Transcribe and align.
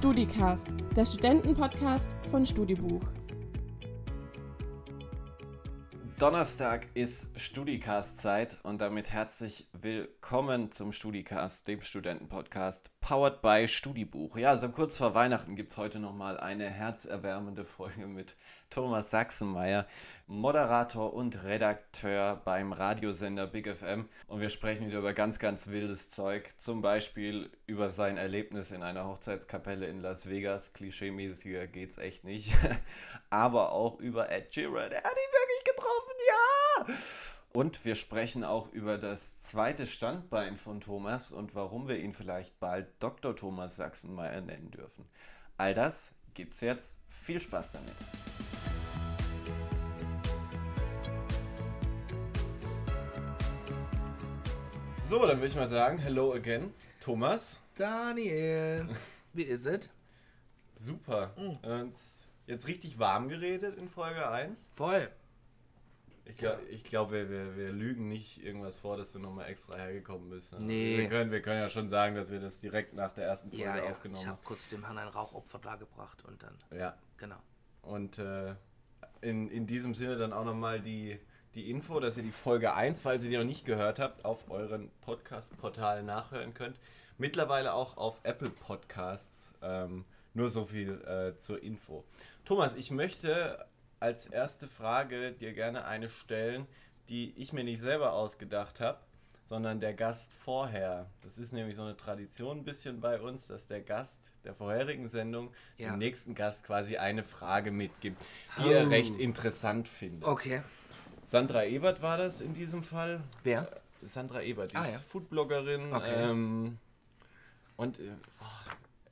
StudiCast, 0.00 0.68
der 0.96 1.04
Studentenpodcast 1.04 2.08
von 2.30 2.46
Studibuch. 2.46 3.02
Donnerstag 6.18 6.86
ist 6.94 7.26
Studicast-Zeit 7.36 8.60
und 8.62 8.80
damit 8.80 9.12
herzlich 9.12 9.68
willkommen 9.82 10.70
zum 10.70 10.92
Studicast, 10.92 11.66
dem 11.66 11.80
Studentenpodcast, 11.80 12.90
powered 13.00 13.40
by 13.40 13.66
Studibuch. 13.66 14.36
Ja, 14.36 14.56
so 14.56 14.68
kurz 14.68 14.96
vor 14.96 15.14
Weihnachten 15.14 15.56
gibt 15.56 15.70
es 15.70 15.78
heute 15.78 16.00
nochmal 16.00 16.38
eine 16.38 16.68
herzerwärmende 16.68 17.64
Folge 17.64 18.06
mit 18.06 18.36
Thomas 18.68 19.10
Sachsenmeier, 19.10 19.86
Moderator 20.26 21.14
und 21.14 21.44
Redakteur 21.44 22.42
beim 22.44 22.72
Radiosender 22.72 23.46
Big 23.46 23.74
FM. 23.74 24.08
Und 24.26 24.40
wir 24.40 24.50
sprechen 24.50 24.86
wieder 24.86 24.98
über 24.98 25.14
ganz, 25.14 25.38
ganz 25.38 25.68
wildes 25.68 26.10
Zeug. 26.10 26.50
Zum 26.56 26.82
Beispiel 26.82 27.50
über 27.66 27.88
sein 27.88 28.18
Erlebnis 28.18 28.72
in 28.72 28.82
einer 28.82 29.06
Hochzeitskapelle 29.06 29.86
in 29.86 30.00
Las 30.00 30.28
Vegas. 30.28 30.72
Klischeemäßiger 30.74 31.66
geht's 31.66 31.96
echt 31.96 32.24
nicht. 32.24 32.54
Aber 33.30 33.72
auch 33.72 33.98
über 33.98 34.30
Ed 34.30 34.52
Sheeran. 34.52 34.92
Er 34.92 35.02
hat 35.02 35.16
ihn 35.16 35.32
wirklich 35.32 35.64
getroffen, 35.64 36.14
ja! 36.28 37.39
Und 37.52 37.84
wir 37.84 37.96
sprechen 37.96 38.44
auch 38.44 38.72
über 38.72 38.96
das 38.96 39.40
zweite 39.40 39.84
Standbein 39.84 40.56
von 40.56 40.80
Thomas 40.80 41.32
und 41.32 41.56
warum 41.56 41.88
wir 41.88 41.98
ihn 41.98 42.14
vielleicht 42.14 42.60
bald 42.60 42.86
Dr. 43.00 43.34
Thomas 43.34 43.74
Sachsenmeier 43.74 44.40
nennen 44.40 44.70
dürfen. 44.70 45.04
All 45.56 45.74
das 45.74 46.12
gibt's 46.32 46.60
jetzt. 46.60 47.00
Viel 47.08 47.40
Spaß 47.40 47.72
damit. 47.72 47.96
So, 55.02 55.26
dann 55.26 55.38
würde 55.38 55.48
ich 55.48 55.56
mal 55.56 55.66
sagen, 55.66 55.98
hello 55.98 56.32
again, 56.34 56.72
Thomas. 57.00 57.58
Daniel, 57.74 58.88
wie 59.32 59.42
ist 59.42 59.66
es? 59.66 59.90
Super. 60.76 61.32
Und 61.36 61.94
jetzt 62.46 62.68
richtig 62.68 63.00
warm 63.00 63.28
geredet 63.28 63.76
in 63.76 63.88
Folge 63.88 64.30
1. 64.30 64.68
Voll. 64.70 65.10
Ich 66.24 66.38
glaube, 66.38 66.62
ich 66.70 66.84
glaub, 66.84 67.10
wir, 67.10 67.28
wir, 67.28 67.56
wir 67.56 67.72
lügen 67.72 68.08
nicht 68.08 68.42
irgendwas 68.44 68.78
vor, 68.78 68.96
dass 68.96 69.12
du 69.12 69.18
nochmal 69.18 69.48
extra 69.48 69.76
hergekommen 69.76 70.30
bist. 70.30 70.52
ne? 70.52 70.60
Nee. 70.60 70.98
Wir 70.98 71.08
können, 71.08 71.30
wir 71.32 71.42
können 71.42 71.60
ja 71.60 71.68
schon 71.68 71.88
sagen, 71.88 72.14
dass 72.14 72.30
wir 72.30 72.38
das 72.40 72.60
direkt 72.60 72.94
nach 72.94 73.12
der 73.14 73.24
ersten 73.26 73.50
Folge 73.50 73.64
Ja, 73.64 73.76
ja. 73.76 73.84
aufgenommen 73.90 74.20
Ich 74.20 74.26
haben. 74.26 74.36
habe 74.36 74.44
kurz 74.44 74.68
dem 74.68 74.84
Herrn 74.84 74.98
ein 74.98 75.08
Rauchopfer 75.08 75.58
dargebracht 75.58 76.24
und 76.24 76.42
dann, 76.42 76.54
Ja. 76.78 76.96
genau. 77.16 77.38
Und 77.82 78.18
äh, 78.18 78.54
in, 79.22 79.48
in 79.50 79.66
diesem 79.66 79.94
Sinne 79.94 80.16
dann 80.18 80.32
auch 80.32 80.44
nochmal 80.44 80.80
die, 80.80 81.18
die 81.54 81.68
Info, 81.70 81.98
dass 81.98 82.16
ihr 82.16 82.22
die 82.22 82.30
Folge 82.32 82.74
1, 82.74 83.00
falls 83.00 83.24
ihr 83.24 83.30
die 83.30 83.36
noch 83.36 83.44
nicht 83.44 83.64
gehört 83.64 83.98
habt, 83.98 84.24
auf 84.24 84.50
euren 84.50 84.90
Podcast-Portalen 85.00 86.06
nachhören 86.06 86.54
könnt. 86.54 86.78
Mittlerweile 87.18 87.72
auch 87.74 87.96
auf 87.96 88.20
Apple 88.22 88.50
Podcasts. 88.50 89.52
Ähm, 89.62 90.04
nur 90.32 90.48
so 90.48 90.64
viel 90.64 91.00
äh, 91.02 91.36
zur 91.38 91.60
Info. 91.62 92.04
Thomas, 92.44 92.76
ich 92.76 92.90
möchte 92.92 93.66
als 94.00 94.26
erste 94.26 94.66
Frage 94.66 95.32
dir 95.32 95.52
gerne 95.52 95.84
eine 95.84 96.08
stellen, 96.08 96.66
die 97.08 97.32
ich 97.36 97.52
mir 97.52 97.64
nicht 97.64 97.80
selber 97.80 98.12
ausgedacht 98.12 98.80
habe, 98.80 98.98
sondern 99.46 99.80
der 99.80 99.94
Gast 99.94 100.32
vorher. 100.34 101.06
Das 101.22 101.36
ist 101.36 101.52
nämlich 101.52 101.74
so 101.76 101.82
eine 101.82 101.96
Tradition 101.96 102.58
ein 102.58 102.64
bisschen 102.64 103.00
bei 103.00 103.20
uns, 103.20 103.48
dass 103.48 103.66
der 103.66 103.80
Gast 103.80 104.30
der 104.44 104.54
vorherigen 104.54 105.08
Sendung 105.08 105.50
Ja. 105.76 105.90
dem 105.90 105.98
nächsten 105.98 106.34
Gast 106.34 106.64
quasi 106.64 106.96
eine 106.96 107.24
Frage 107.24 107.70
mitgibt, 107.72 108.20
die 108.58 108.70
er 108.72 108.86
Oh. 108.86 108.90
recht 108.90 109.16
interessant 109.16 109.88
findet. 109.88 110.24
Okay. 110.28 110.62
Sandra 111.26 111.64
Ebert 111.64 112.00
war 112.00 112.16
das 112.16 112.40
in 112.40 112.54
diesem 112.54 112.82
Fall. 112.82 113.20
Wer? 113.42 113.68
Sandra 114.02 114.40
Ebert, 114.42 114.72
die 114.72 114.76
Ah, 114.76 114.84
ist 114.84 114.92
ja. 114.92 114.98
Foodbloggerin. 114.98 115.92
Okay. 115.92 116.30
Ähm, 116.30 116.78
und 117.76 117.98
äh, 117.98 118.04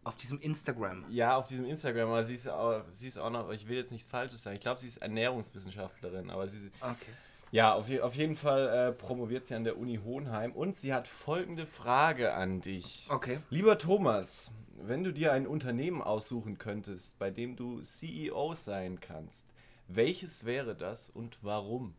Auf 0.05 0.17
diesem 0.17 0.41
Instagram. 0.41 1.05
ja, 1.11 1.37
auf 1.37 1.47
diesem 1.49 1.67
Instagram, 1.67 2.09
aber 2.09 2.25
sie 2.25 2.35
ist, 2.35 2.49
auch, 2.49 2.83
sie 2.93 3.09
ist 3.09 3.19
auch 3.19 3.31
noch, 3.31 3.51
ich 3.51 3.69
will 3.69 3.77
jetzt 3.77 3.93
nichts 3.93 4.09
Falsches 4.09 4.43
sagen, 4.43 4.55
ich 4.57 4.63
glaube, 4.63 4.81
sie 4.81 4.87
ist 4.89 4.99
Ernährungswissenschaftlerin, 4.99 6.31
aber 6.31 6.49
sie, 6.49 6.71
Okay. 6.81 7.13
ja, 7.51 7.75
auf, 7.75 7.91
auf 8.01 8.15
jeden 8.15 8.37
Fall 8.37 8.69
äh, 8.69 8.93
promoviert 8.93 9.45
sie 9.47 9.55
an 9.55 9.65
der 9.65 9.77
Uni 9.77 10.01
Hohenheim 10.03 10.53
und 10.53 10.77
sie 10.77 10.95
hat 10.95 11.09
folgende 11.09 11.67
Frage 11.67 12.33
an 12.35 12.61
dich. 12.63 13.07
Okay. 13.11 13.41
Lieber 13.51 13.77
Thomas, 13.77 14.51
wenn 14.81 15.05
du 15.05 15.13
dir 15.13 15.33
ein 15.33 15.47
Unternehmen 15.47 16.01
aussuchen 16.01 16.57
könntest, 16.57 17.19
bei 17.19 17.31
dem 17.31 17.57
du 17.57 17.83
CEO 17.83 18.55
sein 18.55 19.01
kannst, 19.01 19.47
welches 19.89 20.45
wäre 20.45 20.75
das 20.75 21.11
und 21.11 21.39
warum? 21.43 21.95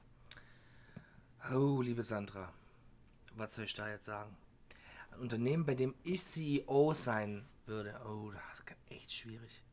Oh, 1.54 1.82
liebe 1.82 2.04
Sandra, 2.04 2.52
was 3.36 3.56
soll 3.56 3.66
ich 3.66 3.74
da 3.74 3.90
jetzt 3.90 4.06
sagen? 4.06 4.36
Ein 5.12 5.20
Unternehmen, 5.20 5.66
bei 5.66 5.76
dem 5.76 5.94
ich 6.04 6.24
CEO 6.24 6.94
sein 6.94 7.46
würde. 7.70 8.00
Oh, 8.06 8.32
das 8.32 8.42
ist 8.60 8.76
echt 8.90 9.14
schwierig. 9.14 9.64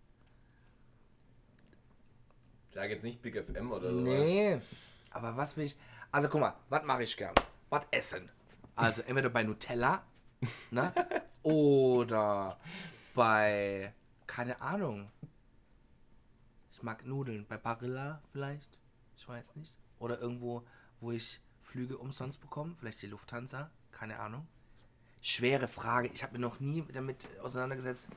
Sag 2.73 2.91
jetzt 2.91 3.05
nicht 3.05 3.23
Big 3.23 3.35
FM 3.35 3.73
oder 3.73 3.91
sowas. 3.91 4.03
Nee. 4.05 4.61
Aber 5.11 5.37
was 5.37 5.57
will 5.57 5.65
ich. 5.65 5.77
Also 6.13 6.29
guck 6.29 6.41
mal, 6.43 6.55
was 6.69 6.85
mache 6.85 7.03
ich 7.03 7.17
gern? 7.17 7.35
Was 7.71 7.85
essen? 7.91 8.31
Also 8.75 9.03
entweder 9.03 9.31
bei 9.31 9.43
Nutella, 9.43 10.05
ne? 10.71 10.93
Oder 11.43 12.61
bei. 13.15 13.95
Keine 14.27 14.61
Ahnung. 14.61 15.11
Ich 16.73 16.83
mag 16.83 17.07
Nudeln. 17.07 17.47
Bei 17.49 17.57
Barilla 17.57 18.21
vielleicht? 18.31 18.79
Ich 19.17 19.27
weiß 19.27 19.57
nicht. 19.57 19.79
Oder 19.99 20.21
irgendwo, 20.21 20.67
wo 21.01 21.13
ich 21.13 21.41
Flüge 21.63 21.97
umsonst 21.97 22.41
bekomme. 22.41 22.75
Vielleicht 22.77 23.01
die 23.01 23.07
Lufthansa. 23.07 23.71
Keine 23.93 24.19
Ahnung. 24.19 24.47
Schwere 25.27 25.67
Frage. 25.67 26.09
Ich 26.15 26.23
habe 26.23 26.35
mir 26.35 26.39
noch 26.39 26.61
nie 26.61 26.85
damit 26.93 27.27
auseinandergesetzt. 27.43 28.09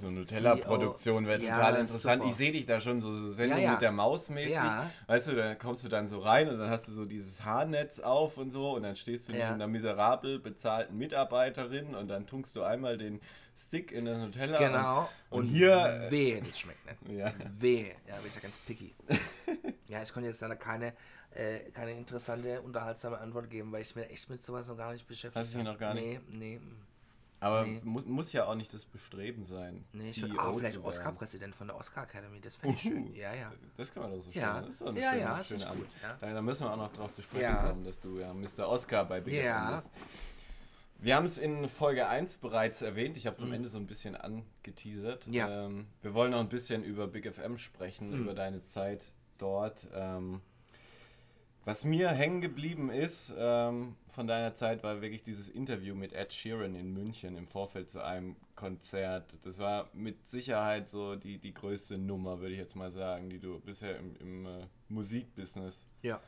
So 0.00 0.06
eine 0.06 0.16
Nutella-Produktion 0.20 1.26
wäre 1.26 1.42
Ja, 1.42 1.56
total 1.56 1.80
interessant. 1.80 2.22
super. 2.22 2.30
Ich 2.32 2.36
sehe 2.38 2.52
dich 2.52 2.64
da 2.64 2.80
schon 2.80 3.02
so, 3.02 3.30
Sendung 3.30 3.58
Ja, 3.58 3.64
ja. 3.64 3.72
mit 3.72 3.82
der 3.82 3.92
Maus 3.92 4.30
mäßig. 4.30 4.58
Weißt 5.08 5.28
du, 5.28 5.34
da 5.34 5.54
kommst 5.56 5.84
du 5.84 5.88
dann 5.90 6.08
so 6.08 6.20
rein 6.20 6.48
und 6.48 6.58
dann 6.58 6.70
hast 6.70 6.88
du 6.88 6.92
so 6.92 7.04
dieses 7.04 7.44
Haarnetz 7.44 8.00
auf 8.00 8.38
und 8.38 8.50
so 8.50 8.70
und 8.76 8.82
dann 8.84 8.96
stehst 8.96 9.28
du 9.28 9.32
neben 9.32 9.44
einer 9.44 9.66
miserabel 9.66 10.38
bezahlten 10.38 10.96
Mitarbeiterin 10.96 11.94
und 11.94 12.08
dann 12.08 12.26
tunkst 12.26 12.56
du 12.56 12.62
einmal 12.62 12.96
den 12.96 13.20
Stick 13.54 13.92
in 13.92 14.06
das 14.06 14.16
Nutella. 14.16 14.58
Genau. 14.58 15.00
Und, 15.28 15.40
und 15.40 15.48
Und 15.48 15.48
hier. 15.50 16.06
Wehe, 16.08 16.40
das 16.40 16.58
schmeckt 16.58 17.06
nicht. 17.06 17.18
Ja. 17.18 17.30
Wehe. 17.58 17.90
Ja, 18.08 18.14
bin 18.16 18.26
ich 18.28 18.34
ja 18.36 18.40
ganz 18.40 18.56
picky. 18.56 18.94
ja, 19.90 20.02
ich 20.02 20.12
konnte 20.12 20.28
jetzt 20.28 20.40
leider 20.40 20.56
keine, 20.56 20.94
äh, 21.32 21.58
keine 21.72 21.92
interessante, 21.92 22.60
unterhaltsame 22.62 23.18
Antwort 23.18 23.50
geben, 23.50 23.70
weil 23.72 23.82
ich 23.82 23.94
mir 23.94 24.08
echt 24.08 24.30
mit 24.30 24.42
sowas 24.42 24.68
noch 24.68 24.76
gar 24.76 24.92
nicht 24.92 25.06
beschäftigt 25.06 25.36
Hast 25.36 25.52
du 25.54 25.58
dich 25.58 25.66
noch 25.66 25.78
gar 25.78 25.94
nicht? 25.94 26.20
Nee, 26.30 26.38
nee. 26.38 26.60
Aber 27.42 27.64
Nee. 27.64 27.80
muss, 27.84 28.04
muss 28.04 28.32
ja 28.34 28.44
auch 28.44 28.54
nicht 28.54 28.72
das 28.74 28.84
Bestreben 28.84 29.46
sein. 29.46 29.82
Nee, 29.94 30.10
ich 30.10 30.16
CEO 30.16 30.28
würde 30.28 30.42
auch 30.42 30.58
vielleicht. 30.58 30.76
Oscar-Präsident 30.84 31.54
von 31.56 31.68
der 31.68 31.76
Oscar 31.78 32.02
Academy, 32.02 32.38
das 32.38 32.56
fände 32.56 32.76
ich 32.76 32.82
schön. 32.82 33.04
Uhu. 33.08 33.14
Ja, 33.14 33.34
ja. 33.34 33.50
Das 33.78 33.94
kann 33.94 34.02
man 34.02 34.12
doch 34.12 34.20
so 34.20 34.30
Ja. 34.32 34.50
stellen. 34.50 34.60
Das 34.66 34.68
ist 34.74 34.80
doch 34.82 34.88
eine 34.88 35.00
Ja, 35.00 35.10
schöne, 35.12 35.22
ja, 35.22 35.44
schöne 35.44 35.66
Antwort. 35.68 35.88
ja. 36.20 36.32
Da, 36.34 36.42
müssen 36.42 36.64
wir 36.66 36.72
auch 36.72 36.76
noch 36.76 36.92
drauf 36.92 37.14
zu 37.14 37.22
sprechen 37.22 37.42
Ja. 37.44 37.68
kommen, 37.68 37.84
dass 37.84 37.98
du 37.98 38.18
ja 38.18 38.34
Mr. 38.34 38.68
Oscar 38.68 39.06
bei 39.06 39.20
Big 39.22 39.34
Ja. 39.42 39.68
FM 39.68 39.76
bist. 39.76 39.90
Wir 40.98 41.16
haben 41.16 41.24
es 41.24 41.38
in 41.38 41.66
Folge 41.70 42.08
1 42.08 42.36
bereits 42.36 42.82
erwähnt. 42.82 43.16
Ich 43.16 43.26
habe 43.26 43.34
es 43.36 43.40
am 43.42 43.48
Mhm. 43.48 43.54
Ende 43.54 43.68
so 43.70 43.78
ein 43.78 43.86
bisschen 43.86 44.16
angeteasert. 44.16 45.26
Ja. 45.28 45.46
Mhm. 45.46 45.78
Ähm, 45.78 45.86
wir 46.02 46.12
wollen 46.12 46.32
noch 46.32 46.40
ein 46.40 46.50
bisschen 46.50 46.84
über 46.84 47.06
Big 47.06 47.24
FM 47.26 47.56
sprechen, 47.56 48.12
über 48.12 48.34
deine 48.34 48.66
Zeit 48.66 49.02
dort. 49.42 49.88
Ähm, 49.94 50.40
was 51.64 51.84
mir 51.84 52.08
hängen 52.08 52.40
geblieben 52.40 52.90
ist 52.90 53.32
ähm, 53.36 53.94
von 54.08 54.26
deiner 54.26 54.54
Zeit, 54.54 54.82
war 54.82 55.02
wirklich 55.02 55.22
dieses 55.22 55.48
Interview 55.50 55.94
mit 55.94 56.12
Ed 56.14 56.32
Sheeran 56.32 56.74
in 56.74 56.92
München 56.94 57.36
im 57.36 57.46
Vorfeld 57.46 57.90
zu 57.90 58.02
einem 58.02 58.34
Konzert. 58.56 59.34
Das 59.42 59.58
war 59.58 59.90
mit 59.92 60.26
Sicherheit 60.26 60.88
so 60.88 61.16
die, 61.16 61.38
die 61.38 61.52
größte 61.52 61.98
Nummer, 61.98 62.40
würde 62.40 62.54
ich 62.54 62.58
jetzt 62.58 62.76
mal 62.76 62.90
sagen, 62.90 63.28
die 63.28 63.38
du 63.38 63.60
bisher 63.60 63.98
im, 63.98 64.16
im 64.16 64.46
äh, 64.46 64.66
Musikbusiness 64.88 65.86
Ja. 66.02 66.18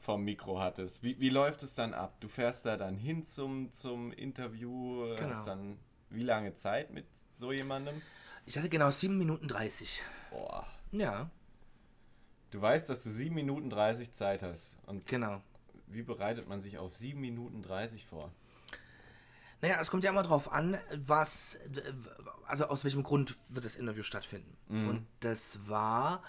vom 0.00 0.24
Mikro 0.24 0.58
hattest. 0.58 1.02
Wie, 1.02 1.20
wie 1.20 1.28
läuft 1.30 1.62
es 1.62 1.74
dann 1.74 1.92
ab? 1.92 2.16
Du 2.20 2.28
fährst 2.28 2.64
da 2.64 2.76
dann 2.78 2.96
hin 2.96 3.24
zum, 3.24 3.70
zum 3.70 4.10
Interview, 4.12 5.04
äh, 5.04 5.16
Genau. 5.16 5.28
hast 5.30 5.46
dann 5.46 5.78
wie 6.10 6.22
lange 6.22 6.54
Zeit 6.54 6.90
mit 6.92 7.04
so 7.34 7.52
jemandem? 7.52 8.00
Ich 8.46 8.56
hatte 8.56 8.70
genau 8.70 8.90
7 8.90 9.16
Minuten 9.18 9.46
30. 9.48 10.02
Boah. 10.30 10.66
Ja, 10.92 11.30
Du 12.58 12.62
weißt, 12.62 12.90
dass 12.90 13.04
du 13.04 13.10
7 13.12 13.32
Minuten 13.32 13.70
30 13.70 14.12
Zeit 14.12 14.42
hast. 14.42 14.78
Und 14.84 15.06
genau. 15.06 15.40
wie 15.86 16.02
bereitet 16.02 16.48
man 16.48 16.60
sich 16.60 16.76
auf 16.76 16.92
7 16.96 17.20
Minuten 17.20 17.62
30 17.62 18.04
vor? 18.04 18.32
Naja, 19.60 19.78
es 19.80 19.92
kommt 19.92 20.02
ja 20.02 20.10
immer 20.10 20.24
drauf 20.24 20.50
an, 20.50 20.76
was, 21.06 21.56
also 22.48 22.66
aus 22.66 22.82
welchem 22.82 23.04
Grund 23.04 23.36
wird 23.48 23.64
das 23.64 23.76
Interview 23.76 24.02
stattfinden. 24.02 24.56
Und 24.68 25.06
das 25.20 25.68
war 25.68 26.20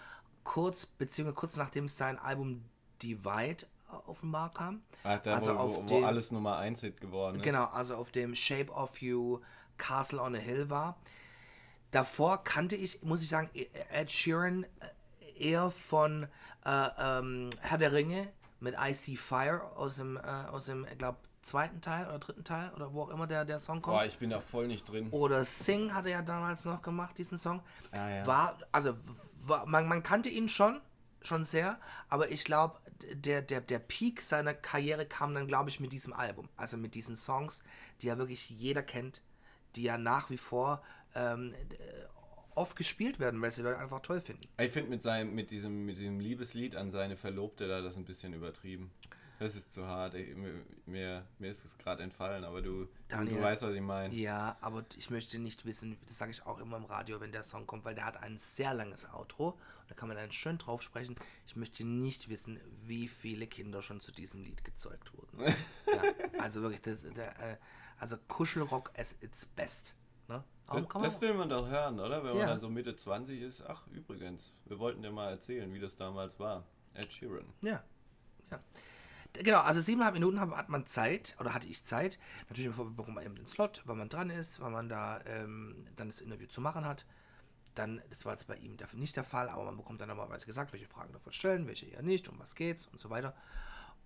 kurz, 0.43 0.85
beziehungsweise 0.85 1.33
kurz 1.33 1.57
nachdem 1.57 1.87
sein 1.87 2.19
Album 2.19 2.63
Divide 3.01 3.65
auf 4.05 4.19
den 4.19 4.29
Markt 4.29 4.57
kam. 4.57 4.83
Ach, 5.03 5.19
da, 5.23 5.33
Also 5.33 5.55
wo, 5.55 5.59
auf 5.59 5.75
wo, 5.77 5.81
wo 5.81 5.85
den- 5.85 6.03
alles 6.03 6.31
Nummer 6.31 6.57
1 6.59 6.81
Hit 6.81 7.01
geworden 7.01 7.37
ist. 7.37 7.43
Genau, 7.43 7.65
also 7.65 7.95
auf 7.95 8.11
dem 8.11 8.35
Shape 8.35 8.71
of 8.71 9.01
You 9.01 9.39
Castle 9.79 10.21
on 10.21 10.35
a 10.35 10.39
Hill 10.39 10.69
war. 10.69 10.95
Davor 11.89 12.43
kannte 12.43 12.75
ich, 12.75 13.01
muss 13.01 13.23
ich 13.23 13.29
sagen, 13.29 13.49
Ed 13.91 14.11
Sheeran 14.11 14.63
äh, 14.63 14.67
eher 15.39 15.71
von 15.71 16.27
äh, 16.65 16.87
ähm, 16.99 17.49
Herr 17.61 17.77
der 17.77 17.93
Ringe 17.93 18.29
mit 18.59 18.75
I 18.79 18.93
See 18.93 19.15
Fire 19.15 19.61
aus 19.75 19.95
dem, 19.97 20.17
äh, 20.17 20.21
aus 20.51 20.65
dem 20.65 20.85
ich 20.91 20.97
glaube, 20.97 21.17
zweiten 21.41 21.81
Teil 21.81 22.07
oder 22.07 22.19
dritten 22.19 22.43
Teil 22.43 22.71
oder 22.75 22.93
wo 22.93 23.03
auch 23.03 23.09
immer 23.09 23.27
der, 23.27 23.45
der 23.45 23.59
Song 23.59 23.81
kommt. 23.81 23.97
Boah, 23.97 24.05
ich 24.05 24.17
bin 24.17 24.29
da 24.29 24.39
voll 24.39 24.67
nicht 24.67 24.87
drin. 24.89 25.09
Oder 25.11 25.43
Sing 25.43 25.93
hat 25.93 26.05
er 26.05 26.11
ja 26.11 26.21
damals 26.21 26.65
noch 26.65 26.81
gemacht, 26.81 27.17
diesen 27.17 27.37
Song. 27.37 27.61
Ah, 27.91 28.09
ja. 28.09 28.27
War, 28.27 28.57
also, 28.71 28.95
war, 29.41 29.65
man, 29.65 29.87
man 29.87 30.03
kannte 30.03 30.29
ihn 30.29 30.49
schon, 30.49 30.81
schon 31.21 31.45
sehr, 31.45 31.79
aber 32.09 32.29
ich 32.29 32.43
glaube, 32.43 32.79
der, 33.13 33.41
der, 33.41 33.61
der 33.61 33.79
Peak 33.79 34.21
seiner 34.21 34.53
Karriere 34.53 35.05
kam 35.05 35.33
dann, 35.33 35.47
glaube 35.47 35.69
ich, 35.69 35.79
mit 35.79 35.93
diesem 35.93 36.13
Album. 36.13 36.49
Also 36.57 36.77
mit 36.77 36.95
diesen 36.95 37.15
Songs, 37.15 37.63
die 38.01 38.07
ja 38.07 38.17
wirklich 38.17 38.49
jeder 38.49 38.83
kennt, 38.83 39.21
die 39.75 39.83
ja 39.83 39.97
nach 39.97 40.29
wie 40.29 40.37
vor 40.37 40.81
ähm, 41.15 41.53
äh, 41.53 41.75
oft 42.59 42.75
gespielt 42.75 43.19
werden, 43.19 43.41
weil 43.41 43.51
sie 43.51 43.61
Leute 43.61 43.79
einfach 43.79 44.01
toll 44.01 44.21
finden. 44.21 44.47
Ich 44.59 44.71
finde 44.71 44.89
mit 44.89 45.01
seinem, 45.01 45.33
mit 45.33 45.49
diesem, 45.49 45.85
mit 45.85 45.97
diesem 45.97 46.19
Liebeslied 46.19 46.75
an 46.75 46.91
seine 46.91 47.15
Verlobte 47.15 47.67
da 47.67 47.81
das 47.81 47.95
ein 47.95 48.05
bisschen 48.05 48.33
übertrieben. 48.33 48.91
Das 49.39 49.55
ist 49.55 49.73
zu 49.73 49.87
hart. 49.87 50.15
Ich, 50.15 50.35
mir, 50.35 51.23
mir, 51.37 51.49
ist 51.49 51.63
es 51.63 51.77
gerade 51.77 52.03
entfallen, 52.03 52.43
aber 52.43 52.61
du, 52.61 52.89
Daniel. 53.07 53.37
du 53.37 53.41
weißt, 53.41 53.61
was 53.61 53.73
ich 53.73 53.81
meine. 53.81 54.13
Ja, 54.13 54.57
aber 54.59 54.83
ich 54.97 55.09
möchte 55.09 55.39
nicht 55.39 55.65
wissen, 55.65 55.97
das 56.05 56.17
sage 56.17 56.31
ich 56.31 56.45
auch 56.45 56.59
immer 56.59 56.75
im 56.75 56.83
Radio, 56.83 57.21
wenn 57.21 57.31
der 57.31 57.43
Song 57.43 57.65
kommt, 57.65 57.85
weil 57.85 57.95
der 57.95 58.05
hat 58.05 58.17
ein 58.17 58.37
sehr 58.37 58.73
langes 58.73 59.09
Outro. 59.13 59.57
Da 59.87 59.95
kann 59.95 60.09
man 60.09 60.17
dann 60.17 60.33
schön 60.33 60.57
drauf 60.57 60.81
sprechen. 60.81 61.15
Ich 61.47 61.55
möchte 61.55 61.85
nicht 61.85 62.27
wissen, 62.27 62.59
wie 62.83 63.07
viele 63.07 63.47
Kinder 63.47 63.81
schon 63.81 64.01
zu 64.01 64.11
diesem 64.11 64.43
Lied 64.43 64.65
gezeugt 64.65 65.13
wurden. 65.13 65.39
ja, 65.87 66.39
also 66.39 66.61
wirklich, 66.61 66.81
das, 66.81 67.01
der, 67.15 67.39
äh, 67.39 67.57
also 67.97 68.17
Kuschelrock 68.27 68.91
at 68.97 69.15
its 69.21 69.45
best. 69.45 69.95
Ne? 70.27 70.43
Das, 70.69 70.87
das 71.01 71.21
will 71.21 71.33
man 71.33 71.49
doch 71.49 71.67
hören, 71.67 71.99
oder? 71.99 72.23
Wenn 72.23 72.31
Ja. 72.33 72.39
man 72.39 72.47
dann 72.47 72.59
so 72.61 72.69
Mitte 72.69 72.95
20 72.95 73.41
ist. 73.41 73.61
Ach, 73.67 73.85
übrigens, 73.87 74.53
wir 74.65 74.79
wollten 74.79 75.01
dir 75.01 75.11
mal 75.11 75.29
erzählen, 75.31 75.73
wie 75.73 75.79
das 75.79 75.95
damals 75.95 76.39
war. 76.39 76.63
Ed 76.93 77.11
Sheeran. 77.11 77.45
Ja. 77.61 77.83
ja. 78.51 78.59
Genau, 79.33 79.59
also 79.59 79.79
siebeneinhalb 79.79 80.15
Minuten 80.15 80.39
hat 80.39 80.69
man 80.69 80.87
Zeit, 80.87 81.35
oder 81.39 81.53
hatte 81.53 81.67
ich 81.67 81.83
Zeit. 81.83 82.17
Natürlich 82.49 82.75
bekommt 82.75 83.15
man 83.15 83.23
eben 83.23 83.35
den 83.35 83.45
Slot, 83.47 83.81
weil 83.85 83.95
man 83.95 84.09
dran 84.09 84.29
ist, 84.31 84.59
weil 84.59 84.71
man 84.71 84.89
da 84.89 85.21
ähm, 85.25 85.85
dann 85.95 86.07
das 86.09 86.19
Interview 86.19 86.47
zu 86.47 86.61
machen 86.61 86.83
hat. 86.85 87.05
Dann, 87.75 88.01
das 88.09 88.25
war 88.25 88.33
jetzt 88.33 88.47
bei 88.47 88.55
ihm 88.57 88.75
dafür 88.77 88.99
nicht 88.99 89.15
der 89.15 89.23
Fall, 89.23 89.47
aber 89.49 89.63
man 89.65 89.77
bekommt 89.77 90.01
dann 90.01 90.09
normalerweise 90.09 90.47
gesagt, 90.47 90.73
welche 90.73 90.87
Fragen 90.87 91.13
davon 91.13 91.31
stellen, 91.31 91.67
welche 91.67 91.85
eher 91.85 92.01
nicht, 92.01 92.27
um 92.27 92.39
was 92.39 92.55
geht's 92.55 92.87
und 92.87 92.99
so 92.99 93.09
weiter. 93.11 93.35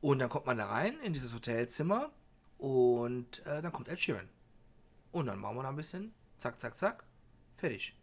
Und 0.02 0.20
dann 0.20 0.28
kommt 0.30 0.46
man 0.46 0.58
da 0.58 0.68
rein 0.68 1.00
in 1.00 1.14
dieses 1.14 1.34
Hotelzimmer 1.34 2.12
und 2.58 3.46
äh, 3.46 3.62
dann 3.62 3.72
kommt 3.72 3.88
Ed 3.88 4.00
Sheeran. 4.02 4.28
Und 5.14 5.28
dann 5.28 5.40
machen 5.40 5.56
wir 5.56 5.64
da 5.64 5.70
ein 5.70 5.76
bisschen, 5.78 6.14
zack, 6.38 6.60
zack, 6.60 6.78
zack, 6.78 7.04
fertig. 7.56 7.96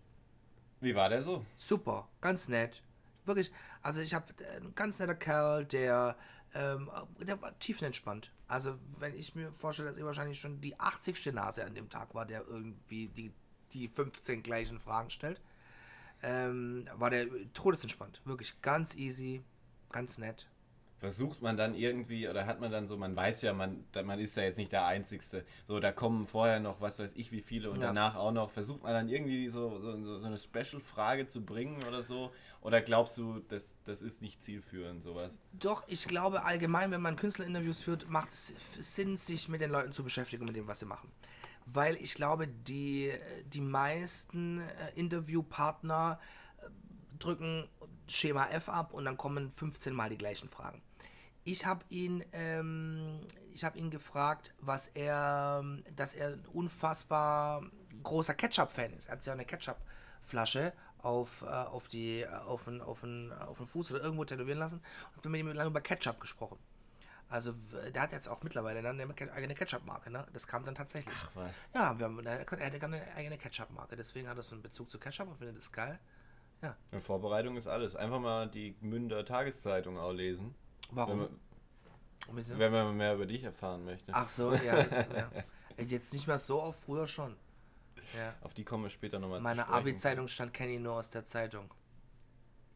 Wie 0.80 0.94
war 0.94 1.08
der 1.08 1.22
so? 1.22 1.44
Super, 1.56 2.08
ganz 2.20 2.48
nett. 2.48 2.82
Wirklich, 3.24 3.52
also 3.82 4.00
ich 4.00 4.14
habe 4.14 4.32
ein 4.56 4.74
ganz 4.74 4.98
netter 4.98 5.14
Kerl, 5.14 5.64
der, 5.66 6.16
ähm, 6.54 6.90
der 7.20 7.40
war 7.40 7.58
tiefenentspannt. 7.58 8.32
Also 8.48 8.78
wenn 8.98 9.14
ich 9.14 9.34
mir 9.34 9.52
vorstelle, 9.52 9.88
dass 9.88 9.98
er 9.98 10.06
wahrscheinlich 10.06 10.40
schon 10.40 10.60
die 10.60 10.78
80. 10.80 11.26
Nase 11.32 11.64
an 11.64 11.74
dem 11.74 11.88
Tag 11.90 12.14
war, 12.14 12.26
der 12.26 12.46
irgendwie 12.46 13.08
die, 13.08 13.32
die 13.72 13.88
15 13.88 14.42
gleichen 14.42 14.80
Fragen 14.80 15.10
stellt, 15.10 15.40
ähm, 16.22 16.88
war 16.94 17.10
der 17.10 17.26
todesentspannt. 17.52 18.22
Wirklich 18.24 18.60
ganz 18.62 18.96
easy, 18.96 19.42
ganz 19.90 20.18
nett. 20.18 20.48
Versucht 21.00 21.40
man 21.40 21.56
dann 21.56 21.74
irgendwie, 21.74 22.28
oder 22.28 22.44
hat 22.44 22.60
man 22.60 22.70
dann 22.70 22.86
so, 22.86 22.98
man 22.98 23.16
weiß 23.16 23.40
ja, 23.40 23.54
man, 23.54 23.84
man 24.04 24.20
ist 24.20 24.36
ja 24.36 24.42
jetzt 24.42 24.58
nicht 24.58 24.70
der 24.70 24.84
Einzige. 24.84 25.24
So, 25.66 25.80
da 25.80 25.92
kommen 25.92 26.26
vorher 26.26 26.60
noch, 26.60 26.82
was 26.82 26.98
weiß 26.98 27.14
ich, 27.16 27.32
wie 27.32 27.40
viele 27.40 27.70
und 27.70 27.80
Ja. 27.80 27.86
danach 27.86 28.16
auch 28.16 28.32
noch. 28.32 28.50
Versucht 28.50 28.82
man 28.82 28.92
dann 28.92 29.08
irgendwie 29.08 29.48
so, 29.48 29.80
so, 29.80 29.96
so 30.04 30.18
so 30.18 30.26
eine 30.26 30.36
Special-Frage 30.36 31.26
zu 31.26 31.42
bringen 31.42 31.82
oder 31.88 32.02
so? 32.02 32.30
Oder 32.60 32.82
glaubst 32.82 33.16
du, 33.16 33.40
das, 33.48 33.76
das 33.84 34.02
ist 34.02 34.20
nicht 34.20 34.42
zielführend, 34.42 35.02
sowas? 35.02 35.38
Doch, 35.54 35.84
ich 35.88 36.06
glaube 36.06 36.44
allgemein, 36.44 36.90
wenn 36.90 37.00
man 37.00 37.16
Künstlerinterviews 37.16 37.80
führt, 37.80 38.10
macht 38.10 38.28
es 38.28 38.52
Sinn, 38.78 39.16
sich 39.16 39.48
mit 39.48 39.62
den 39.62 39.70
Leuten 39.70 39.92
zu 39.92 40.04
beschäftigen, 40.04 40.44
mit 40.44 40.54
dem, 40.54 40.66
was 40.66 40.80
sie 40.80 40.86
machen. 40.86 41.10
Weil 41.64 41.96
ich 41.96 42.14
glaube, 42.14 42.46
die, 42.46 43.10
die 43.46 43.62
meisten 43.62 44.60
äh, 44.60 44.92
Interviewpartner 44.96 46.20
äh, 46.58 46.68
drücken 47.18 47.68
Schema 48.06 48.48
F 48.48 48.68
ab 48.68 48.92
und 48.92 49.06
dann 49.06 49.16
kommen 49.16 49.50
15 49.50 49.94
Mal 49.94 50.10
die 50.10 50.18
gleichen 50.18 50.50
Fragen. 50.50 50.82
Ich 51.44 51.66
habe 51.66 51.84
ihn, 51.88 52.24
ähm, 52.32 53.20
ich 53.52 53.64
habe 53.64 53.78
ihn 53.78 53.90
gefragt, 53.90 54.54
was 54.60 54.88
er, 54.88 55.64
dass 55.96 56.14
er 56.14 56.28
ein 56.28 56.46
unfassbar 56.52 57.62
großer 58.02 58.34
Ketchup-Fan 58.34 58.92
ist. 58.94 59.06
Er 59.06 59.12
hat 59.12 59.24
sich 59.24 59.30
auch 59.30 59.36
eine 59.36 59.44
Ketchup-Flasche 59.44 60.72
auf, 60.98 61.42
äh, 61.42 61.46
auf, 61.46 61.88
die, 61.88 62.20
äh, 62.20 62.28
auf, 62.28 62.64
den, 62.64 62.80
auf, 62.80 63.00
den, 63.00 63.32
auf 63.32 63.58
den 63.58 63.66
Fuß 63.66 63.92
oder 63.92 64.02
irgendwo 64.02 64.24
tätowieren 64.24 64.58
lassen 64.58 64.82
und 65.14 65.22
bin 65.22 65.32
mit 65.32 65.40
ihm 65.40 65.48
lange 65.48 65.70
über 65.70 65.80
Ketchup 65.80 66.20
gesprochen. 66.20 66.58
Also, 67.28 67.54
der 67.94 68.02
hat 68.02 68.10
jetzt 68.10 68.28
auch 68.28 68.42
mittlerweile 68.42 68.82
dann 68.82 69.00
eine 69.00 69.32
eigene 69.32 69.54
Ketchup-Marke, 69.54 70.10
ne? 70.10 70.26
Das 70.32 70.48
kam 70.48 70.64
dann 70.64 70.74
tatsächlich. 70.74 71.16
Ach 71.16 71.30
was. 71.36 71.68
Ja, 71.72 71.96
wir 71.96 72.06
haben, 72.06 72.26
er 72.26 72.44
gar 72.44 72.58
eine 72.58 73.14
eigene 73.14 73.38
Ketchup-Marke, 73.38 73.94
deswegen 73.94 74.28
hat 74.28 74.36
er 74.36 74.42
so 74.42 74.56
einen 74.56 74.62
Bezug 74.62 74.90
zu 74.90 74.98
Ketchup 74.98 75.28
und 75.28 75.38
findet 75.38 75.56
das 75.56 75.70
geil. 75.70 76.00
Ja. 76.60 76.76
Eine 76.90 77.00
Vorbereitung 77.00 77.56
ist 77.56 77.68
alles. 77.68 77.94
Einfach 77.94 78.18
mal 78.18 78.48
die 78.48 78.76
Münder 78.80 79.24
Tageszeitung 79.24 79.96
auch 79.96 80.12
lesen. 80.12 80.56
Wenn 80.90 80.96
Warum? 80.96 81.18
man, 81.18 81.40
Wieso? 82.32 82.58
wenn 82.58 82.72
man 82.72 82.96
mehr 82.96 83.14
über 83.14 83.26
dich 83.26 83.42
erfahren 83.44 83.84
möchte. 83.84 84.12
Ach 84.14 84.28
so, 84.28 84.52
ja, 84.54 84.82
das, 84.82 85.08
ja. 85.14 85.30
Jetzt 85.84 86.12
nicht 86.12 86.26
mehr 86.26 86.38
so 86.38 86.62
oft, 86.62 86.78
früher 86.82 87.06
schon. 87.06 87.36
Ja. 88.16 88.34
Auf 88.42 88.54
die 88.54 88.64
kommen 88.64 88.84
wir 88.84 88.90
später 88.90 89.18
nochmal 89.18 89.40
Meine 89.40 89.68
Abi-Zeitung 89.68 90.28
stand 90.28 90.52
Kenny 90.52 90.78
nur 90.78 90.94
aus 90.94 91.10
der 91.10 91.24
Zeitung. 91.24 91.72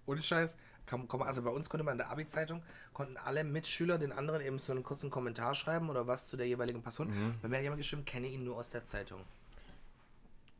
Ohne 0.06 0.22
Scheiß. 0.22 0.56
Komm, 0.86 1.08
komm, 1.08 1.22
also 1.22 1.42
bei 1.42 1.50
uns 1.50 1.70
konnte 1.70 1.82
man 1.82 1.92
in 1.92 1.98
der 1.98 2.10
Abi-Zeitung, 2.10 2.62
konnten 2.92 3.16
alle 3.16 3.42
Mitschüler 3.42 3.96
den 3.98 4.12
anderen 4.12 4.42
eben 4.42 4.58
so 4.58 4.72
einen 4.72 4.82
kurzen 4.82 5.10
Kommentar 5.10 5.54
schreiben 5.54 5.88
oder 5.88 6.06
was 6.06 6.26
zu 6.26 6.36
der 6.36 6.46
jeweiligen 6.46 6.82
Person. 6.82 7.38
Bei 7.40 7.48
mir 7.48 7.56
hat 7.56 7.62
jemand 7.62 7.80
geschrieben, 7.80 8.04
kenne 8.04 8.26
ihn 8.28 8.44
nur 8.44 8.56
aus 8.56 8.68
der 8.68 8.84
Zeitung. 8.84 9.20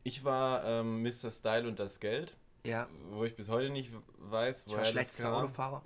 Ich 0.03 0.23
war 0.23 0.63
ähm, 0.65 1.03
Mr. 1.03 1.29
Style 1.31 1.67
und 1.67 1.79
das 1.79 1.99
Geld, 1.99 2.35
Ja, 2.63 2.87
wo 3.11 3.23
ich 3.23 3.35
bis 3.35 3.49
heute 3.49 3.69
nicht 3.69 3.91
weiß, 4.17 4.61
ich 4.61 4.67
woher 4.67 4.77
war 4.77 4.81
das 4.83 4.91
schlechtester. 4.91 5.35
Autofahrer. 5.37 5.83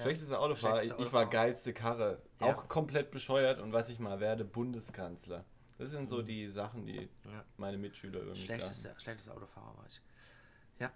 Schlechtester 0.00 0.40
Autofahrer. 0.40 0.74
Schlechtester 0.76 0.98
ich, 1.00 1.06
ich 1.06 1.12
war 1.12 1.22
Autofahrer. 1.22 1.44
geilste 1.46 1.72
Karre. 1.74 2.22
Ja. 2.40 2.46
Auch 2.54 2.68
komplett 2.68 3.10
bescheuert 3.10 3.60
und 3.60 3.72
was 3.72 3.88
ich 3.88 3.98
mal 3.98 4.20
werde, 4.20 4.44
Bundeskanzler. 4.44 5.44
Das 5.78 5.90
sind 5.90 6.08
so 6.08 6.22
die 6.22 6.48
Sachen, 6.50 6.86
die 6.86 7.00
Mhm. 7.24 7.30
Ja. 7.32 7.44
meine 7.56 7.76
Mitschüler 7.78 8.20
über 8.20 8.30
mich 8.32 8.40
sagen. 8.46 8.60
Schlechtester, 8.60 8.94
schlechtester 9.00 9.34
Autofahrer 9.36 9.76
war 9.76 9.86
ich. 9.88 10.00
Ja, 10.78 10.90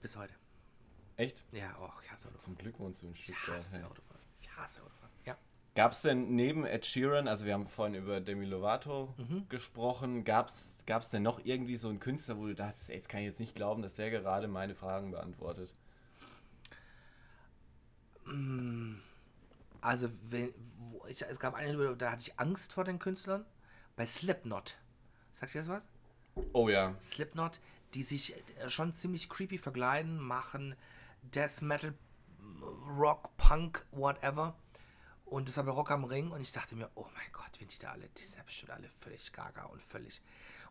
bis 0.00 0.16
heute. 0.16 0.34
Echt? 1.16 1.42
Ja, 1.52 1.76
oh, 1.80 1.88
ich 2.02 2.10
hasse 2.10 2.26
Autofahren. 2.28 2.40
Zum 2.40 2.56
Glück 2.56 2.78
wohnst 2.78 3.02
du 3.02 3.06
ein 3.08 3.12
Ich 3.12 3.24
Stück 3.24 3.36
da. 3.46 3.52
hasse. 3.54 3.84
Autofahren. 3.86 4.20
Ich 4.40 4.56
hasse 4.56 4.82
Autofahren. 4.82 5.12
Ja. 5.24 5.36
Gab 5.74 5.92
es 5.92 6.02
denn 6.02 6.34
neben 6.34 6.66
Ed 6.66 6.84
Sheeran, 6.84 7.28
also 7.28 7.44
wir 7.46 7.54
haben 7.54 7.66
vorhin 7.66 7.94
über 7.94 8.20
Demi 8.20 8.44
Lovato 8.44 9.14
Mhm. 9.16 9.48
gesprochen, 9.48 10.24
gab 10.24 10.48
es 10.48 10.84
denn 11.10 11.22
noch 11.22 11.40
irgendwie 11.44 11.76
so 11.76 11.88
einen 11.88 12.00
Künstler, 12.00 12.36
wo 12.38 12.46
du 12.46 12.54
dachtest, 12.54 12.90
ey, 12.90 12.96
jetzt 12.96 13.08
kann 13.08 13.20
ich 13.20 13.26
jetzt 13.26 13.40
nicht 13.40 13.54
glauben, 13.54 13.82
dass 13.82 13.94
der 13.94 14.10
gerade 14.10 14.48
meine 14.48 14.74
Fragen 14.74 15.12
beantwortet? 15.12 15.74
Also, 19.80 20.08
wenn, 20.30 20.52
ich, 21.08 21.22
es 21.22 21.40
gab 21.40 21.54
eine, 21.54 21.96
da 21.96 22.12
hatte 22.12 22.22
ich 22.22 22.38
Angst 22.38 22.72
vor 22.72 22.84
den 22.84 22.98
Künstlern. 22.98 23.44
Bei 23.96 24.06
Slipknot. 24.06 24.76
Sagt 25.30 25.54
ihr 25.54 25.60
das 25.60 25.68
was? 25.68 25.88
Oh 26.52 26.68
ja. 26.68 26.94
Slipknot, 27.00 27.60
die 27.94 28.02
sich 28.02 28.34
äh, 28.58 28.70
schon 28.70 28.94
ziemlich 28.94 29.28
creepy 29.28 29.58
verkleiden, 29.58 30.18
machen 30.18 30.74
Death 31.22 31.60
Metal, 31.60 31.94
Rock, 32.98 33.36
Punk, 33.36 33.84
whatever. 33.90 34.56
Und 35.26 35.48
das 35.48 35.56
war 35.56 35.64
bei 35.64 35.72
Rock 35.72 35.90
am 35.90 36.04
Ring 36.04 36.30
und 36.30 36.40
ich 36.40 36.52
dachte 36.52 36.76
mir, 36.76 36.90
oh 36.94 37.06
mein 37.14 37.32
Gott, 37.32 37.50
wenn 37.58 37.68
die 37.68 37.78
da 37.78 37.92
alle, 37.92 38.08
die 38.18 38.24
sind 38.24 38.44
bestimmt 38.44 38.72
alle 38.72 38.88
völlig 38.88 39.32
gaga 39.32 39.64
und 39.64 39.80
völlig. 39.80 40.20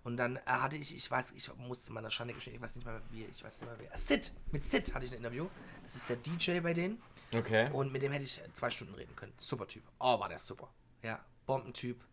Und 0.04 0.18
dann 0.18 0.38
äh, 0.38 0.42
hatte 0.46 0.78
ich, 0.78 0.96
ich 0.96 1.10
weiß, 1.10 1.32
ich 1.36 1.54
musste 1.58 1.94
meiner 1.94 2.10
Schande 2.10 2.34
gestehen, 2.34 2.56
ich 2.56 2.62
weiß 2.62 2.76
nicht 2.76 2.86
mehr 2.86 3.02
wie, 3.12 3.26
ich 3.26 3.44
weiß 3.44 3.62
nicht 3.62 3.70
mehr 3.70 3.80
wer. 3.80 3.98
Sid, 3.98 4.32
mit 4.52 4.66
Sid 4.66 4.94
hatte 4.94 5.06
ich 5.06 5.12
ein 5.12 5.18
Interview. 5.18 5.48
Das 5.84 5.96
ist 5.96 6.10
der 6.10 6.18
DJ 6.18 6.60
bei 6.60 6.74
denen. 6.74 7.02
Okay. 7.34 7.70
Und 7.72 7.94
mit 7.94 8.02
dem 8.02 8.12
hätte 8.12 8.26
ich 8.26 8.42
zwei 8.54 8.70
Stunden 8.70 8.96
reden 8.96 9.16
können. 9.16 9.34
Super 9.38 9.68
Typ. 9.68 9.84
Oh, 10.00 10.20
war 10.20 10.28
der 10.28 10.40
super. 10.40 10.70
Ja, 11.04 11.20
Bombentyp. 11.46 12.04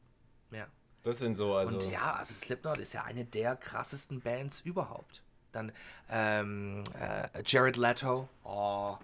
Ja. 0.50 0.66
Das 1.02 1.18
sind 1.18 1.36
so, 1.36 1.54
also. 1.54 1.74
Und 1.74 1.90
ja, 1.90 2.12
also 2.12 2.34
Slipknot 2.34 2.78
ist 2.78 2.92
ja 2.92 3.04
eine 3.04 3.24
der 3.24 3.56
krassesten 3.56 4.20
Bands 4.20 4.60
überhaupt. 4.60 5.22
Dann 5.52 5.72
ähm, 6.10 6.84
äh, 7.00 7.42
Jared 7.44 7.76
Leto, 7.76 8.28
oh, 8.44 8.98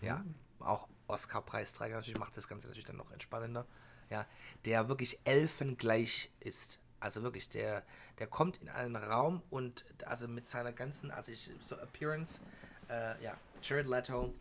ja, 0.00 0.24
auch 0.58 0.88
Oscar-Preisträger 1.06 1.96
natürlich 1.96 2.18
macht 2.18 2.36
das 2.36 2.48
Ganze 2.48 2.66
natürlich 2.66 2.86
dann 2.86 2.96
noch 2.96 3.12
entspannender. 3.12 3.66
Ja, 4.10 4.26
der 4.64 4.88
wirklich 4.88 5.18
elfengleich 5.24 6.30
ist. 6.40 6.80
Also 7.00 7.22
wirklich, 7.22 7.48
der, 7.48 7.84
der 8.18 8.26
kommt 8.26 8.56
in 8.58 8.68
einen 8.68 8.96
Raum 8.96 9.42
und 9.50 9.84
also 10.06 10.28
mit 10.28 10.48
seiner 10.48 10.72
ganzen, 10.72 11.10
also 11.10 11.32
ich, 11.32 11.50
so 11.60 11.76
Appearance, 11.76 12.40
äh, 12.88 13.22
ja, 13.22 13.36
Jared 13.62 13.86
Leto 13.86 14.32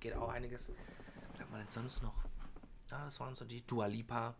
geht 0.00 0.14
auch 0.14 0.28
einiges. 0.28 0.72
Was 1.32 1.40
hat 1.40 1.50
man 1.50 1.60
denn 1.60 1.68
sonst 1.70 2.02
noch? 2.02 2.14
Ja, 2.90 3.04
das 3.04 3.18
waren 3.20 3.34
so 3.34 3.44
die 3.44 3.66
Dua 3.66 3.86
Lipa. 3.86 4.34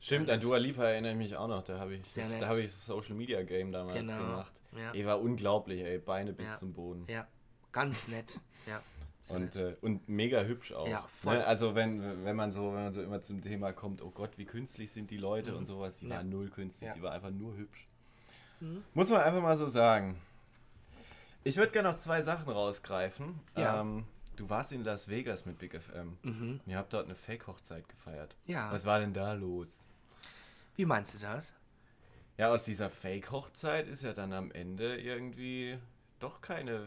Stimmt, 0.00 0.30
an. 0.30 0.40
Dua 0.40 0.56
Lipa 0.56 0.84
erinnere 0.84 1.12
ich 1.12 1.18
mich 1.18 1.36
auch 1.36 1.46
noch. 1.48 1.62
Da 1.62 1.78
habe 1.78 1.94
ich, 1.94 2.02
das, 2.02 2.38
da 2.38 2.48
habe 2.48 2.60
ich 2.60 2.66
das 2.70 2.86
Social 2.86 3.14
Media 3.14 3.42
Game 3.42 3.70
damals 3.70 3.98
Genau, 3.98 4.16
gemacht. 4.18 4.62
ja. 4.76 4.92
Ey, 4.92 5.04
war 5.04 5.20
unglaublich, 5.20 5.82
ey. 5.82 5.98
Beine 5.98 6.32
bis 6.32 6.48
Ja. 6.48 6.58
zum 6.58 6.72
Boden. 6.72 7.04
Ja, 7.08 7.26
ganz 7.72 8.08
nett. 8.08 8.40
Ja, 8.66 8.82
Und, 9.30 9.56
äh, 9.56 9.76
und 9.80 10.08
mega 10.08 10.42
hübsch 10.42 10.72
auch. 10.72 10.88
Ja, 10.88 11.02
voll. 11.08 11.36
Ne? 11.38 11.46
Also 11.46 11.74
wenn, 11.74 12.24
wenn 12.24 12.36
man 12.36 12.52
so, 12.52 12.66
wenn 12.74 12.84
man 12.84 12.92
so 12.92 13.02
immer 13.02 13.20
zum 13.22 13.42
Thema 13.42 13.72
kommt, 13.72 14.02
oh 14.02 14.10
Gott, 14.10 14.38
wie 14.38 14.44
künstlich 14.44 14.92
sind 14.92 15.10
die 15.10 15.16
Leute 15.18 15.56
und 15.56 15.66
sowas, 15.66 15.98
die 15.98 16.08
Ja. 16.08 16.16
war 16.16 16.22
null 16.24 16.50
künstlich, 16.50 16.88
Ja. 16.88 16.94
die 16.94 17.02
war 17.02 17.12
einfach 17.12 17.30
nur 17.30 17.56
hübsch. 17.56 17.86
Muss 18.94 19.08
man 19.08 19.20
einfach 19.22 19.40
mal 19.42 19.56
so 19.56 19.68
sagen. 19.68 20.20
Ich 21.44 21.56
würde 21.56 21.72
gerne 21.72 21.90
noch 21.90 21.98
zwei 21.98 22.20
Sachen 22.20 22.48
rausgreifen. 22.52 23.40
Ja. 23.56 23.80
Ähm, 23.80 24.04
du 24.36 24.50
warst 24.50 24.72
in 24.72 24.84
Las 24.84 25.08
Vegas 25.08 25.46
mit 25.46 25.58
Big 25.58 25.74
FM. 25.74 26.18
Und 26.22 26.60
ihr 26.66 26.76
habt 26.76 26.92
dort 26.92 27.06
eine 27.06 27.14
Fake-Hochzeit 27.14 27.88
gefeiert. 27.88 28.36
Ja. 28.46 28.70
Was 28.70 28.84
war 28.84 29.00
denn 29.00 29.14
da 29.14 29.32
los? 29.32 29.78
Wie 30.76 30.84
meinst 30.84 31.14
du 31.14 31.18
das? 31.18 31.54
Ja, 32.36 32.52
aus 32.52 32.62
dieser 32.64 32.90
Fake-Hochzeit 32.90 33.88
ist 33.88 34.02
ja 34.02 34.12
dann 34.12 34.32
am 34.34 34.50
Ende 34.50 34.96
irgendwie 34.98 35.78
doch 36.18 36.40
keine 36.42 36.86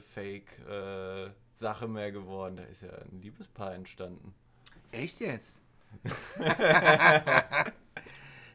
Fake-Sache 1.54 1.88
mehr 1.88 2.12
geworden. 2.12 2.58
Da 2.58 2.64
ist 2.64 2.82
ja 2.82 2.90
ein 2.90 3.22
Liebespaar 3.22 3.74
entstanden. 3.76 4.34
Echt 4.92 5.20
jetzt? 5.20 5.62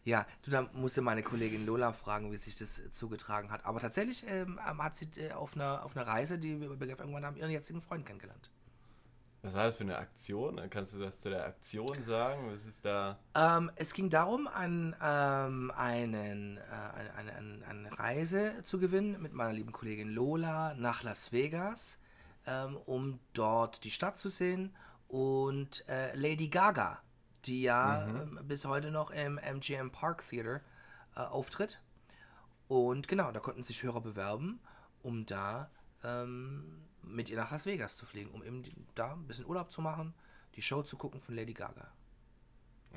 ja, 0.04 0.26
du, 0.42 0.50
da 0.50 0.68
musst 0.72 0.96
du 0.96 1.02
meine 1.02 1.22
Kollegin 1.22 1.64
Lola 1.64 1.92
fragen, 1.92 2.32
wie 2.32 2.36
sich 2.36 2.56
das 2.56 2.82
zugetragen 2.90 3.52
hat. 3.52 3.64
Aber 3.64 3.78
tatsächlich 3.80 4.24
ähm, 4.28 4.58
hat 4.60 4.96
sie 4.96 5.08
äh, 5.16 5.32
auf, 5.32 5.54
einer, 5.54 5.84
auf 5.84 5.96
einer 5.96 6.06
Reise, 6.06 6.38
die 6.38 6.60
wir 6.60 6.68
bei 6.68 6.76
BGF 6.76 7.00
irgendwann 7.00 7.24
haben, 7.24 7.36
ihren 7.36 7.50
jetzigen 7.50 7.80
Freund 7.80 8.04
kennengelernt. 8.04 8.50
Was 9.42 9.54
war 9.54 9.66
das 9.66 9.76
für 9.76 9.84
eine 9.84 9.98
Aktion? 9.98 10.60
Kannst 10.68 10.94
du 10.94 10.98
das 10.98 11.20
zu 11.20 11.30
der 11.30 11.46
Aktion 11.46 12.02
sagen? 12.02 12.50
Was 12.52 12.66
ist 12.66 12.84
da? 12.84 13.20
Ähm, 13.36 13.70
es 13.76 13.94
ging 13.94 14.10
darum, 14.10 14.48
ein, 14.48 14.96
ähm, 15.00 15.70
einen, 15.76 16.56
äh, 16.56 16.60
eine, 17.16 17.36
eine, 17.36 17.64
eine 17.64 17.98
Reise 17.98 18.62
zu 18.62 18.80
gewinnen 18.80 19.22
mit 19.22 19.32
meiner 19.32 19.52
lieben 19.52 19.70
Kollegin 19.70 20.08
Lola 20.08 20.74
nach 20.74 21.04
Las 21.04 21.30
Vegas, 21.30 21.98
ähm, 22.48 22.76
um 22.86 23.20
dort 23.34 23.84
die 23.84 23.90
Stadt 23.90 24.16
zu 24.16 24.30
sehen 24.30 24.74
und 25.06 25.86
äh, 25.88 26.14
Lady 26.16 26.48
Gaga, 26.48 27.02
die 27.44 27.62
ja 27.62 28.06
ähm, 28.06 28.40
bis 28.44 28.64
heute 28.64 28.90
noch 28.90 29.10
im 29.10 29.38
MGM 29.38 29.90
Park 29.90 30.26
Theater 30.26 30.62
äh, 31.14 31.20
auftritt. 31.20 31.80
Und 32.66 33.06
genau, 33.08 33.32
da 33.32 33.40
konnten 33.40 33.62
sich 33.62 33.82
Hörer 33.82 34.00
bewerben, 34.00 34.60
um 35.02 35.26
da 35.26 35.70
ähm, 36.02 36.84
mit 37.02 37.30
ihr 37.30 37.36
nach 37.36 37.50
Las 37.50 37.66
Vegas 37.66 37.96
zu 37.96 38.06
fliegen, 38.06 38.30
um 38.30 38.42
eben 38.42 38.62
da 38.94 39.12
ein 39.12 39.26
bisschen 39.26 39.46
Urlaub 39.46 39.70
zu 39.70 39.80
machen, 39.80 40.14
die 40.54 40.62
Show 40.62 40.82
zu 40.82 40.96
gucken 40.96 41.20
von 41.20 41.34
Lady 41.34 41.54
Gaga. 41.54 41.92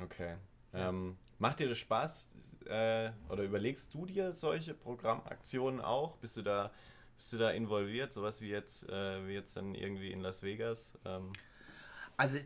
Okay. 0.02 0.36
Ähm, 0.74 1.18
macht 1.38 1.60
dir 1.60 1.68
das 1.68 1.78
Spaß? 1.78 2.28
Äh, 2.66 3.10
oder 3.28 3.42
überlegst 3.42 3.92
du 3.92 4.06
dir 4.06 4.32
solche 4.32 4.72
Programmaktionen 4.72 5.80
auch? 5.80 6.16
Bist 6.16 6.36
du 6.38 6.42
da, 6.42 6.70
bist 7.22 7.34
du 7.34 7.38
da 7.38 7.50
involviert? 7.50 8.12
Sowas 8.12 8.40
wie 8.40 8.48
jetzt, 8.48 8.88
äh, 8.88 9.28
wie 9.28 9.32
jetzt 9.34 9.56
dann 9.56 9.76
irgendwie 9.76 10.10
in 10.10 10.22
Las 10.22 10.42
Vegas? 10.42 10.90
Ähm, 11.04 11.32
Also, 12.16 12.36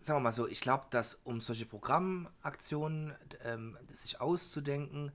sagen 0.00 0.18
wir 0.18 0.20
mal 0.20 0.30
so, 0.30 0.46
ich 0.46 0.60
glaube, 0.60 0.84
dass 0.90 1.16
um 1.24 1.40
solche 1.40 1.66
Programmaktionen 1.66 3.16
ähm, 3.42 3.76
sich 3.90 4.20
auszudenken, 4.20 5.10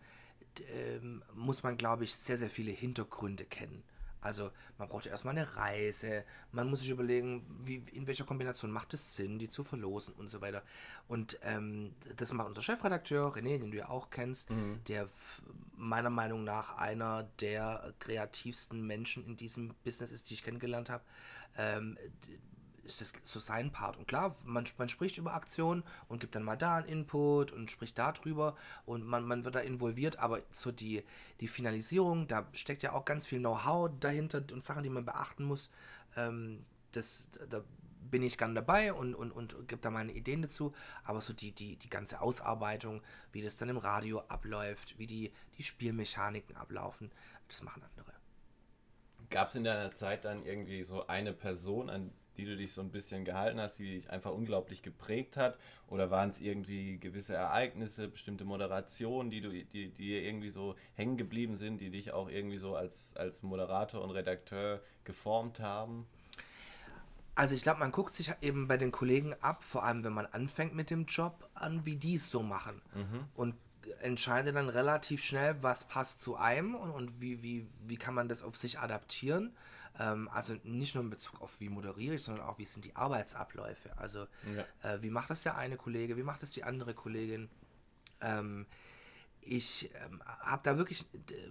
ähm, 0.74 1.24
muss 1.36 1.64
man, 1.64 1.78
glaube 1.78 2.04
ich, 2.04 2.14
sehr, 2.14 2.36
sehr 2.36 2.50
viele 2.50 2.72
Hintergründe 2.72 3.46
kennen. 3.46 3.82
Also 4.26 4.52
man 4.78 4.90
braucht 4.90 5.06
ja 5.06 5.12
erstmal 5.12 5.38
eine 5.38 5.56
Reise, 5.56 6.26
man 6.52 6.70
muss 6.70 6.80
sich 6.82 6.90
überlegen, 6.90 7.46
wie, 7.64 7.84
in 7.94 8.08
welcher 8.08 8.26
Kombination 8.26 8.72
macht 8.72 8.94
es 8.94 9.16
Sinn, 9.16 9.40
die 9.40 9.50
zu 9.50 9.64
verlosen 9.64 10.14
und 10.16 10.30
so 10.30 10.42
weiter. 10.42 10.64
Und 11.08 11.38
ähm, 11.44 11.94
das 12.18 12.34
macht 12.34 12.48
unser 12.48 12.62
Chefredakteur, 12.62 13.36
René, 13.36 13.60
den 13.60 13.72
du 13.72 13.78
ja 13.78 13.90
auch 13.90 14.10
kennst, 14.10 14.50
der 14.88 15.04
f- 15.04 15.42
meiner 15.78 16.10
Meinung 16.10 16.44
nach 16.44 16.78
einer 16.78 17.30
der 17.40 17.94
kreativsten 18.00 18.86
Menschen 18.86 19.26
in 19.26 19.38
diesem 19.38 19.74
Business 19.84 20.12
ist, 20.12 20.30
die 20.30 20.34
ich 20.34 20.44
kennengelernt 20.44 20.90
habe. 20.90 21.04
Ähm, 21.58 21.98
ist 22.86 23.02
das 23.02 23.14
so 23.24 23.40
sein 23.40 23.72
Part. 23.72 23.98
Und 23.98 24.08
klar, 24.08 24.36
man, 24.46 24.66
man 24.78 24.90
spricht 24.90 25.18
über 25.18 25.34
Aktionen 25.34 25.84
und 26.08 26.20
gibt 26.20 26.36
dann 26.36 26.44
mal 26.44 26.56
da 26.56 26.76
einen 26.76 26.88
Input 26.88 27.52
und 27.52 27.72
spricht 27.72 27.98
da 27.98 28.12
drüber 28.12 28.56
und 28.86 29.06
man, 29.06 29.26
man 29.26 29.44
wird 29.44 29.56
da 29.56 29.60
involviert, 29.60 30.20
aber 30.20 30.42
so 30.52 30.72
die, 30.72 31.04
die 31.42 31.48
Finalisierung, 31.48 32.28
da 32.28 32.48
steckt 32.54 32.84
ja 32.84 32.94
auch 32.94 33.06
ganz 33.06 33.26
viel 33.26 33.40
Know-how 33.40 33.92
dahinter 34.00 34.44
und 34.52 34.64
Sachen, 34.64 34.84
die 34.84 34.90
man 34.90 35.06
beachten 35.06 35.44
muss. 35.44 35.70
Ähm, 36.16 36.64
das, 36.92 37.30
da 37.50 37.62
bin 38.10 38.22
ich 38.22 38.38
gern 38.38 38.56
dabei 38.56 38.94
und, 38.94 39.16
und, 39.16 39.32
und 39.32 39.68
gebe 39.68 39.82
da 39.82 39.90
meine 39.90 40.14
Ideen 40.14 40.42
dazu, 40.42 40.74
aber 41.04 41.22
so 41.22 41.34
die, 41.34 41.52
die, 41.52 41.76
die 41.76 41.90
ganze 41.90 42.22
Ausarbeitung, 42.22 43.02
wie 43.32 43.42
das 43.42 43.58
dann 43.58 43.70
im 43.70 43.78
Radio 43.78 44.20
abläuft, 44.28 44.98
wie 45.00 45.08
die, 45.08 45.32
die 45.58 45.64
Spielmechaniken 45.64 46.56
ablaufen, 46.56 47.12
das 47.48 47.64
machen 47.64 47.84
andere. 47.84 48.14
Gab 49.32 49.50
es 49.50 49.56
in 49.56 49.64
deiner 49.64 49.92
Zeit 49.94 50.24
dann 50.24 50.46
irgendwie 50.46 50.84
so 50.84 51.08
eine 51.08 51.34
Person, 51.34 51.90
an 51.90 52.12
die 52.38 52.46
du 52.46 52.56
dich 52.56 52.74
so 52.74 52.82
ein 52.82 52.92
bisschen 52.92 53.26
gehalten 53.26 53.60
hast, 53.60 53.80
die 53.80 53.96
dich 53.96 54.10
einfach 54.10 54.32
unglaublich 54.32 54.82
geprägt 54.82 55.38
hat? 55.38 55.58
Oder 55.88 56.12
waren 56.12 56.30
es 56.30 56.40
irgendwie 56.40 56.98
gewisse 56.98 57.36
Ereignisse, 57.36 58.08
bestimmte 58.08 58.46
Moderationen, 58.46 59.30
die, 59.30 59.42
du, 59.42 59.50
die, 59.50 59.66
die 59.66 59.90
dir 59.90 60.24
irgendwie 60.24 60.50
so 60.50 60.76
hängen 60.96 61.18
geblieben 61.18 61.58
sind, 61.58 61.82
die 61.82 61.90
dich 61.90 62.12
auch 62.12 62.30
irgendwie 62.30 62.58
so 62.58 62.76
als, 62.76 63.16
als 63.16 63.44
Moderator 63.44 64.04
und 64.04 64.12
Redakteur 64.12 64.82
geformt 65.04 65.60
haben? 65.60 66.08
Also 67.36 67.54
ich 67.54 67.64
glaube, 67.64 67.80
man 67.80 67.92
guckt 67.92 68.14
sich 68.14 68.32
eben 68.42 68.68
bei 68.68 68.78
den 68.78 68.92
Kollegen 68.92 69.36
ab, 69.42 69.64
vor 69.64 69.84
allem 69.84 70.04
wenn 70.04 70.14
man 70.14 70.26
anfängt 70.26 70.74
mit 70.74 70.90
dem 70.90 71.06
Job, 71.06 71.50
an, 71.54 71.86
wie 71.86 71.98
die 71.98 72.16
es 72.16 72.32
so 72.32 72.42
machen. 72.42 72.82
Und 73.36 73.56
entscheidet 74.02 74.56
dann 74.56 74.70
relativ 74.70 75.24
schnell, 75.24 75.62
was 75.62 75.84
passt 75.84 76.22
zu 76.22 76.36
einem 76.36 76.76
und, 76.76 76.92
und 76.92 77.22
wie, 77.22 77.44
wie, 77.44 77.68
wie 77.86 77.98
kann 77.98 78.14
man 78.14 78.28
das 78.28 78.44
auf 78.44 78.56
sich 78.56 78.80
adaptieren. 78.80 79.56
Ähm, 80.00 80.30
also 80.30 80.56
nicht 80.64 80.96
nur 80.96 81.04
in 81.04 81.10
Bezug 81.10 81.42
auf, 81.42 81.60
wie 81.60 81.70
moderiere 81.70 82.16
ich, 82.16 82.24
sondern 82.24 82.46
auch, 82.46 82.58
wie 82.58 82.66
sind 82.66 82.86
die 82.86 82.96
Arbeitsabläufe. 82.96 83.98
Also 83.98 84.24
äh, 84.84 85.02
wie 85.02 85.10
macht 85.10 85.30
das 85.30 85.44
der 85.44 85.58
eine 85.58 85.78
Kollege, 85.78 86.18
wie 86.18 86.24
macht 86.24 86.42
das 86.42 86.52
die 86.52 86.64
andere 86.64 86.94
Kollegin. 86.94 87.50
Ähm, 88.22 88.66
ich 89.42 89.92
ähm, 90.04 90.22
habe 90.26 90.62
da 90.64 90.78
wirklich, 90.78 91.06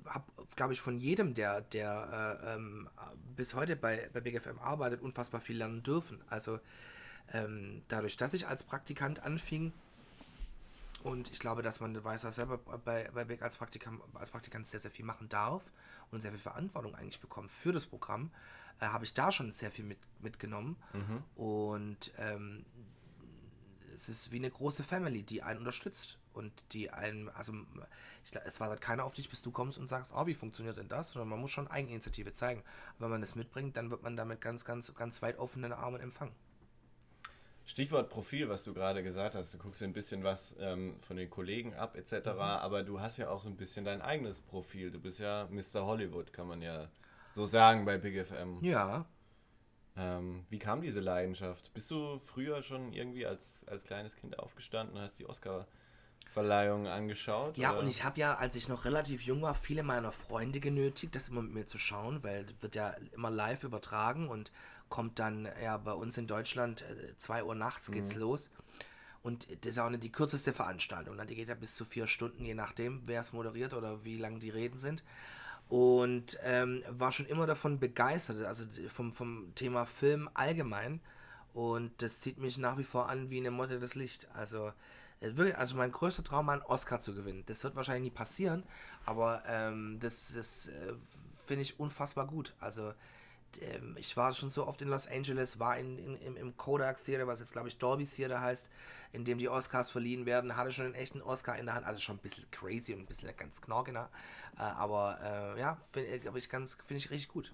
habe, 0.06 0.24
glaube 0.56 0.72
ich, 0.72 0.80
von 0.80 0.98
jedem, 0.98 1.34
der, 1.34 1.60
der 1.60 2.40
äh, 2.42 2.54
ähm, 2.54 2.88
bis 3.36 3.54
heute 3.54 3.76
bei, 3.76 4.10
bei 4.12 4.20
BGFM 4.20 4.58
arbeitet, 4.58 5.00
unfassbar 5.00 5.40
viel 5.40 5.58
lernen 5.58 5.82
dürfen. 5.82 6.20
Also 6.28 6.58
ähm, 7.32 7.82
dadurch, 7.88 8.16
dass 8.16 8.34
ich 8.34 8.48
als 8.48 8.64
Praktikant 8.64 9.22
anfing, 9.22 9.72
und 11.04 11.30
ich 11.30 11.38
glaube, 11.38 11.62
dass 11.62 11.80
man, 11.80 12.02
weißt 12.02 12.24
ja 12.24 12.32
selber, 12.32 12.56
bei, 12.56 13.10
bei 13.12 13.26
Big 13.26 13.42
als 13.42 13.58
Praktikant, 13.58 14.00
als 14.14 14.30
Praktikant 14.30 14.66
sehr, 14.66 14.80
sehr 14.80 14.90
viel 14.90 15.04
machen 15.04 15.28
darf 15.28 15.62
und 16.10 16.22
sehr 16.22 16.30
viel 16.30 16.40
Verantwortung 16.40 16.94
eigentlich 16.94 17.20
bekommt 17.20 17.52
für 17.52 17.72
das 17.72 17.84
Programm, 17.84 18.30
äh, 18.80 18.86
habe 18.86 19.04
ich 19.04 19.12
da 19.12 19.30
schon 19.30 19.52
sehr 19.52 19.70
viel 19.70 19.84
mit, 19.84 19.98
mitgenommen. 20.20 20.76
Und 21.34 22.10
ähm, 22.16 22.64
es 23.94 24.08
ist 24.08 24.32
wie 24.32 24.36
eine 24.36 24.50
große 24.50 24.82
Family, 24.82 25.22
die 25.22 25.42
einen 25.42 25.58
unterstützt 25.58 26.18
und 26.32 26.64
die 26.72 26.90
einen, 26.90 27.28
also 27.28 27.52
ich, 28.24 28.34
es 28.34 28.58
wartet 28.58 28.80
keiner 28.80 29.04
auf 29.04 29.12
dich, 29.12 29.28
bis 29.28 29.42
du 29.42 29.50
kommst 29.50 29.76
und 29.76 29.88
sagst, 29.88 30.10
oh, 30.14 30.26
wie 30.26 30.32
funktioniert 30.32 30.78
denn 30.78 30.88
das? 30.88 31.10
Sondern 31.10 31.28
man 31.28 31.38
muss 31.38 31.50
schon 31.50 31.68
Eigeninitiative 31.68 32.32
zeigen. 32.32 32.62
Wenn 32.98 33.10
man 33.10 33.20
das 33.20 33.34
mitbringt, 33.34 33.76
dann 33.76 33.90
wird 33.90 34.02
man 34.02 34.16
damit 34.16 34.40
ganz, 34.40 34.64
ganz, 34.64 34.94
ganz 34.94 35.20
weit 35.20 35.38
offenen 35.38 35.74
Armen 35.74 36.00
empfangen. 36.00 36.32
Stichwort 37.66 38.10
Profil, 38.10 38.48
was 38.48 38.62
du 38.64 38.74
gerade 38.74 39.02
gesagt 39.02 39.34
hast. 39.34 39.54
Du 39.54 39.58
guckst 39.58 39.80
dir 39.80 39.86
ein 39.86 39.92
bisschen 39.94 40.22
was 40.22 40.54
ähm, 40.60 40.96
von 41.00 41.16
den 41.16 41.30
Kollegen 41.30 41.74
ab, 41.74 41.96
etc. 41.96 42.28
Aber 42.28 42.82
du 42.82 43.00
hast 43.00 43.16
ja 43.16 43.30
auch 43.30 43.38
so 43.38 43.48
ein 43.48 43.56
bisschen 43.56 43.84
dein 43.84 44.02
eigenes 44.02 44.40
Profil. 44.40 44.90
Du 44.90 45.00
bist 45.00 45.18
ja 45.18 45.48
Mr. 45.50 45.84
Hollywood, 45.86 46.32
kann 46.32 46.46
man 46.46 46.60
ja 46.60 46.88
so 47.32 47.46
sagen 47.46 47.84
bei 47.84 47.98
Big 47.98 48.22
FM. 48.24 48.58
Ja, 48.62 49.06
Ähm, 49.96 50.44
wie 50.50 50.58
kam 50.58 50.82
diese 50.82 51.00
Leidenschaft? 51.00 51.72
Bist 51.72 51.90
du 51.90 52.18
früher 52.18 52.62
schon 52.62 52.92
irgendwie 52.92 53.26
als, 53.26 53.64
als 53.68 53.84
kleines 53.84 54.16
Kind 54.16 54.38
aufgestanden 54.40 54.96
und 54.96 55.02
hast 55.02 55.18
die 55.20 55.26
Oscar-Verleihung 55.28 56.86
angeschaut? 56.88 57.56
Ja, 57.56 57.70
oder? 57.70 57.80
und 57.80 57.88
ich 57.88 58.02
habe 58.04 58.18
ja, 58.18 58.34
als 58.34 58.56
ich 58.56 58.68
noch 58.68 58.84
relativ 58.84 59.22
jung 59.22 59.42
war, 59.42 59.54
viele 59.54 59.84
meiner 59.84 60.10
Freunde 60.10 60.58
genötigt, 60.60 61.14
das 61.14 61.28
immer 61.28 61.42
mit 61.42 61.52
mir 61.54 61.66
zu 61.66 61.78
schauen, 61.78 62.24
weil 62.24 62.44
das 62.44 62.54
wird 62.60 62.74
ja 62.74 62.90
immer 63.12 63.30
live 63.30 63.62
übertragen 63.64 64.28
und 64.28 64.50
kommt 64.88 65.18
dann 65.18 65.48
ja 65.62 65.76
bei 65.76 65.92
uns 65.92 66.16
in 66.18 66.26
Deutschland 66.26 66.84
2 67.18 67.44
Uhr 67.44 67.54
nachts 67.54 67.90
geht's 67.90 68.14
los. 68.14 68.50
Und 69.24 69.48
das 69.64 69.72
ist 69.72 69.78
auch 69.78 69.88
nicht 69.88 70.04
die 70.04 70.12
kürzeste 70.12 70.52
Veranstaltung. 70.52 71.16
ne? 71.16 71.24
Die 71.24 71.34
geht 71.34 71.48
ja 71.48 71.54
bis 71.54 71.74
zu 71.74 71.86
vier 71.86 72.06
Stunden, 72.06 72.44
je 72.44 72.54
nachdem, 72.54 73.00
wer 73.06 73.22
es 73.22 73.32
moderiert 73.32 73.72
oder 73.72 74.04
wie 74.04 74.18
lang 74.18 74.38
die 74.38 74.50
Reden 74.50 74.76
sind. 74.76 75.02
Und 75.70 76.38
ähm, 76.42 76.82
war 76.90 77.10
schon 77.10 77.24
immer 77.24 77.46
davon 77.46 77.80
begeistert, 77.80 78.44
also 78.44 78.66
vom, 78.88 79.14
vom 79.14 79.54
Thema 79.54 79.86
Film 79.86 80.28
allgemein. 80.34 81.00
Und 81.54 82.02
das 82.02 82.20
zieht 82.20 82.36
mich 82.36 82.58
nach 82.58 82.76
wie 82.76 82.84
vor 82.84 83.08
an 83.08 83.30
wie 83.30 83.38
eine 83.38 83.50
Motte 83.50 83.78
das 83.78 83.94
Licht. 83.94 84.28
Also, 84.34 84.72
äh, 85.20 85.34
wirklich, 85.36 85.56
also 85.56 85.74
mein 85.74 85.90
größter 85.90 86.22
Traum, 86.22 86.50
einen 86.50 86.60
Oscar 86.60 87.00
zu 87.00 87.14
gewinnen. 87.14 87.44
Das 87.46 87.64
wird 87.64 87.76
wahrscheinlich 87.76 88.12
nie 88.12 88.16
passieren, 88.16 88.64
aber 89.06 89.42
ähm, 89.46 89.98
das, 90.00 90.34
das 90.34 90.68
äh, 90.68 90.92
finde 91.46 91.62
ich 91.62 91.80
unfassbar 91.80 92.26
gut. 92.26 92.52
Also, 92.60 92.92
ähm, 93.62 93.96
ich 93.98 94.16
war 94.16 94.32
schon 94.32 94.50
so 94.50 94.66
oft 94.66 94.80
in 94.82 94.88
Los 94.88 95.06
Angeles, 95.06 95.58
war 95.58 95.78
in, 95.78 95.98
in, 95.98 96.16
im, 96.16 96.36
im 96.36 96.56
Kodak 96.56 97.02
Theater, 97.04 97.26
was 97.26 97.40
jetzt 97.40 97.52
glaube 97.52 97.68
ich 97.68 97.78
Dolby 97.78 98.06
Theater 98.06 98.40
heißt, 98.40 98.70
in 99.12 99.24
dem 99.24 99.38
die 99.38 99.48
Oscars 99.48 99.90
verliehen 99.90 100.26
werden, 100.26 100.56
hatte 100.56 100.72
schon 100.72 100.86
einen 100.86 100.94
echten 100.94 101.22
Oscar 101.22 101.56
in 101.56 101.66
der 101.66 101.74
Hand, 101.74 101.86
also 101.86 102.00
schon 102.00 102.16
ein 102.16 102.20
bisschen 102.20 102.50
crazy 102.50 102.94
und 102.94 103.00
ein 103.00 103.06
bisschen 103.06 103.34
ganz 103.36 103.60
knorkener, 103.60 104.10
äh, 104.56 104.62
aber 104.62 105.18
äh, 105.56 105.60
ja, 105.60 105.78
finde 105.92 106.38
ich 106.38 106.48
ganz, 106.48 106.76
finde 106.86 106.98
ich 106.98 107.10
richtig 107.10 107.28
gut. 107.28 107.52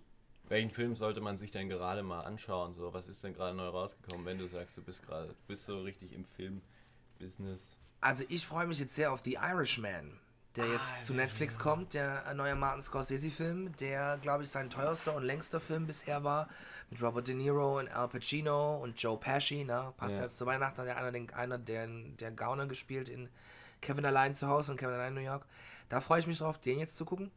Welchen 0.50 0.71
Film 0.71 0.97
sollte 0.97 1.21
man 1.21 1.37
sich 1.37 1.52
denn 1.52 1.69
gerade 1.69 2.02
mal 2.02 2.23
anschauen? 2.23 2.75
So, 2.75 2.92
was 2.92 3.07
ist 3.07 3.23
denn 3.23 3.35
gerade 3.35 3.57
neu 3.57 3.69
rausgekommen, 3.69 4.26
wenn 4.26 4.38
du 4.38 4.49
sagst, 4.49 4.76
du 4.76 4.83
bist 4.83 5.07
gerade, 5.07 5.37
bist 5.47 5.64
so 5.64 5.80
richtig 5.83 6.12
im 6.12 6.25
Film-Business? 6.25 7.76
Also 8.00 8.25
ich 8.28 8.47
freue 8.47 8.66
mich 8.66 8.80
jetzt 8.80 8.97
sehr 8.97 9.12
auf 9.12 9.21
The 9.25 9.35
Irishman, 9.35 10.19
der 10.57 10.66
jetzt 10.66 10.95
Ah, 10.97 10.99
zu 10.99 11.14
Netflix 11.14 11.57
ja. 11.57 11.62
kommt, 11.62 11.95
der 11.95 12.35
neue 12.35 12.57
Martin 12.57 12.83
Scorsese-Film, 12.83 13.75
der, 13.76 14.19
glaube 14.19 14.42
ich, 14.42 14.50
sein 14.50 14.69
teuerster 14.71 15.14
und 15.14 15.23
längster 15.23 15.61
Film 15.61 15.87
bisher 15.87 16.25
war, 16.25 16.49
mit 16.90 17.00
Robert 17.00 17.28
De 17.28 17.35
Niro 17.37 17.78
und 17.78 17.88
Al 17.88 18.09
Pacino 18.09 18.78
und 18.78 19.00
Joe 19.00 19.16
Pesci, 19.16 19.64
ne? 19.64 19.92
Passt 19.97 20.16
Ja. 20.16 20.23
jetzt 20.23 20.37
zu 20.38 20.47
Weihnachten, 20.47 20.78
hat 20.78 20.87
ja 20.88 20.97
einer, 20.97 21.12
den, 21.12 21.30
einer 21.33 21.57
der, 21.59 21.87
der 21.87 22.33
Gauner 22.33 22.66
gespielt 22.66 23.09
in 23.09 23.28
Kevin 23.80 24.04
Allein 24.04 24.35
zu 24.35 24.49
Hause 24.49 24.73
und 24.73 24.78
Kevin 24.78 24.95
Allein 24.95 25.16
in 25.16 25.23
New 25.23 25.28
York. 25.28 25.47
Da 25.88 26.00
freue 26.00 26.19
ich 26.21 26.26
mich 26.26 26.38
drauf, 26.38 26.59
den 26.61 26.78
jetzt 26.80 26.97
zu 26.97 27.04
gucken. 27.04 27.30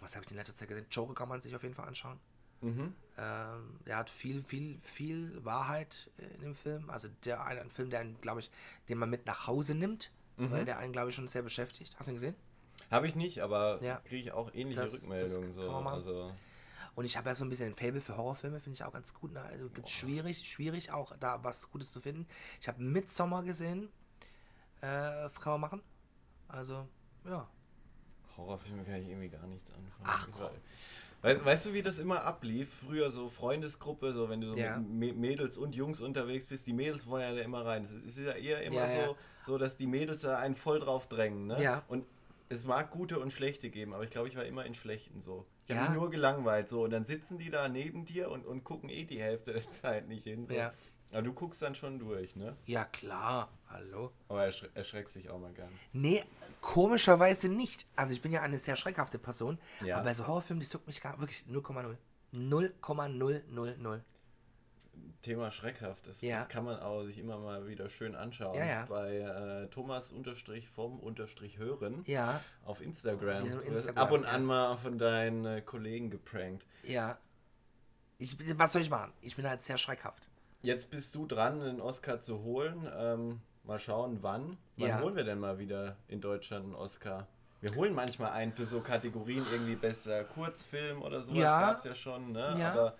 Was 0.00 0.14
habe 0.14 0.24
ich 0.24 0.30
in 0.30 0.36
letzter 0.36 0.54
Zeit 0.54 0.68
gesehen? 0.68 0.86
Joker 0.90 1.14
kann 1.14 1.28
man 1.28 1.40
sich 1.40 1.54
auf 1.56 1.62
jeden 1.64 1.74
Fall 1.74 1.88
anschauen. 1.88 2.20
Mhm. 2.60 2.94
Ähm, 3.18 3.80
der 3.86 3.96
hat 3.96 4.08
viel, 4.08 4.42
viel, 4.42 4.78
viel 4.82 5.44
Wahrheit 5.44 6.10
äh, 6.18 6.26
in 6.34 6.40
dem 6.42 6.54
Film. 6.54 6.88
Also 6.90 7.08
der 7.24 7.44
ein, 7.44 7.58
ein 7.58 7.70
Film, 7.70 7.90
der 7.90 8.04
glaube 8.04 8.40
ich, 8.40 8.50
den 8.88 8.98
man 8.98 9.10
mit 9.10 9.26
nach 9.26 9.46
Hause 9.48 9.74
nimmt, 9.74 10.12
Mhm. 10.40 10.50
weil 10.52 10.64
der 10.64 10.78
einen, 10.78 10.92
glaube 10.92 11.10
ich, 11.10 11.14
schon 11.14 11.28
sehr 11.28 11.42
beschäftigt. 11.42 11.94
Hast 11.98 12.06
du 12.06 12.12
ihn 12.12 12.16
gesehen? 12.16 12.34
Habe 12.90 13.06
ich 13.06 13.14
nicht, 13.14 13.42
aber 13.42 13.82
Ja. 13.82 13.96
kriege 13.98 14.16
ich 14.22 14.32
auch 14.32 14.52
ähnliche 14.54 14.80
Das- 14.80 14.92
das 14.92 15.02
Rückmeldungen. 15.04 15.52
kann 15.54 15.54
so. 15.54 15.88
Also, 15.88 16.32
Und 16.96 17.04
ich 17.04 17.16
habe 17.16 17.28
ja 17.28 17.34
so 17.36 17.44
ein 17.44 17.48
bisschen 17.48 17.68
ein 17.72 17.76
Fable 17.76 18.00
für 18.00 18.16
Horrorfilme, 18.16 18.60
finde 18.60 18.74
ich 18.74 18.84
auch 18.84 18.92
ganz 18.92 19.14
gut. 19.14 19.32
Ne? 19.32 19.40
Also 19.42 19.68
gibt 19.70 19.88
schwierig, 19.88 20.38
schwierig 20.46 20.90
auch 20.90 21.16
da 21.20 21.42
was 21.44 21.70
Gutes 21.70 21.92
zu 21.92 22.00
finden. 22.00 22.26
Ich 22.60 22.66
habe 22.68 22.82
Midsommar 22.82 23.42
gesehen. 23.44 23.88
Äh, 24.80 25.28
kann 25.40 25.52
man 25.52 25.60
machen. 25.60 25.82
Also, 26.48 26.88
ja. 27.24 27.48
Horrorfilme 28.36 28.84
kann 28.84 28.94
ich 28.96 29.08
irgendwie 29.08 29.28
gar 29.28 29.46
nichts 29.46 29.70
anfangen. 29.70 30.04
Ach, 30.04 30.28
komm. 30.32 30.50
Weißt, 31.22 31.44
weißt 31.44 31.66
du, 31.66 31.72
wie 31.74 31.82
das 31.82 31.98
immer 31.98 32.24
ablief? 32.24 32.70
Früher 32.86 33.10
so 33.10 33.28
Freundesgruppe, 33.28 34.12
so 34.12 34.28
wenn 34.30 34.40
du 34.40 34.50
so 34.50 34.56
Ja. 34.56 34.78
mit 34.78 35.16
Mädels 35.16 35.58
und 35.58 35.74
Jungs 35.74 36.00
unterwegs 36.00 36.46
bist, 36.46 36.66
die 36.66 36.72
Mädels 36.72 37.06
wollen 37.06 37.22
ja 37.22 37.34
da 37.34 37.42
immer 37.42 37.64
rein. 37.66 37.82
Es 37.82 37.92
ist 37.92 38.18
ja 38.18 38.32
eher 38.32 38.62
immer 38.62 38.88
Ja, 38.88 39.06
so, 39.06 39.16
so, 39.44 39.58
dass 39.58 39.76
die 39.76 39.86
Mädels 39.86 40.22
da 40.22 40.38
einen 40.38 40.54
voll 40.54 40.80
drauf 40.80 41.08
drängen. 41.08 41.46
Ne? 41.46 41.62
Ja. 41.62 41.82
Und 41.88 42.06
es 42.48 42.64
mag 42.64 42.90
gute 42.90 43.20
und 43.20 43.32
schlechte 43.32 43.70
geben, 43.70 43.92
aber 43.92 44.04
ich 44.04 44.10
glaube, 44.10 44.28
ich 44.28 44.36
war 44.36 44.44
immer 44.44 44.64
in 44.64 44.74
schlechten 44.74 45.20
so. 45.20 45.46
Ich 45.66 45.76
habe 45.76 45.90
mich 45.90 46.00
nur 46.00 46.10
gelangweilt 46.10 46.68
so 46.68 46.82
und 46.82 46.90
dann 46.90 47.04
sitzen 47.04 47.38
die 47.38 47.48
da 47.50 47.68
neben 47.68 48.04
dir 48.06 48.28
und, 48.30 48.44
und 48.44 48.64
gucken 48.64 48.88
eh 48.88 49.04
die 49.04 49.20
Hälfte 49.20 49.52
der 49.52 49.70
Zeit 49.70 50.08
nicht 50.08 50.24
hin. 50.24 50.46
So. 50.48 50.54
Ja. 50.54 50.72
Aber 51.12 51.22
du 51.22 51.32
guckst 51.32 51.60
dann 51.62 51.74
schon 51.74 51.98
durch, 51.98 52.36
ne? 52.36 52.56
Ja, 52.66 52.84
klar. 52.84 53.48
Hallo. 53.68 54.12
Aber 54.28 54.44
erschre 54.44 54.68
erschreckst 54.74 55.16
dich 55.16 55.28
auch 55.30 55.38
mal 55.40 55.52
gern. 55.52 55.72
Nee, 55.92 56.24
komischerweise 56.60 57.48
nicht. 57.48 57.86
Also 57.96 58.12
ich 58.12 58.22
bin 58.22 58.30
ja 58.32 58.42
eine 58.42 58.58
sehr 58.58 58.76
schreckhafte 58.76 59.18
Person. 59.18 59.58
Ja. 59.84 59.96
Aber 59.96 60.04
bei 60.04 60.14
so 60.14 60.26
Horrorfilmen, 60.26 60.60
die 60.60 60.66
zuckt 60.68 60.86
mich 60.86 61.00
gar 61.00 61.18
wirklich 61.20 61.44
0,0. 61.50 61.96
0,000. 62.32 64.02
Thema 65.22 65.50
schreckhaft, 65.50 66.06
das, 66.06 66.20
Ja. 66.22 66.38
das 66.38 66.48
kann 66.48 66.64
man 66.64 66.80
auch 66.80 67.04
sich 67.04 67.18
immer 67.18 67.38
mal 67.38 67.66
wieder 67.66 67.90
schön 67.90 68.14
anschauen. 68.14 68.54
Ja, 68.54 68.64
ja. 68.64 68.86
Bei 68.86 69.16
äh, 69.18 69.68
Thomas 69.68 70.12
unterstrich 70.12 70.68
vom 70.68 70.98
unterstrich 70.98 71.58
hören 71.58 72.02
Ja, 72.06 72.42
auf 72.64 72.80
Instagram. 72.80 73.44
Wirst 73.44 73.66
Instagram, 73.66 73.98
ab 74.02 74.12
und 74.12 74.24
an 74.24 74.44
mal 74.44 74.76
von 74.76 74.96
deinen 74.98 75.44
äh, 75.44 75.60
Kollegen 75.62 76.10
geprankt. 76.10 76.64
ja. 76.84 77.18
Ich, 78.22 78.36
was 78.58 78.72
soll 78.72 78.82
ich 78.82 78.90
machen? 78.90 79.14
Ich 79.22 79.34
bin 79.36 79.48
halt 79.48 79.62
sehr 79.62 79.78
schreckhaft. 79.78 80.28
Jetzt 80.62 80.90
bist 80.90 81.14
du 81.14 81.26
dran, 81.26 81.62
einen 81.62 81.80
Oscar 81.80 82.20
zu 82.20 82.42
holen. 82.42 82.88
Ähm, 82.96 83.40
mal 83.64 83.78
schauen, 83.78 84.18
wann. 84.22 84.56
Wann 84.76 84.88
Ja. 84.88 85.00
holen 85.00 85.16
wir 85.16 85.24
denn 85.24 85.38
mal 85.38 85.58
wieder 85.58 85.96
in 86.08 86.20
Deutschland 86.20 86.64
einen 86.66 86.74
Oscar? 86.74 87.26
Wir 87.60 87.74
holen 87.74 87.94
manchmal 87.94 88.32
einen 88.32 88.52
für 88.52 88.64
so 88.66 88.80
Kategorien, 88.80 89.44
irgendwie 89.52 89.76
besser 89.76 90.24
Kurzfilm 90.24 91.02
oder 91.02 91.22
sowas 91.22 91.36
Ja. 91.38 91.60
gab 91.60 91.78
es 91.78 91.84
ja 91.84 91.94
schon, 91.94 92.32
ne? 92.32 92.56
Ja. 92.58 92.72
Aber 92.72 92.96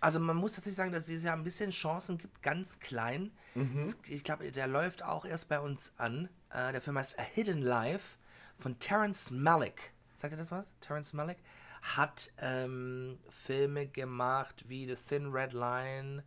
Also 0.00 0.20
man 0.20 0.36
muss 0.36 0.52
tatsächlich 0.52 0.76
sagen, 0.76 0.92
dass 0.92 1.02
es 1.02 1.06
dieses 1.06 1.24
Jahr 1.24 1.34
ein 1.36 1.42
bisschen 1.42 1.70
Chancen 1.70 2.18
gibt, 2.18 2.42
ganz 2.42 2.78
klein. 2.80 3.32
Es- 3.78 3.98
Ich 4.08 4.22
glaube, 4.24 4.50
der 4.52 4.66
läuft 4.66 5.02
auch 5.02 5.24
erst 5.24 5.48
bei 5.48 5.58
uns 5.58 5.94
an. 5.96 6.28
Äh, 6.50 6.72
der 6.72 6.82
Film 6.82 6.98
heißt 6.98 7.18
A 7.18 7.22
Hidden 7.22 7.62
Life 7.62 8.18
von 8.56 8.78
Terrence 8.78 9.30
Malick. 9.30 9.92
Sagt 10.16 10.34
ihr 10.34 10.36
das 10.36 10.50
was? 10.50 10.66
Terrence 10.82 11.14
Malick 11.14 11.38
hat 11.82 12.30
ähm, 12.38 13.18
Filme 13.30 13.86
gemacht 13.86 14.64
wie 14.68 14.86
The 14.86 14.96
Thin 14.96 15.32
Red 15.32 15.54
Line, 15.54 16.22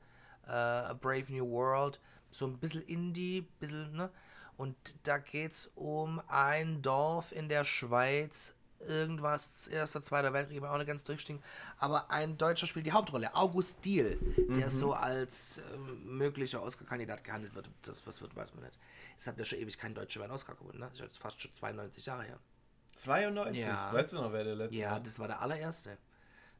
äh, 0.49 0.89
A 0.89 0.93
Brave 0.93 1.31
New 1.31 1.49
World, 1.49 1.99
so 2.31 2.45
ein 2.47 2.57
bisschen 2.57 2.81
Indie, 2.83 3.47
bisschen, 3.59 3.93
ne? 3.95 4.09
Und 4.57 4.75
da 5.07 5.19
geht 5.19 5.53
es 5.53 5.71
um 5.75 6.21
ein 6.27 6.81
Dorf 6.81 7.31
in 7.31 7.47
der 7.47 7.63
Schweiz, 7.63 8.53
irgendwas, 8.79 9.67
Erster, 9.69 10.01
Zweiter 10.01 10.33
Weltkrieg, 10.33 10.61
auch 10.63 10.77
nicht 10.77 10.87
ganz 10.87 11.03
durchstiegen. 11.05 11.41
Aber 11.77 12.11
ein 12.11 12.37
Deutscher 12.37 12.67
spielt 12.67 12.85
die 12.85 12.91
Hauptrolle, 12.91 13.33
August 13.35 13.83
Diehl, 13.85 14.17
der 14.57 14.69
so 14.69 14.93
als 14.93 15.61
ähm, 15.73 16.17
möglicher 16.17 16.61
Oscar-Kandidat 16.61 17.23
gehandelt 17.23 17.55
wird. 17.55 17.69
Das, 17.83 18.05
was 18.05 18.21
wird, 18.21 18.35
weiß 18.35 18.53
man 18.53 18.65
nicht. 18.65 18.77
Es 19.17 19.27
hat 19.27 19.37
ja 19.37 19.45
schon 19.45 19.59
ewig 19.59 19.77
kein 19.77 19.95
Deutscher 19.95 20.19
mehr 20.19 20.25
einen 20.25 20.33
Oscar 20.35 20.55
gewonnen, 20.55 20.79
ne? 20.79 20.89
Das 20.97 21.07
ist 21.09 21.17
fast 21.17 21.41
schon 21.41 21.53
92 21.55 22.05
Jahre 22.05 22.23
her. 22.23 22.37
92, 22.97 23.61
Ja. 23.63 23.93
weißt 23.93 24.11
du 24.13 24.17
noch, 24.17 24.31
wer 24.33 24.43
der 24.43 24.55
letzte 24.55 24.75
Ja, 24.75 24.99
das 24.99 25.17
war 25.19 25.27
der 25.27 25.41
allererste. 25.41 25.97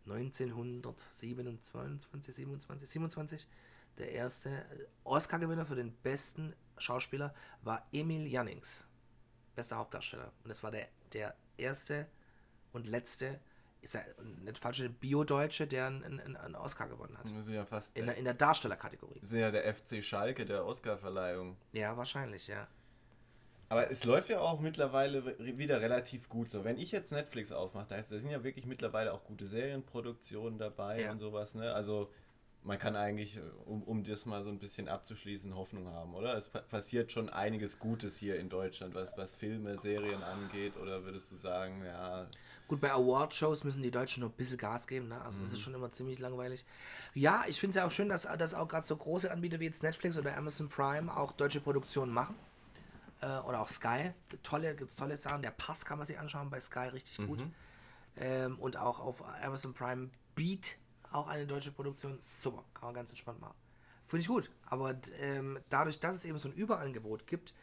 1927, 0.06 2.36
27, 2.36 2.89
27. 2.89 3.47
Der 3.99 4.12
erste 4.12 4.65
Oscar-Gewinner 5.03 5.65
für 5.65 5.75
den 5.75 5.93
besten 5.93 6.55
Schauspieler 6.77 7.33
war 7.62 7.85
Emil 7.91 8.27
Jannings. 8.27 8.85
Bester 9.55 9.75
Hauptdarsteller. 9.77 10.31
Und 10.43 10.49
das 10.49 10.63
war 10.63 10.71
der, 10.71 10.88
der 11.13 11.35
erste 11.57 12.07
und 12.71 12.88
letzte, 12.88 13.39
ist 13.81 13.93
ja 13.93 14.01
nicht 14.43 14.57
falsch, 14.57 14.81
Bio-Deutsche, 14.99 15.67
der 15.67 15.88
einen, 15.88 16.03
einen, 16.21 16.38
einen 16.38 16.55
Oscar 16.55 16.88
gewonnen 16.88 17.17
hat. 17.17 17.33
Wir 17.33 17.43
sind 17.43 17.55
ja 17.55 17.65
fast 17.65 17.97
In 17.97 18.05
der, 18.05 18.15
in 18.15 18.23
der 18.25 18.33
Darstellerkategorie. 18.33 19.19
wir 19.21 19.27
sind 19.27 19.39
ja 19.39 19.51
der 19.51 19.73
FC 19.73 20.01
Schalke 20.03 20.45
der 20.45 20.65
Oscarverleihung. 20.65 21.57
Ja, 21.73 21.95
wahrscheinlich, 21.97 22.47
ja. 22.47 22.67
Aber 23.71 23.91
es 23.91 24.03
läuft 24.03 24.29
ja 24.29 24.39
auch 24.39 24.59
mittlerweile 24.62 25.38
wieder 25.57 25.79
relativ 25.79 26.27
gut 26.27 26.49
so. 26.49 26.63
Wenn 26.63 26.77
ich 26.79 26.91
jetzt 26.91 27.12
Netflix 27.12 27.51
aufmache, 27.51 27.85
da, 27.89 27.95
ist, 27.97 28.12
da 28.12 28.17
sind 28.17 28.31
ja 28.31 28.43
wirklich 28.43 28.65
mittlerweile 28.65 29.13
auch 29.13 29.23
gute 29.25 29.45
Serienproduktionen 29.45 30.57
dabei 30.57 31.01
Ja. 31.03 31.12
und 31.12 31.19
sowas, 31.19 31.53
ne? 31.53 31.71
Also 31.73 32.12
man 32.63 32.78
kann 32.78 32.95
eigentlich, 32.95 33.38
äh, 33.38 33.41
um, 33.65 33.84
um 33.84 34.04
das 34.04 34.26
mal 34.26 34.43
so 34.43 34.50
ein 34.50 34.60
bisschen 34.60 34.88
abzuschließen, 34.88 35.56
Hoffnung 35.56 35.88
haben, 35.88 36.13
oder? 36.13 36.36
Es 36.36 36.48
pa 36.48 36.60
passiert 36.60 37.12
schon 37.12 37.30
einiges 37.30 37.80
Gutes 37.80 38.17
hier 38.17 38.39
in 38.39 38.50
Deutschland, 38.50 38.95
was, 38.95 39.17
was 39.17 39.34
Filme, 39.34 39.80
Serien 39.80 40.24
angeht, 40.24 40.78
oder 40.78 41.04
würdest 41.04 41.32
du 41.32 41.36
sagen, 41.36 41.84
ja, 41.86 42.28
Gut, 42.69 42.82
bei 42.82 42.91
Award-Shows 42.91 43.63
müssen 43.63 43.82
die 43.82 43.89
Deutschen 43.89 44.22
noch 44.22 44.30
ein 44.30 44.36
bisschen 44.36 44.58
Gas 44.58 44.86
geben, 44.86 45.08
ne? 45.08 45.19
Also 45.22 45.41
das 45.41 45.54
ist 45.54 45.60
schon 45.60 45.74
immer 45.74 45.91
ziemlich 45.91 46.19
langweilig. 46.19 46.65
Ja, 47.15 47.43
ich 47.48 47.60
finde 47.60 47.72
es 47.72 47.76
ja 47.78 47.88
auch 47.88 47.91
schön, 47.91 48.10
dass, 48.10 48.28
dass 48.38 48.54
auch 48.54 48.67
gerade 48.67 48.86
so 48.86 48.95
große 48.95 49.32
Anbieter 49.32 49.60
wie 49.60 49.65
jetzt 49.65 49.82
Netflix 49.82 50.19
oder 50.19 50.38
Amazon 50.38 50.69
Prime 50.69 51.15
auch 51.17 51.32
deutsche 51.32 51.62
Produktionen 51.62 52.13
machen. 52.13 52.36
Äh, 53.22 53.39
oder 53.39 53.62
auch 53.62 53.69
Sky. 53.69 54.12
Tolle, 54.43 54.76
gibt's 54.76 54.95
tolle 54.95 55.17
Sachen. 55.17 55.41
Der 55.41 55.50
Pass 55.50 55.84
kann 55.84 55.98
man 55.98 56.06
sich 56.06 56.19
anschauen 56.19 56.52
bei 56.52 56.60
Sky 56.62 56.89
richtig 56.89 57.26
gut. 57.26 57.43
Ähm, 58.17 58.60
und 58.60 58.78
auch 58.78 59.00
auf 59.00 59.24
Amazon 59.43 59.74
Prime 59.74 60.12
Beat, 60.36 60.78
auch 61.12 61.28
eine 61.28 61.45
deutsche 61.48 61.72
Produktion. 61.72 62.17
Super, 62.22 62.63
kann 62.74 62.88
man 62.88 62.93
ganz 62.95 63.10
entspannt 63.10 63.39
machen. 63.41 63.56
Finde 64.04 64.22
ich 64.22 64.28
gut. 64.28 64.50
Aber 64.65 64.95
ähm, 65.19 65.60
dadurch, 65.69 66.00
dass 66.00 66.15
es 66.15 66.26
eben 66.26 66.38
so 66.38 66.50
ein 66.50 66.54
Überangebot 66.56 67.28
gibt, 67.28 67.54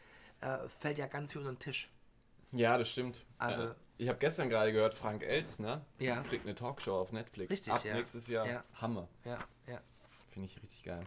äh, 0.41 0.67
fällt 0.69 0.97
ja 0.99 1.07
ganz 1.07 1.31
viel 1.33 1.39
unter 1.41 1.51
den 1.53 1.59
Tisch. 1.59 1.91
Ja, 2.53 2.77
das 2.77 2.89
stimmt. 2.89 3.25
Also- 3.37 3.63
Äh, 3.69 3.75
ich 3.99 4.07
habe 4.09 4.19
gestern 4.19 4.47
gerade 4.49 4.71
gehört, 4.71 4.93
Frank 4.93 5.23
Elzner 5.23 5.83
Ja. 5.97 6.21
kriegt 6.21 6.45
eine 6.45 6.53
Talkshow 6.53 6.93
auf 6.99 7.11
Netflix. 7.11 7.51
Richtig, 7.51 7.73
Ab 7.73 7.83
ja. 7.83 7.95
nächstes 7.95 8.27
Jahr. 8.27 8.47
Ja. 8.47 8.63
Hammer. 8.75 9.07
Ja, 9.25 9.39
ja. 9.67 9.81
Finde 10.29 10.47
ich 10.47 10.61
richtig 10.61 10.83
geil. 10.83 11.03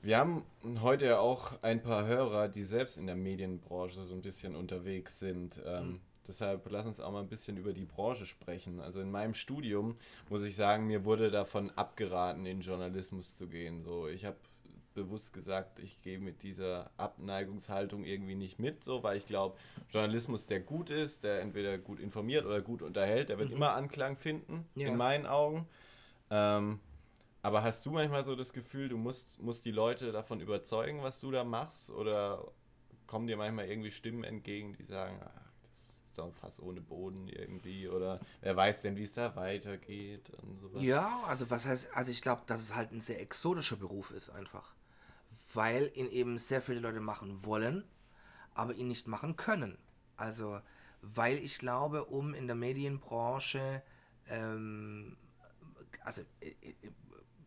Wir 0.00 0.18
haben 0.18 0.44
heute 0.80 1.04
ja 1.06 1.18
auch 1.20 1.62
ein 1.62 1.80
paar 1.80 2.04
Hörer, 2.06 2.48
die 2.48 2.64
selbst 2.64 2.98
in 2.98 3.06
der 3.06 3.14
Medienbranche 3.14 4.04
so 4.04 4.14
ein 4.16 4.20
bisschen 4.22 4.56
unterwegs 4.56 5.20
sind. 5.20 5.62
Ähm, 5.64 5.86
Mhm. 5.88 6.00
Deshalb 6.26 6.68
lass 6.70 6.86
uns 6.86 7.00
auch 7.00 7.10
mal 7.12 7.20
ein 7.20 7.28
bisschen 7.28 7.56
über 7.56 7.72
die 7.72 7.84
Branche 7.84 8.26
sprechen. 8.26 8.80
Also 8.80 9.00
in 9.00 9.10
meinem 9.10 9.34
Studium 9.34 9.96
muss 10.28 10.42
ich 10.44 10.54
sagen, 10.54 10.86
mir 10.86 11.04
wurde 11.04 11.30
davon 11.30 11.70
abgeraten, 11.70 12.46
in 12.46 12.60
Journalismus 12.60 13.36
zu 13.36 13.48
gehen. 13.48 13.82
So, 13.82 14.06
ich 14.08 14.24
habe 14.24 14.36
bewusst 14.94 15.32
gesagt, 15.32 15.78
ich 15.78 16.00
gehe 16.02 16.18
mit 16.18 16.42
dieser 16.42 16.90
Abneigungshaltung 16.96 18.04
irgendwie 18.04 18.34
nicht 18.34 18.58
mit, 18.58 18.84
so, 18.84 19.02
weil 19.02 19.16
ich 19.16 19.26
glaube, 19.26 19.56
Journalismus, 19.90 20.46
der 20.46 20.60
gut 20.60 20.90
ist, 20.90 21.24
der 21.24 21.40
entweder 21.40 21.78
gut 21.78 21.98
informiert 21.98 22.44
oder 22.44 22.60
gut 22.60 22.82
unterhält, 22.82 23.30
der 23.30 23.38
wird 23.38 23.50
immer 23.50 23.72
Anklang 23.72 24.16
finden, 24.16 24.66
Ja. 24.74 24.88
in 24.88 24.96
meinen 24.96 25.26
Augen. 25.26 25.66
Ähm, 26.30 26.78
aber 27.40 27.62
hast 27.62 27.84
du 27.86 27.90
manchmal 27.90 28.22
so 28.22 28.36
das 28.36 28.52
Gefühl, 28.52 28.88
du 28.88 28.96
musst, 28.98 29.40
musst 29.42 29.64
die 29.64 29.70
Leute 29.72 30.12
davon 30.12 30.40
überzeugen, 30.40 31.02
was 31.02 31.20
du 31.20 31.30
da 31.30 31.42
machst? 31.42 31.90
Oder 31.90 32.52
kommen 33.06 33.26
dir 33.26 33.36
manchmal 33.36 33.68
irgendwie 33.68 33.90
Stimmen 33.90 34.24
entgegen, 34.24 34.74
die 34.74 34.84
sagen, 34.84 35.18
ach, 35.24 35.51
doch 36.18 36.26
ein 36.26 36.32
Fass 36.32 36.60
ohne 36.60 36.80
Boden 36.80 37.28
irgendwie? 37.28 37.88
Oder 37.88 38.20
wer 38.40 38.56
weiß 38.56 38.82
denn, 38.82 38.96
wie 38.96 39.04
es 39.04 39.14
da 39.14 39.34
weitergeht 39.36 40.30
und 40.42 40.60
sowas? 40.60 40.82
Ja, 40.82 41.22
also 41.26 41.50
was 41.50 41.66
heißt, 41.66 41.88
also 41.94 42.10
ich 42.10 42.22
glaube, 42.22 42.42
dass 42.46 42.60
es 42.60 42.74
halt 42.74 42.92
ein 42.92 43.00
sehr 43.00 43.20
exotischer 43.20 43.76
Beruf 43.76 44.10
ist 44.10 44.30
einfach. 44.30 44.74
Weil 45.54 45.90
ihn 45.94 46.10
eben 46.10 46.38
sehr 46.38 46.62
viele 46.62 46.80
Leute 46.80 47.00
machen 47.00 47.44
wollen, 47.44 47.84
aber 48.54 48.74
ihn 48.74 48.88
nicht 48.88 49.06
machen 49.06 49.36
können. 49.36 49.78
Also, 50.16 50.60
weil 51.00 51.38
ich 51.38 51.58
glaube, 51.58 52.04
um 52.06 52.32
in 52.34 52.46
der 52.46 52.56
Medienbranche 52.56 53.82
ähm, 54.28 55.16
also 56.04 56.22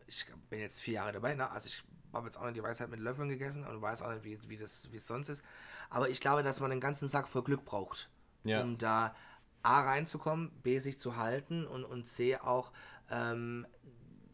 ich 0.07 0.25
bin 0.49 0.59
jetzt 0.59 0.81
vier 0.81 0.95
Jahre 0.95 1.13
dabei, 1.13 1.35
ne? 1.35 1.49
also 1.49 1.67
ich 1.67 1.83
habe 2.13 2.27
jetzt 2.27 2.37
auch 2.37 2.45
nicht 2.45 2.55
die 2.55 2.63
Weisheit 2.63 2.89
mit 2.89 2.99
Löffeln 2.99 3.27
gegessen 3.27 3.65
und 3.65 3.81
weiß 3.81 4.01
auch 4.01 4.11
nicht, 4.11 4.23
wie, 4.23 4.39
wie, 4.49 4.57
das, 4.57 4.91
wie 4.91 4.97
es 4.97 5.07
sonst 5.07 5.29
ist. 5.29 5.43
Aber 5.89 6.09
ich 6.09 6.21
glaube, 6.21 6.43
dass 6.43 6.59
man 6.59 6.71
einen 6.71 6.79
ganzen 6.79 7.07
Sack 7.07 7.27
voll 7.27 7.43
Glück 7.43 7.65
braucht, 7.65 8.09
ja. 8.45 8.61
um 8.61 8.77
da 8.77 9.15
A 9.63 9.81
reinzukommen, 9.81 10.51
B 10.63 10.79
sich 10.79 10.99
zu 10.99 11.17
halten 11.17 11.65
und, 11.65 11.83
und 11.83 12.07
C 12.07 12.37
auch, 12.37 12.71
ähm, 13.09 13.65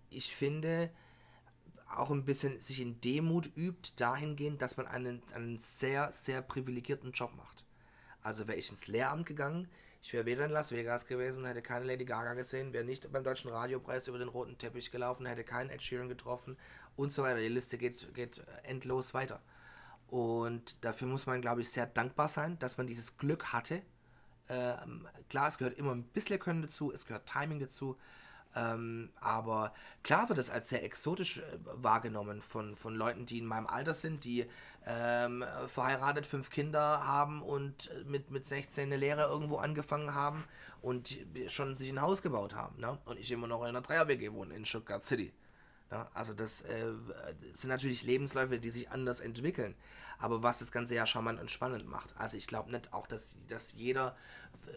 ich 0.10 0.36
finde, 0.36 0.91
auch 1.89 2.10
ein 2.10 2.26
bisschen 2.26 2.60
sich 2.60 2.82
in 2.82 3.02
Demut 3.02 3.50
übt, 3.56 3.93
dahingehend, 3.95 4.62
dass 4.62 4.78
man 4.78 4.88
einen, 4.88 5.21
einen 5.34 5.60
sehr, 5.60 6.12
sehr 6.12 6.41
privilegierten 6.41 7.12
Job 7.12 7.34
macht. 7.36 7.65
Also 8.21 8.47
wäre 8.47 8.58
ich 8.58 8.69
ins 8.69 8.88
Lehramt 8.88 9.26
gegangen, 9.26 9.67
ich 10.04 10.13
wäre 10.13 10.26
weder 10.26 10.45
in 10.45 10.52
Las 10.52 10.71
Vegas 10.71 11.06
gewesen, 11.06 11.45
hätte 11.45 11.62
keine 11.62 11.86
Lady 11.86 12.06
Gaga 12.06 12.34
gesehen, 12.34 12.74
wäre 12.74 12.84
nicht 12.84 13.12
beim 13.12 13.24
Deutschen 13.24 13.52
Radiopreis 13.52 14.08
über 14.08 14.17
den 14.17 14.30
roten 14.30 14.58
Teppich 14.58 14.91
gelaufen, 14.91 15.28
hätte 15.28 15.43
keinen 15.43 15.69
Ed 15.69 15.84
Sheeran 15.84 16.10
getroffen 16.10 16.58
und 16.95 17.12
so 17.12 17.21
weiter. 17.21 17.39
Die 17.39 17.47
Liste 17.47 17.78
geht, 17.78 18.13
geht 18.15 18.43
endlos 18.63 19.13
weiter. 19.13 19.41
Und 20.08 20.84
dafür 20.84 21.08
muss 21.08 21.28
man, 21.28 21.39
glaube 21.39 21.62
ich, 21.62 21.69
sehr 21.69 21.86
dankbar 21.86 22.28
sein, 22.28 22.58
dass 22.60 22.78
man 22.78 22.88
dieses 22.88 23.17
Glück 23.17 23.54
hatte. 23.54 23.84
Ähm, 24.52 25.08
klar, 25.30 25.48
es 25.48 25.58
gehört 25.58 25.78
immer 25.78 25.96
ein 25.96 26.04
bisschen 26.04 26.38
Können 26.40 26.62
dazu, 26.62 26.92
es 26.92 27.06
gehört 27.06 27.26
Timing 27.26 27.60
dazu, 27.60 27.98
ähm, 28.54 29.10
aber 29.22 29.74
klar 30.04 30.28
wird 30.28 30.40
es 30.40 30.50
als 30.50 30.68
sehr 30.68 30.84
exotisch 30.84 31.38
äh, 31.38 31.44
wahrgenommen 31.64 32.42
von, 32.42 32.76
von 32.76 32.94
Leuten, 32.94 33.26
die 33.26 33.38
in 33.38 33.46
meinem 33.46 33.66
Alter 33.66 33.94
sind, 33.94 34.26
die 34.26 34.46
ähm, 34.86 35.46
verheiratet, 35.68 36.26
fünf 36.26 36.50
Kinder 36.50 37.06
haben 37.06 37.42
und 37.42 37.92
äh, 37.92 38.04
mit, 38.04 38.30
mit 38.30 38.46
16 38.46 38.84
eine 38.84 38.98
Lehre 38.98 39.24
irgendwo 39.24 39.56
angefangen 39.56 40.14
haben 40.14 40.44
und 40.82 41.18
schon 41.48 41.76
sich 41.76 41.90
ein 41.90 42.02
Haus 42.02 42.22
gebaut 42.22 42.54
haben. 42.54 42.82
Ne? 42.82 42.98
Und 43.06 43.18
ich 43.20 43.32
immer 43.32 43.48
noch 43.48 43.62
in 43.62 43.70
einer 43.70 43.82
Dreier-WG 43.82 44.34
wohne 44.34 44.54
in 44.54 44.66
Stuttgart 44.66 45.06
City. 45.06 45.32
Ne? 45.91 46.08
Also 46.13 46.34
das 46.34 46.62
äh, 46.62 46.93
sind 47.54 47.69
natürlich 47.69 48.04
Lebensläufe, 48.04 48.60
die 48.60 48.69
sich 48.69 48.89
anders 48.89 49.19
entwickeln. 49.19 49.75
Aber 50.17 50.43
was 50.43 50.60
das 50.60 50.71
Ganze 50.71 50.95
ja 50.95 51.06
charmant 51.06 51.39
und 51.39 51.49
spannend 51.49 51.88
macht. 51.88 52.15
Also 52.17 52.38
ich 52.38 52.47
glaube 52.47 52.71
nicht 52.71 52.93
auch, 52.93 53.08
dass, 53.08 53.36
dass 53.47 53.73
jeder 53.73 54.15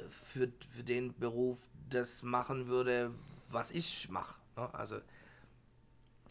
für, 0.09 0.49
für 0.69 0.83
den 0.83 1.19
Beruf 1.19 1.59
das 1.91 2.23
machen 2.23 2.67
würde, 2.67 3.13
was 3.51 3.71
ich 3.71 4.09
mache. 4.09 4.39
Ne? 4.57 4.73
Also. 4.75 5.01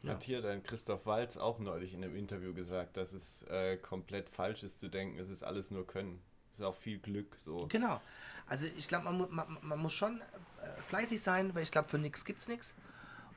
Ja. 0.01 0.13
Hat 0.13 0.23
hier 0.23 0.41
dein 0.41 0.63
Christoph 0.63 1.05
Walz 1.05 1.37
auch 1.37 1.59
neulich 1.59 1.93
in 1.93 2.03
einem 2.03 2.15
Interview 2.15 2.53
gesagt, 2.53 2.97
dass 2.97 3.13
es 3.13 3.43
äh, 3.43 3.77
komplett 3.77 4.29
falsch 4.29 4.63
ist 4.63 4.79
zu 4.79 4.89
denken, 4.89 5.17
es 5.17 5.29
ist 5.29 5.43
alles 5.43 5.71
nur 5.71 5.87
Können. 5.87 6.21
Es 6.51 6.59
ist 6.59 6.65
auch 6.65 6.75
viel 6.75 6.99
Glück 6.99 7.35
so. 7.37 7.67
Genau. 7.67 8.01
Also 8.45 8.65
ich 8.75 8.87
glaube, 8.89 9.05
man, 9.05 9.33
man, 9.33 9.57
man, 9.61 9.79
muss 9.79 9.93
schon 9.93 10.19
äh, 10.61 10.81
fleißig 10.81 11.21
sein, 11.21 11.55
weil 11.55 11.63
ich 11.63 11.71
glaube, 11.71 11.87
für 11.87 11.97
nichts 11.97 12.25
gibt 12.25 12.39
es 12.39 12.49
nichts. 12.49 12.75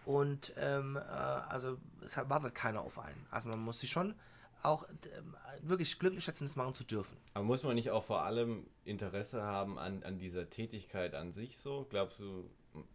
Und 0.07 0.53
ähm, 0.57 0.97
äh, 0.97 1.01
also 1.01 1.79
es 2.01 2.17
wartet 2.17 2.55
keiner 2.55 2.81
auf 2.83 2.97
einen. 3.01 3.27
Also 3.33 3.49
man 3.49 3.59
muss 3.59 3.81
sich 3.81 3.91
schon 3.91 4.15
auch 4.63 4.85
äh, 4.85 4.89
wirklich 5.63 5.99
glücklich 5.99 6.23
schätzen, 6.23 6.45
das 6.45 6.55
machen 6.55 6.75
zu 6.75 6.85
dürfen. 6.85 7.17
Aber 7.35 7.45
muss 7.45 7.65
man 7.65 7.75
nicht 7.75 7.91
auch 7.91 8.05
vor 8.05 8.23
allem 8.23 8.69
Interesse 8.85 9.43
haben 9.43 9.81
an, 9.81 10.05
an 10.05 10.17
dieser 10.17 10.49
Tätigkeit 10.49 11.17
an 11.17 11.33
sich 11.33 11.59
so? 11.59 11.89
Glaubst 11.91 12.21
du, 12.21 12.49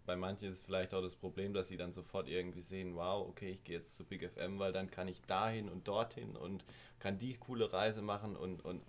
bei 0.06 0.16
manchen 0.16 0.48
ist 0.48 0.66
vielleicht 0.66 0.94
auch 0.94 1.02
das 1.02 1.18
Problem, 1.18 1.54
dass 1.54 1.68
sie 1.68 1.76
dann 1.76 1.92
sofort 1.92 2.30
irgendwie 2.30 2.62
sehen, 2.62 2.96
wow, 2.96 3.28
okay, 3.28 3.52
ich 3.52 3.64
gehe 3.66 3.80
jetzt 3.80 3.98
zu 3.98 4.06
Big 4.06 4.24
FM, 4.24 4.58
weil 4.58 4.72
dann 4.72 4.90
kann 4.90 5.10
ich 5.10 5.22
dahin 5.24 5.68
und 5.68 5.90
dorthin 5.90 6.38
und 6.38 6.64
kann 7.00 7.20
die 7.20 7.34
coole 7.34 7.74
Reise 7.74 8.02
machen 8.02 8.38
und, 8.38 8.64
und 8.64 8.82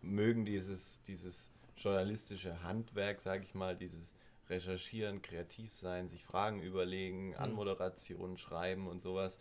mögen 0.00 0.44
dieses, 0.44 1.02
dieses 1.02 1.50
journalistische 1.76 2.62
Handwerk, 2.62 3.20
sage 3.20 3.42
ich 3.42 3.52
mal, 3.52 3.74
dieses 3.74 4.14
Recherchieren, 4.48 5.22
kreativ 5.22 5.72
sein, 5.72 6.08
sich 6.08 6.24
Fragen 6.24 6.62
überlegen, 6.62 7.28
mhm. 7.28 7.36
Anmoderationen 7.36 8.38
schreiben 8.38 8.86
und 8.86 9.00
sowas. 9.00 9.38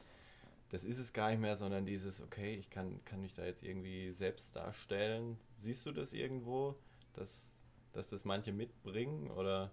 Das 0.70 0.84
ist 0.84 0.98
es 0.98 1.14
gar 1.14 1.30
nicht 1.30 1.40
mehr, 1.40 1.56
sondern 1.56 1.86
dieses, 1.86 2.22
okay, 2.22 2.56
ich 2.56 2.70
kann, 2.70 3.04
kann 3.06 3.22
mich 3.22 3.34
da 3.34 3.46
jetzt 3.46 3.64
irgendwie 3.64 4.12
selbst 4.12 4.56
darstellen. 4.56 5.38
Siehst 5.58 5.86
du 5.86 5.92
das 5.92 6.14
irgendwo, 6.14 6.76
dass, 7.14 7.56
dass 7.92 8.08
das 8.08 8.26
manche 8.26 8.52
mitbringen 8.52 9.30
oder? 9.32 9.72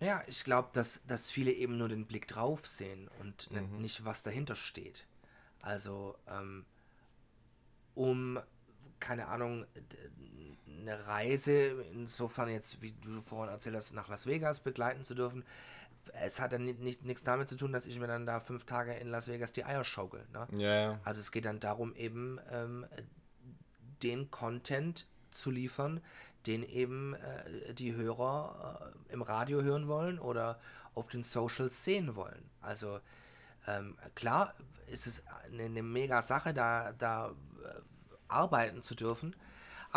Naja, 0.00 0.22
ich 0.26 0.44
glaube, 0.44 0.68
dass, 0.72 1.04
dass 1.06 1.30
viele 1.30 1.52
eben 1.52 1.78
nur 1.78 1.88
den 1.88 2.06
Blick 2.06 2.28
drauf 2.28 2.66
sehen 2.66 3.08
und 3.20 3.50
mhm. 3.50 3.80
nicht, 3.80 4.04
was 4.04 4.22
dahinter 4.22 4.54
steht. 4.54 5.06
Also, 5.60 6.16
ähm, 6.28 6.66
um, 7.94 8.38
keine 9.00 9.26
Ahnung, 9.28 9.66
eine 10.88 11.06
Reise, 11.06 11.84
insofern 11.92 12.48
jetzt, 12.48 12.80
wie 12.82 12.92
du 12.92 13.20
vorhin 13.20 13.52
erzählt 13.52 13.76
hast, 13.76 13.92
nach 13.92 14.08
Las 14.08 14.26
Vegas 14.26 14.60
begleiten 14.60 15.04
zu 15.04 15.14
dürfen, 15.14 15.44
es 16.12 16.40
hat 16.40 16.52
dann 16.52 16.64
nicht, 16.64 16.80
nicht, 16.80 17.04
nichts 17.04 17.22
damit 17.22 17.48
zu 17.48 17.56
tun, 17.56 17.72
dass 17.72 17.86
ich 17.86 17.98
mir 17.98 18.06
dann 18.06 18.26
da 18.26 18.40
fünf 18.40 18.64
Tage 18.64 18.94
in 18.94 19.08
Las 19.08 19.28
Vegas 19.28 19.52
die 19.52 19.64
Eier 19.64 19.84
schaukel. 19.84 20.26
Ne? 20.32 20.46
Ja, 20.56 20.74
ja. 20.74 21.00
Also 21.04 21.20
es 21.20 21.32
geht 21.32 21.44
dann 21.44 21.60
darum, 21.60 21.94
eben 21.94 22.40
ähm, 22.50 22.86
den 24.02 24.30
Content 24.30 25.06
zu 25.30 25.50
liefern, 25.50 26.00
den 26.46 26.62
eben 26.62 27.14
äh, 27.14 27.74
die 27.74 27.94
Hörer 27.94 28.92
äh, 29.08 29.12
im 29.12 29.22
Radio 29.22 29.62
hören 29.62 29.88
wollen 29.88 30.18
oder 30.18 30.58
auf 30.94 31.08
den 31.08 31.22
Socials 31.22 31.84
sehen 31.84 32.16
wollen. 32.16 32.50
Also 32.60 33.00
ähm, 33.66 33.96
klar 34.14 34.54
ist 34.86 35.06
es 35.06 35.22
eine, 35.52 35.64
eine, 35.64 35.82
mega 35.82 36.22
Sache, 36.22 36.54
da, 36.54 36.92
da 36.92 37.28
äh, 37.28 37.80
arbeiten 38.28 38.82
zu 38.82 38.94
dürfen. 38.94 39.36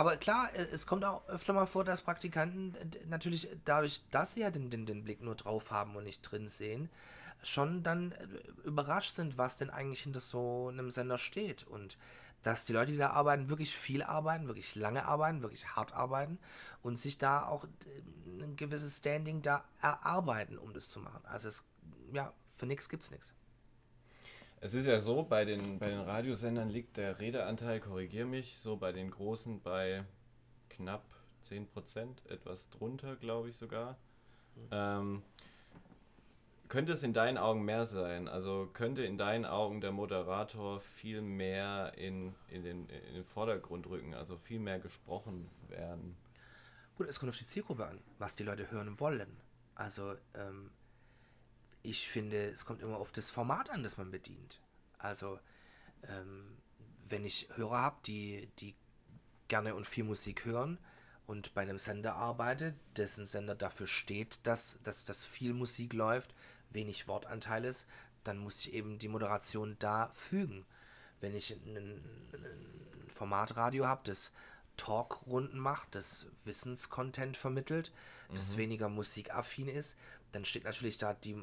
Aber 0.01 0.17
klar, 0.17 0.49
äh, 0.55 0.65
es 0.73 0.87
kommt 0.87 1.05
auch 1.05 1.27
öfter 1.29 1.53
mal 1.53 1.67
vor, 1.67 1.83
dass 1.83 2.01
Praktikanten 2.01 2.75
natürlich 3.07 3.47
dadurch, 3.65 4.01
dass 4.09 4.33
sie 4.33 4.39
ja 4.39 4.49
den, 4.49 4.71
den, 4.71 4.87
den 4.87 5.03
Blick 5.03 5.21
nur 5.21 5.35
drauf 5.35 5.69
haben 5.69 5.95
und 5.95 6.05
nicht 6.05 6.23
drin 6.23 6.47
sehen, 6.47 6.89
schon 7.43 7.83
dann 7.83 8.11
äh, 8.13 8.25
überrascht 8.63 9.15
sind, 9.15 9.37
was 9.37 9.57
denn 9.57 9.69
eigentlich 9.69 10.01
hinter 10.01 10.19
so 10.19 10.69
einem 10.69 10.89
Sender 10.89 11.19
steht. 11.19 11.67
Und 11.67 11.99
dass 12.41 12.65
die 12.65 12.73
Leute, 12.73 12.93
die 12.93 12.97
da 12.97 13.11
arbeiten, 13.11 13.49
wirklich 13.49 13.77
viel 13.77 14.01
arbeiten, 14.01 14.47
wirklich 14.47 14.73
lange 14.73 15.05
arbeiten, 15.05 15.43
wirklich 15.43 15.67
hart 15.75 15.93
arbeiten 15.93 16.39
und 16.81 16.97
sich 16.97 17.19
da 17.19 17.45
auch 17.45 17.67
ein 18.41 18.55
gewisses 18.55 18.97
Standing 18.97 19.43
da 19.43 19.63
erarbeiten, 19.83 20.57
um 20.57 20.73
das 20.73 20.89
zu 20.89 20.99
machen. 20.99 21.21
Also 21.25 21.47
es, 21.47 21.63
ja, 22.11 22.33
für 22.57 22.65
nichts 22.65 22.89
gibt 22.89 23.03
es 23.03 23.11
nichts. 23.11 23.35
Es 24.63 24.75
ist 24.75 24.85
ja 24.85 24.99
so, 24.99 25.23
bei 25.23 25.43
den, 25.43 25.79
bei 25.79 25.89
den 25.89 26.01
Radiosendern 26.01 26.69
liegt 26.69 26.97
der 26.97 27.19
Redeanteil, 27.19 27.79
korrigier 27.79 28.27
mich, 28.27 28.59
so 28.59 28.77
bei 28.77 28.91
den 28.91 29.09
großen 29.09 29.59
bei 29.59 30.05
knapp 30.69 31.03
10%, 31.43 32.29
etwas 32.29 32.69
drunter, 32.69 33.15
glaube 33.15 33.49
ich 33.49 33.57
sogar. 33.57 33.97
Ähm, 34.69 35.23
könnte 36.67 36.93
es 36.93 37.01
in 37.01 37.13
deinen 37.13 37.39
Augen 37.39 37.65
mehr 37.65 37.87
sein? 37.87 38.27
Also 38.27 38.69
könnte 38.71 39.03
in 39.03 39.17
deinen 39.17 39.45
Augen 39.45 39.81
der 39.81 39.91
Moderator 39.91 40.79
viel 40.79 41.23
mehr 41.23 41.93
in, 41.97 42.35
in, 42.47 42.63
den, 42.63 42.87
in 42.87 43.15
den 43.15 43.23
Vordergrund 43.23 43.87
rücken, 43.87 44.13
also 44.13 44.37
viel 44.37 44.59
mehr 44.59 44.79
gesprochen 44.79 45.49
werden? 45.69 46.15
Gut, 46.95 47.07
es 47.07 47.19
kommt 47.19 47.31
auf 47.31 47.37
die 47.37 47.47
Zielgruppe 47.47 47.87
an, 47.87 47.99
was 48.19 48.35
die 48.35 48.43
Leute 48.43 48.69
hören 48.69 48.99
wollen. 48.99 49.37
Also 49.73 50.13
ähm, 50.35 50.69
ich 51.83 52.07
finde, 52.07 52.49
es 52.49 52.65
kommt 52.65 52.81
immer 52.81 52.97
auf 52.97 53.11
das 53.11 53.29
Format 53.29 53.69
an, 53.69 53.83
das 53.83 53.97
man 53.97 54.11
bedient. 54.11 54.59
Also 54.97 55.39
ähm, 56.03 56.57
wenn 57.07 57.25
ich 57.25 57.49
Hörer 57.55 57.79
habe, 57.79 57.97
die, 58.05 58.49
die 58.59 58.75
gerne 59.47 59.75
und 59.75 59.87
viel 59.87 60.03
Musik 60.03 60.45
hören 60.45 60.77
und 61.27 61.53
bei 61.53 61.61
einem 61.61 61.79
Sender 61.79 62.15
arbeite, 62.15 62.75
dessen 62.95 63.25
Sender 63.25 63.55
dafür 63.55 63.87
steht, 63.87 64.39
dass, 64.43 64.79
dass, 64.83 65.05
dass 65.05 65.25
viel 65.25 65.53
Musik 65.53 65.93
läuft, 65.93 66.33
wenig 66.69 67.07
Wortanteil 67.07 67.65
ist, 67.65 67.87
dann 68.23 68.37
muss 68.37 68.59
ich 68.59 68.73
eben 68.73 68.99
die 68.99 69.07
Moderation 69.07 69.75
da 69.79 70.09
fügen. 70.13 70.65
Wenn 71.19 71.35
ich 71.35 71.51
ein, 71.51 71.77
ein 72.33 73.09
Formatradio 73.09 73.85
habe, 73.85 74.01
das 74.05 74.31
Talkrunden 74.77 75.59
macht, 75.59 75.95
das 75.95 76.27
Wissenscontent 76.43 77.37
vermittelt, 77.37 77.91
mhm. 78.29 78.35
das 78.35 78.57
weniger 78.57 78.89
musikaffin 78.89 79.67
ist, 79.67 79.97
dann 80.31 80.45
steht 80.45 80.63
natürlich 80.63 80.97
da 80.97 81.13
die, 81.13 81.35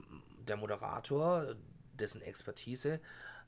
der 0.46 0.56
Moderator, 0.56 1.54
dessen 1.92 2.22
Expertise 2.22 3.00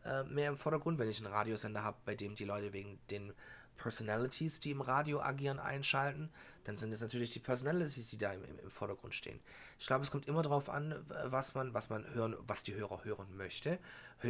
äh, 0.05 0.25
mehr 0.25 0.49
im 0.49 0.57
Vordergrund. 0.57 0.99
Wenn 0.99 1.09
ich 1.09 1.19
einen 1.19 1.33
Radiosender 1.33 1.83
habe, 1.83 1.99
bei 2.05 2.15
dem 2.15 2.35
die 2.35 2.45
Leute 2.45 2.73
wegen 2.73 2.99
den 3.11 3.33
Personalities, 3.81 4.61
die 4.61 4.71
im 4.71 4.83
Radio 4.83 5.21
agieren, 5.21 5.59
einschalten, 5.59 6.31
dann 6.65 6.77
sind 6.77 6.93
es 6.93 7.01
natürlich 7.01 7.31
die 7.31 7.39
Personalities, 7.39 8.11
die 8.11 8.19
da 8.19 8.33
im, 8.33 8.45
im 8.45 8.71
Vordergrund 8.71 9.15
stehen. 9.15 9.41
Ich 9.79 9.87
glaube, 9.87 10.05
es 10.05 10.11
kommt 10.11 10.27
immer 10.29 10.43
darauf 10.43 10.69
an, 10.69 10.95
was 11.25 11.55
man, 11.55 11.73
was 11.73 11.89
man 11.89 12.05
hören, 12.13 12.37
was 12.47 12.63
die 12.63 12.75
Hörer 12.75 13.05
hören 13.05 13.37
möchte, 13.37 13.79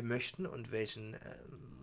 möchten 0.03 0.47
und 0.47 0.71
welchen, 0.71 1.15
äh, 1.15 1.19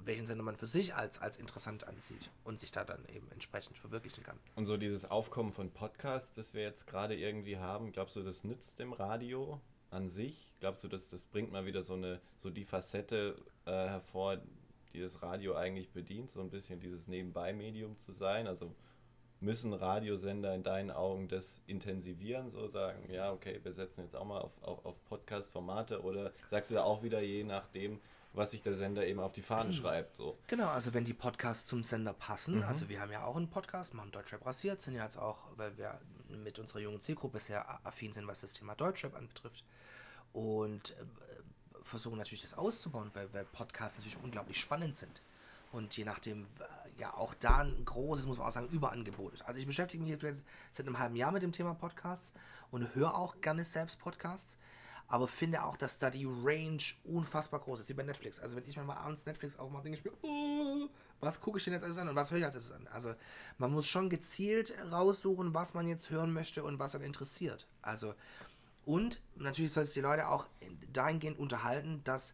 welchen 0.06 0.26
Sender 0.26 0.44
man 0.44 0.56
für 0.56 0.68
sich 0.68 0.96
als, 0.96 1.20
als 1.20 1.38
interessant 1.38 1.86
ansieht 1.86 2.32
und 2.46 2.62
sich 2.62 2.72
da 2.72 2.86
dann 2.86 3.04
eben 3.14 3.30
entsprechend 3.32 3.78
verwirklichen 3.78 4.24
kann. 4.24 4.40
Und 4.56 4.66
so 4.66 4.78
dieses 4.78 5.04
Aufkommen 5.04 5.52
von 5.52 5.70
Podcasts, 5.70 6.34
das 6.34 6.54
wir 6.54 6.64
jetzt 6.64 6.88
gerade 6.88 7.16
irgendwie 7.16 7.58
haben, 7.58 7.92
glaubst 7.92 8.16
du, 8.16 8.24
das 8.24 8.46
nützt 8.46 8.80
dem 8.80 8.94
Radio 8.94 9.60
an 9.92 10.08
sich? 10.08 10.54
Glaubst 10.62 10.86
du, 10.86 10.88
dass 10.88 11.10
das 11.10 11.26
bringt 11.26 11.52
mal 11.52 11.66
wieder 11.66 11.82
so 11.82 11.96
eine, 11.96 12.22
so 12.38 12.50
die 12.50 12.66
Facette 12.66 13.36
äh, 13.66 13.72
hervor, 13.72 14.38
die 14.98 15.04
das 15.04 15.22
Radio 15.22 15.56
eigentlich 15.56 15.92
bedient, 15.92 16.32
so 16.32 16.42
ein 16.42 16.50
bisschen 16.50 16.80
dieses 16.80 17.08
Nebenbei-Medium 17.08 17.98
zu 18.00 18.14
sein. 18.14 18.48
Also 18.48 18.76
müssen 19.40 19.74
Radiosender 19.74 20.56
in 20.56 20.64
deinen 20.64 20.90
Augen 20.90 21.28
das 21.28 21.62
intensivieren, 21.68 22.50
so 22.50 22.68
sagen, 22.68 23.12
ja, 23.12 23.32
okay, 23.32 23.60
wir 23.62 23.74
setzen 23.74 24.02
jetzt 24.02 24.16
auch 24.16 24.26
mal 24.26 24.40
auf, 24.40 24.62
auf, 24.64 24.84
auf 24.84 25.06
Podcast-Formate 25.06 26.02
oder 26.02 26.34
sagst 26.50 26.72
du 26.72 26.76
da 26.76 26.84
auch 26.84 27.04
wieder 27.04 27.22
je 27.22 27.44
nachdem, 27.44 28.02
was 28.34 28.52
sich 28.52 28.64
der 28.64 28.74
Sender 28.74 29.06
eben 29.06 29.20
auf 29.20 29.34
die 29.34 29.42
Fahne 29.42 29.74
schreibt, 29.74 30.16
so. 30.16 30.36
Genau, 30.48 30.70
also 30.70 30.94
wenn 30.94 31.06
die 31.06 31.14
Podcasts 31.14 31.68
zum 31.68 31.84
Sender 31.84 32.14
passen, 32.14 32.64
also 32.64 32.90
wir 32.90 33.00
haben 33.00 33.12
ja 33.12 33.24
auch 33.24 33.36
einen 33.36 33.50
Podcast, 33.50 33.94
machen 33.94 34.12
Deutschrap 34.12 34.46
rasiert, 34.46 34.82
sind 34.82 34.96
ja 34.96 35.04
jetzt 35.04 35.18
auch, 35.18 35.38
weil 35.56 35.78
wir 35.78 36.00
mit 36.30 36.58
unserer 36.60 36.80
jungen 36.80 37.02
Zielgruppe 37.02 37.40
sehr 37.40 37.86
affin 37.86 38.14
sind, 38.14 38.28
was 38.28 38.42
das 38.42 38.54
Thema 38.54 38.76
Deutschrap 38.76 39.16
anbetrifft 39.16 39.64
und 40.34 40.92
äh, 40.92 41.06
versuchen 41.88 42.18
natürlich 42.18 42.42
das 42.42 42.54
auszubauen, 42.54 43.12
weil, 43.14 43.32
weil 43.34 43.46
Podcasts 43.46 43.98
natürlich 43.98 44.22
unglaublich 44.24 44.60
spannend 44.60 44.98
sind. 44.98 45.22
Und 45.72 45.96
je 45.98 46.06
nachdem, 46.06 46.48
ja, 46.98 47.14
auch 47.14 47.34
da 47.36 47.58
ein 47.58 47.84
großes, 47.86 48.26
muss 48.26 48.38
man 48.38 48.48
auch 48.48 48.52
sagen, 48.52 48.70
Überangebot 48.70 49.34
ist. 49.34 49.42
Also 49.44 49.60
ich 49.60 49.66
beschäftige 49.66 50.02
mich 50.02 50.10
hier 50.10 50.20
vielleicht 50.20 50.40
seit 50.72 50.86
einem 50.86 51.00
halben 51.00 51.16
Jahr 51.16 51.32
mit 51.32 51.44
dem 51.44 51.52
Thema 51.52 51.74
Podcasts 51.74 52.34
und 52.72 52.96
höre 52.96 53.16
auch 53.16 53.42
gerne 53.42 53.64
selbst 53.64 54.00
Podcasts, 54.00 54.58
aber 55.08 55.28
finde 55.28 55.64
auch, 55.64 55.78
dass 55.78 56.00
da 56.00 56.10
die 56.10 56.26
Range 56.26 56.84
unfassbar 57.06 57.60
groß 57.60 57.80
ist, 57.80 57.90
wie 57.90 57.94
bei 57.94 58.04
Netflix. 58.04 58.40
Also 58.40 58.56
wenn 58.56 58.68
ich 58.68 58.76
mal 58.78 58.96
abends 58.96 59.26
Netflix 59.26 59.58
aufmache, 59.58 59.84
denke 59.84 60.00
ich 60.00 60.06
mir, 60.06 60.12
oh, 60.22 60.90
was 61.20 61.40
gucke 61.40 61.58
ich 61.58 61.64
denn 61.64 61.74
jetzt 61.74 61.84
alles 61.84 61.98
an 61.98 62.10
und 62.10 62.16
was 62.16 62.32
höre 62.32 62.40
ich 62.40 62.46
als 62.46 62.56
erstes 62.56 62.74
an? 62.74 62.88
Also 62.88 63.14
man 63.58 63.72
muss 63.72 63.88
schon 63.88 64.10
gezielt 64.10 64.74
raussuchen, 64.92 65.54
was 65.54 65.74
man 65.74 65.88
jetzt 65.88 66.10
hören 66.10 66.34
möchte 66.34 66.64
und 66.64 66.78
was 66.80 66.94
einen 66.96 67.06
interessiert. 67.06 67.68
Also 67.82 68.14
und 68.88 69.22
natürlich 69.36 69.74
soll 69.74 69.84
es 69.84 69.92
die 69.92 70.00
Leute 70.02 70.30
auch 70.30 70.48
dahingehend 70.94 71.38
unterhalten, 71.38 72.02
dass 72.06 72.34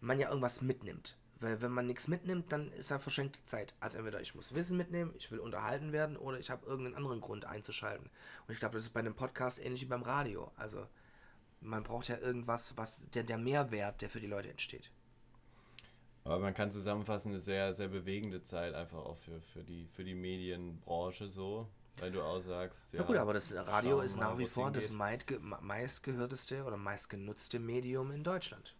man 0.00 0.20
ja 0.20 0.28
irgendwas 0.28 0.62
mitnimmt. 0.62 1.16
Weil 1.40 1.60
wenn 1.62 1.72
man 1.72 1.86
nichts 1.86 2.06
mitnimmt, 2.06 2.52
dann 2.52 2.70
ist 2.72 2.90
ja 2.90 3.00
verschenkte 3.00 3.44
Zeit. 3.44 3.74
Also 3.80 3.98
entweder 3.98 4.20
ich 4.20 4.36
muss 4.36 4.54
Wissen 4.54 4.76
mitnehmen, 4.76 5.12
ich 5.16 5.32
will 5.32 5.40
unterhalten 5.40 5.90
werden 5.90 6.16
oder 6.16 6.38
ich 6.38 6.48
habe 6.48 6.64
irgendeinen 6.64 6.94
anderen 6.94 7.20
Grund 7.20 7.44
einzuschalten. 7.44 8.08
Und 8.46 8.54
ich 8.54 8.60
glaube, 8.60 8.74
das 8.74 8.84
ist 8.84 8.90
bei 8.90 9.00
einem 9.00 9.16
Podcast 9.16 9.58
ähnlich 9.58 9.80
wie 9.80 9.86
beim 9.86 10.02
Radio. 10.02 10.52
Also 10.56 10.86
man 11.60 11.82
braucht 11.82 12.06
ja 12.06 12.18
irgendwas, 12.18 12.76
was 12.76 13.04
der, 13.10 13.24
der 13.24 13.38
Mehrwert, 13.38 14.00
der 14.00 14.10
für 14.10 14.20
die 14.20 14.28
Leute 14.28 14.48
entsteht. 14.48 14.92
Aber 16.22 16.38
man 16.38 16.54
kann 16.54 16.70
zusammenfassen, 16.70 17.32
eine 17.32 17.40
sehr, 17.40 17.74
sehr 17.74 17.88
bewegende 17.88 18.44
Zeit 18.44 18.74
einfach 18.74 18.98
auch 18.98 19.18
für, 19.18 19.40
für, 19.40 19.64
die, 19.64 19.88
für 19.88 20.04
die 20.04 20.14
Medienbranche 20.14 21.26
so. 21.26 21.66
Weil 22.00 22.10
du 22.12 22.22
auch 22.22 22.40
sagst, 22.40 22.92
Ja, 22.92 23.02
gut, 23.02 23.16
aber 23.16 23.34
das 23.34 23.54
Radio 23.54 24.00
ist 24.00 24.16
nach 24.16 24.38
wie 24.38 24.46
vor 24.46 24.70
das 24.70 24.90
meistgehörteste 25.60 26.64
oder 26.64 26.76
meistgenutzte 26.76 27.58
Medium 27.58 28.10
in 28.10 28.24
Deutschland. 28.24 28.74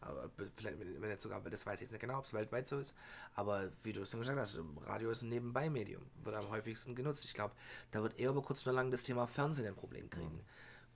Aber 0.00 0.28
be- 0.28 0.50
vielleicht, 0.56 0.78
wenn 0.78 1.08
jetzt 1.08 1.22
sogar, 1.22 1.40
das 1.40 1.64
weiß 1.64 1.76
ich 1.76 1.80
jetzt 1.82 1.92
nicht 1.92 2.00
genau, 2.00 2.18
ob 2.18 2.26
es 2.26 2.34
weltweit 2.34 2.68
so 2.68 2.78
ist, 2.78 2.94
aber 3.34 3.70
wie 3.82 3.92
du 3.94 4.02
es 4.02 4.10
schon 4.10 4.20
gesagt 4.20 4.38
hast, 4.38 4.58
Radio 4.86 5.10
ist 5.10 5.22
ein 5.22 5.30
Nebenbei-Medium, 5.30 6.02
wird 6.22 6.36
am 6.36 6.50
häufigsten 6.50 6.94
genutzt. 6.94 7.24
Ich 7.24 7.32
glaube, 7.32 7.54
da 7.90 8.02
wird 8.02 8.18
eher 8.18 8.30
über 8.30 8.42
kurz 8.42 8.62
oder 8.66 8.74
lang 8.74 8.90
das 8.90 9.02
Thema 9.02 9.26
Fernsehen 9.26 9.66
ein 9.66 9.74
Problem 9.74 10.10
kriegen. 10.10 10.40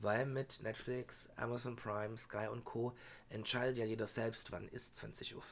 Weil 0.00 0.26
mit 0.26 0.62
Netflix, 0.62 1.28
Amazon 1.36 1.74
Prime, 1.74 2.16
Sky 2.18 2.46
und 2.52 2.64
Co. 2.64 2.94
entscheidet 3.30 3.78
ja 3.78 3.84
jeder 3.84 4.06
selbst, 4.06 4.52
wann 4.52 4.68
ist 4.68 4.94
20.15 4.94 5.34
Uhr. 5.34 5.42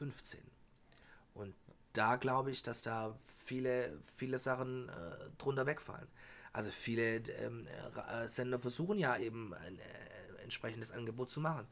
Da 1.96 2.16
glaube 2.16 2.50
ich, 2.50 2.62
dass 2.62 2.82
da 2.82 3.16
viele, 3.38 3.98
viele 4.16 4.38
Sachen 4.38 4.88
äh, 4.88 4.92
drunter 5.38 5.66
wegfallen. 5.66 6.08
Also 6.52 6.70
viele 6.70 7.16
ähm, 7.16 7.66
äh, 7.66 8.28
Sender 8.28 8.58
versuchen 8.58 8.98
ja 8.98 9.16
eben 9.16 9.54
ein 9.54 9.78
äh, 9.78 10.42
entsprechendes 10.42 10.90
Angebot 10.90 11.30
zu 11.30 11.40
machen. 11.40 11.66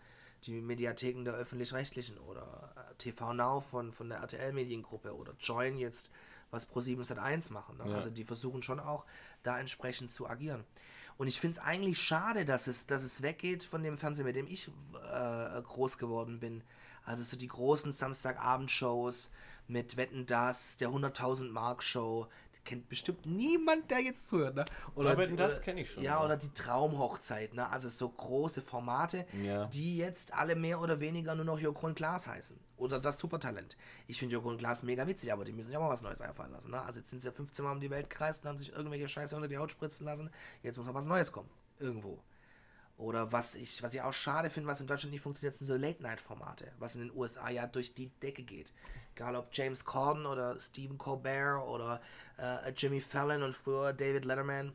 Die 0.44 0.60
Mediatheken 0.60 1.24
der 1.24 1.34
öffentlich-rechtlichen 1.34 2.18
oder 2.18 2.74
äh, 2.76 2.94
TV 2.96 3.34
Now 3.34 3.60
von, 3.60 3.92
von 3.92 4.08
der 4.08 4.18
RTL-Mediengruppe 4.18 5.14
oder 5.14 5.34
Join 5.40 5.78
jetzt, 5.78 6.10
was 6.50 6.68
Pro7 6.68 7.00
Sat1 7.00 7.52
machen. 7.52 7.78
Ne? 7.78 7.88
Ja. 7.88 7.94
Also 7.94 8.10
die 8.10 8.24
versuchen 8.24 8.62
schon 8.62 8.80
auch 8.80 9.04
da 9.42 9.58
entsprechend 9.58 10.10
zu 10.10 10.28
agieren. 10.28 10.64
Und 11.16 11.26
ich 11.26 11.38
finde 11.38 11.58
es 11.58 11.64
eigentlich 11.64 11.98
schade, 11.98 12.44
dass 12.44 12.66
es, 12.66 12.86
dass 12.86 13.02
es 13.02 13.22
weggeht 13.22 13.64
von 13.64 13.82
dem 13.82 13.98
Fernsehen, 13.98 14.26
mit 14.26 14.36
dem 14.36 14.46
ich 14.46 14.68
äh, 15.12 15.62
groß 15.62 15.98
geworden 15.98 16.40
bin. 16.40 16.62
Also 17.04 17.22
so 17.22 17.36
die 17.36 17.48
großen 17.48 17.92
Samstagabendshows 17.92 19.30
mit 19.68 19.96
Wetten 19.96 20.26
das, 20.26 20.76
der 20.76 20.88
100.000 20.90 21.50
Mark 21.50 21.82
Show. 21.82 22.26
Kennt 22.64 22.88
bestimmt 22.88 23.26
niemand, 23.26 23.90
der 23.90 24.00
jetzt 24.00 24.26
zuhört. 24.26 24.54
Ne? 24.54 24.64
Ja, 24.96 25.18
Wetten, 25.18 25.32
die- 25.32 25.36
das 25.36 25.60
kenn 25.60 25.76
ich 25.76 25.90
schon, 25.90 26.02
Ja, 26.02 26.12
ja. 26.18 26.24
oder 26.24 26.38
die 26.38 26.48
Traumhochzeit. 26.54 27.52
Ne? 27.52 27.68
Also 27.70 27.90
so 27.90 28.08
große 28.08 28.62
Formate, 28.62 29.26
Ja. 29.44 29.66
die 29.66 29.98
jetzt 29.98 30.32
alle 30.32 30.56
mehr 30.56 30.80
oder 30.80 30.98
weniger 30.98 31.34
nur 31.34 31.44
noch 31.44 31.58
Joko 31.58 31.86
und 31.86 31.94
Glas 31.96 32.26
heißen. 32.26 32.58
Oder 32.78 32.98
das 33.00 33.18
Supertalent. 33.18 33.76
Ich 34.06 34.18
finde 34.18 34.32
Joko 34.32 34.48
und 34.48 34.56
Glas 34.56 34.82
mega 34.82 35.06
witzig, 35.06 35.30
aber 35.30 35.44
die 35.44 35.52
müssen 35.52 35.68
sich 35.68 35.76
auch 35.76 35.82
mal 35.82 35.90
was 35.90 36.00
Neues 36.00 36.22
einfallen 36.22 36.52
lassen. 36.52 36.70
Ne? 36.70 36.80
Also 36.82 37.00
jetzt 37.00 37.10
sind 37.10 37.20
sie 37.20 37.26
ja 37.28 37.32
15 37.34 37.64
Mal 37.66 37.72
um 37.72 37.80
die 37.80 37.90
Welt 37.90 38.08
gereist 38.08 38.42
und 38.44 38.48
haben 38.48 38.58
sich 38.58 38.72
irgendwelche 38.72 39.08
Scheiße 39.08 39.36
unter 39.36 39.48
die 39.48 39.58
Haut 39.58 39.70
spritzen 39.70 40.06
lassen. 40.06 40.30
Jetzt 40.62 40.78
muss 40.78 40.86
noch 40.86 40.94
was 40.94 41.04
Neues 41.06 41.32
kommen. 41.32 41.50
Irgendwo. 41.78 42.18
Oder 42.96 43.32
was 43.32 43.56
ich, 43.56 43.82
was 43.82 43.92
ich 43.92 44.02
auch 44.02 44.12
schade 44.12 44.50
finde, 44.50 44.68
was 44.68 44.80
in 44.80 44.86
Deutschland 44.86 45.12
nicht 45.12 45.22
funktioniert, 45.22 45.56
sind 45.56 45.66
so 45.66 45.74
Late-Night-Formate, 45.74 46.72
was 46.78 46.94
in 46.94 47.02
den 47.02 47.16
USA 47.16 47.50
ja 47.50 47.66
durch 47.66 47.94
die 47.94 48.08
Decke 48.20 48.44
geht. 48.44 48.72
Egal 49.14 49.34
ob 49.34 49.48
James 49.52 49.84
Corden 49.84 50.26
oder 50.26 50.58
Stephen 50.60 50.96
Colbert 50.96 51.62
oder 51.66 52.00
äh, 52.38 52.70
Jimmy 52.76 53.00
Fallon 53.00 53.42
und 53.42 53.56
früher 53.56 53.92
David 53.92 54.24
Letterman. 54.24 54.72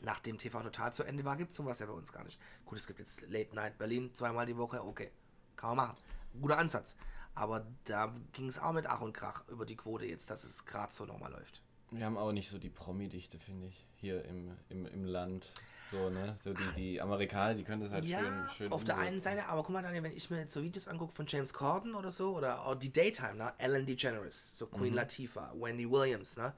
Nachdem 0.00 0.36
TV 0.36 0.62
Total 0.62 0.92
zu 0.92 1.04
Ende 1.04 1.24
war, 1.24 1.36
gibt 1.36 1.52
es 1.52 1.56
sowas 1.56 1.78
ja 1.78 1.86
bei 1.86 1.92
uns 1.92 2.12
gar 2.12 2.24
nicht. 2.24 2.40
Gut, 2.64 2.78
es 2.78 2.86
gibt 2.86 2.98
jetzt 2.98 3.22
Late 3.28 3.54
Night 3.54 3.78
Berlin 3.78 4.12
zweimal 4.14 4.46
die 4.46 4.56
Woche, 4.56 4.84
okay, 4.84 5.10
kann 5.56 5.76
man 5.76 5.88
machen. 5.88 5.96
Guter 6.40 6.58
Ansatz. 6.58 6.96
Aber 7.34 7.66
da 7.84 8.14
ging 8.32 8.48
es 8.48 8.58
auch 8.58 8.72
mit 8.72 8.86
Ach 8.86 9.00
und 9.00 9.12
Krach 9.12 9.46
über 9.48 9.64
die 9.64 9.76
Quote 9.76 10.06
jetzt, 10.06 10.30
dass 10.30 10.44
es 10.44 10.66
gerade 10.66 10.92
so 10.92 11.04
nochmal 11.04 11.32
läuft. 11.32 11.62
Wir 11.90 12.06
haben 12.06 12.16
auch 12.16 12.32
nicht 12.32 12.50
so 12.50 12.58
die 12.58 12.70
Promi-Dichte, 12.70 13.38
finde 13.38 13.68
ich, 13.68 13.86
hier 14.04 14.24
im, 14.26 14.50
im, 14.68 14.86
im 14.86 15.04
Land. 15.04 15.50
So, 15.90 16.10
ne? 16.10 16.36
So 16.42 16.52
die, 16.52 16.74
die 16.76 17.00
Amerikaner, 17.00 17.54
die 17.54 17.64
können 17.64 17.82
das 17.82 17.90
halt 17.90 18.04
Ja, 18.04 18.18
schön, 18.18 18.48
schön 18.56 18.72
auf 18.72 18.84
der 18.84 18.98
einen. 18.98 19.18
Seite, 19.18 19.46
aber 19.48 19.62
guck 19.62 19.70
mal, 19.70 19.82
Daniel, 19.82 20.02
wenn 20.02 20.12
ich 20.12 20.28
mir 20.28 20.38
jetzt 20.38 20.52
so 20.52 20.62
Videos 20.62 20.88
angucke 20.88 21.14
von 21.14 21.26
James 21.26 21.54
Corden 21.54 21.94
oder 21.94 22.10
so, 22.10 22.36
oder 22.36 22.66
auch 22.66 22.74
die 22.74 22.92
Daytime, 22.92 23.34
ne? 23.34 23.52
Ellen 23.58 23.86
DeGeneres, 23.86 24.58
so 24.58 24.66
Queen 24.66 24.92
Latifah, 24.92 25.52
Wendy 25.54 25.90
Williams, 25.90 26.36
ne? 26.36 26.52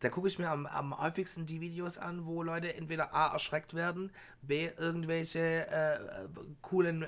Da 0.00 0.08
gucke 0.08 0.28
ich 0.28 0.38
mir 0.38 0.48
am, 0.50 0.66
am 0.66 0.98
häufigsten 0.98 1.46
die 1.46 1.60
Videos 1.60 1.98
an, 1.98 2.26
wo 2.26 2.42
Leute 2.42 2.74
entweder 2.74 3.14
A, 3.14 3.32
erschreckt 3.32 3.74
werden, 3.74 4.10
B, 4.42 4.70
irgendwelche 4.78 5.68
äh, 5.68 6.26
coolen, 6.62 7.06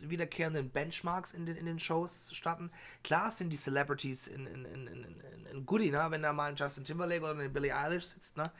wiederkehrenden 0.00 0.70
Benchmarks 0.70 1.32
in 1.32 1.46
den, 1.46 1.56
in 1.56 1.66
den 1.66 1.78
Shows 1.78 2.30
starten. 2.32 2.70
Klar 3.02 3.30
sind 3.30 3.50
die 3.50 3.56
Celebrities 3.56 4.28
in, 4.28 4.46
in, 4.46 4.64
in, 4.64 4.86
in, 4.86 5.04
in, 5.04 5.46
in 5.46 5.66
Goodie, 5.66 5.90
ne? 5.90 6.06
wenn 6.10 6.22
da 6.22 6.32
mal 6.32 6.50
ein 6.50 6.56
Justin 6.56 6.84
Timberlake 6.84 7.22
oder 7.22 7.32
eine 7.32 7.48
Billie 7.48 7.76
Eilish 7.76 8.06
sitzt. 8.06 8.36
Ne? 8.36 8.50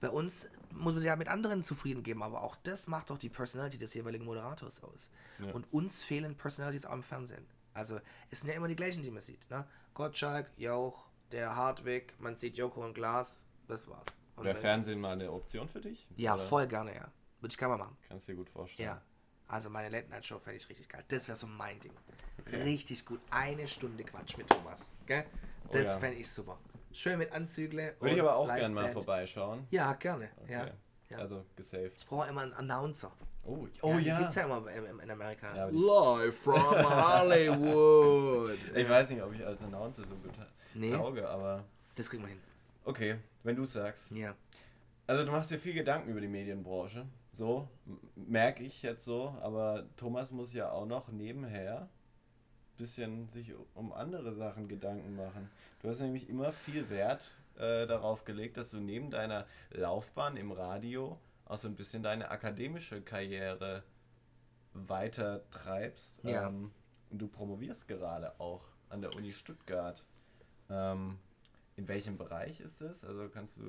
Bei 0.00 0.10
uns 0.10 0.46
muss 0.72 0.92
man 0.94 0.98
sich 1.00 1.06
ja 1.08 1.16
mit 1.16 1.28
anderen 1.28 1.62
zufrieden 1.64 2.02
geben, 2.02 2.22
aber 2.22 2.42
auch 2.42 2.56
das 2.56 2.86
macht 2.86 3.10
doch 3.10 3.18
die 3.18 3.28
Personality 3.28 3.78
des 3.78 3.94
jeweiligen 3.94 4.24
Moderators 4.24 4.82
aus. 4.82 5.10
Und 5.52 5.72
uns 5.72 6.00
fehlen 6.02 6.36
Personalities 6.36 6.86
auch 6.86 6.92
im 6.94 7.02
Fernsehen. 7.02 7.46
Also 7.74 8.00
es 8.30 8.40
sind 8.40 8.48
ja 8.48 8.54
immer 8.56 8.68
die 8.68 8.76
gleichen, 8.76 9.02
die 9.02 9.10
man 9.10 9.20
sieht. 9.20 9.48
Ne? 9.50 9.66
Gottschalk, 9.94 10.50
Jauch, 10.56 11.06
der 11.32 11.54
Hartwig, 11.56 12.14
man 12.20 12.36
sieht 12.36 12.56
Joko 12.56 12.84
und 12.84 12.94
Glas, 12.94 13.44
das 13.66 13.88
war's. 13.88 14.06
Und 14.36 14.44
Wäre 14.44 14.54
Fernsehen 14.56 15.00
mal 15.00 15.12
eine 15.12 15.32
Option 15.32 15.68
für 15.68 15.80
dich? 15.80 16.06
ja, 16.16 16.34
Oder 16.34 16.42
voll 16.44 16.66
gerne, 16.68 16.94
ja. 16.94 17.10
Würde 17.40 17.52
ich 17.52 17.58
gerne 17.58 17.76
mal 17.76 17.84
machen. 17.84 17.96
Kannst 18.08 18.28
du 18.28 18.32
dir 18.32 18.38
gut 18.38 18.50
vorstellen. 18.50 18.88
Ja. 18.88 19.02
Also 19.48 19.70
meine 19.70 19.88
Late 19.88 20.08
Night 20.10 20.24
Show 20.24 20.38
fände 20.38 20.58
ich 20.58 20.68
richtig 20.68 20.88
geil. 20.88 21.04
Das 21.08 21.26
wäre 21.26 21.36
so 21.36 21.46
mein 21.46 21.80
Ding. 21.80 21.92
Richtig 22.52 23.04
gut. 23.06 23.20
Eine 23.30 23.66
Stunde 23.66 24.04
Quatsch 24.04 24.36
mit 24.36 24.48
Thomas. 24.48 24.94
Gell? 25.06 25.24
Das 25.70 25.86
Oh 25.86 25.90
ja. 25.92 25.98
fände 25.98 26.18
ich 26.18 26.30
super. 26.30 26.58
Schön 26.92 27.18
mit 27.18 27.32
Anzügle. 27.32 27.94
Würde 28.00 28.14
ich 28.14 28.20
aber 28.20 28.36
auch 28.36 28.52
gerne 28.54 28.74
mal 28.74 28.88
vorbeischauen. 28.90 29.66
Ja, 29.70 29.92
gerne. 29.94 30.30
Okay. 30.42 30.52
Ja. 30.52 30.66
ja. 31.10 31.18
Also 31.18 31.44
gesaved. 31.56 31.92
Ich 31.96 32.06
brauche 32.06 32.28
immer 32.28 32.42
einen 32.42 32.54
Announcer. 32.54 33.12
Oh, 33.44 33.66
Oh 33.80 33.88
oh 33.88 33.92
ja. 33.92 33.98
Die 33.98 34.04
ja. 34.06 34.18
gibt's 34.18 34.34
ja 34.34 34.44
immer 34.44 34.66
in, 34.70 35.10
Amerika. 35.10 35.54
Ja, 35.56 35.66
Live 35.70 36.36
from 36.36 36.54
Hollywood. 37.62 38.58
Ich 38.74 38.88
weiß 38.88 39.10
nicht, 39.10 39.22
ob 39.22 39.34
ich 39.34 39.44
als 39.44 39.62
Announcer 39.62 40.02
so 40.02 40.14
gut 40.16 40.32
Nee. 40.74 40.92
tauge, 40.92 41.26
aber 41.28 41.64
Das 41.94 42.08
kriegen 42.10 42.22
wir 42.22 42.28
hin. 42.28 42.40
okay, 42.84 43.16
wenn 43.42 43.56
du 43.56 43.64
sagst. 43.64 44.10
Ja. 44.12 44.34
Also 45.06 45.24
du 45.24 45.30
machst 45.32 45.50
dir 45.50 45.58
viel 45.58 45.72
Gedanken 45.72 46.10
über 46.10 46.20
die 46.20 46.28
Medienbranche. 46.28 47.06
So, 47.32 47.68
merke 48.16 48.64
ich 48.64 48.82
jetzt 48.82 49.04
so, 49.04 49.34
aber 49.40 49.86
Thomas 49.96 50.30
muss 50.30 50.52
ja 50.52 50.70
auch 50.70 50.84
noch 50.86 51.08
nebenher 51.08 51.88
bisschen 52.78 53.28
sich 53.28 53.52
um 53.74 53.92
andere 53.92 54.34
Sachen 54.34 54.68
Gedanken 54.68 55.16
machen. 55.16 55.50
Du 55.82 55.88
hast 55.88 56.00
nämlich 56.00 56.28
immer 56.28 56.52
viel 56.52 56.88
Wert 56.88 57.30
äh, 57.56 57.86
darauf 57.86 58.24
gelegt, 58.24 58.56
dass 58.56 58.70
du 58.70 58.78
neben 58.78 59.10
deiner 59.10 59.46
Laufbahn 59.70 60.36
im 60.36 60.52
Radio 60.52 61.18
auch 61.44 61.58
so 61.58 61.68
ein 61.68 61.74
bisschen 61.74 62.02
deine 62.02 62.30
akademische 62.30 63.02
Karriere 63.02 63.82
weiter 64.72 65.48
treibst. 65.50 66.22
Ja. 66.22 66.48
Ähm, 66.48 66.70
und 67.10 67.18
du 67.18 67.28
promovierst 67.28 67.88
gerade 67.88 68.38
auch 68.38 68.62
an 68.90 69.00
der 69.00 69.14
Uni 69.14 69.32
Stuttgart. 69.32 70.04
Ähm, 70.70 71.18
in 71.76 71.88
welchem 71.88 72.16
Bereich 72.18 72.60
ist 72.60 72.80
das? 72.80 73.04
Also 73.04 73.28
kannst 73.28 73.58
du 73.58 73.62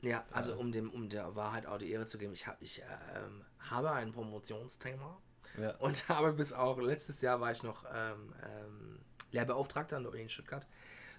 Ja, 0.00 0.24
also 0.30 0.56
um, 0.56 0.72
dem, 0.72 0.90
um 0.90 1.08
der 1.08 1.34
Wahrheit 1.34 1.66
auch 1.66 1.78
die 1.78 1.90
Ehre 1.90 2.06
zu 2.06 2.18
geben, 2.18 2.32
ich, 2.32 2.46
hab, 2.46 2.60
ich 2.62 2.82
ähm, 3.14 3.44
habe 3.58 3.92
ein 3.92 4.12
Promotionsthema 4.12 5.20
ja. 5.56 5.70
und 5.76 6.08
habe 6.08 6.32
bis 6.32 6.52
auch 6.52 6.78
letztes 6.78 7.20
Jahr 7.20 7.40
war 7.40 7.50
ich 7.50 7.62
noch 7.62 7.84
ähm, 7.92 8.34
ähm, 8.42 8.98
Lehrbeauftragter 9.32 9.96
an 9.96 10.02
der 10.02 10.12
Uni 10.12 10.22
in 10.22 10.28
Stuttgart. 10.28 10.66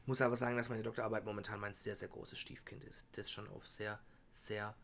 Muss 0.06 0.22
aber 0.22 0.36
sagen, 0.36 0.58
dass 0.58 0.70
meine 0.70 0.84
Doktorarbeit 0.84 1.26
momentan 1.26 1.60
mein 1.60 1.74
sehr, 1.74 1.96
sehr 1.96 2.08
großes 2.08 2.40
Stiefkind 2.40 2.84
ist, 2.84 3.06
das 3.14 3.30
schon 3.30 3.48
auf 3.50 3.68
sehr 3.68 4.00
sehr 4.34 4.76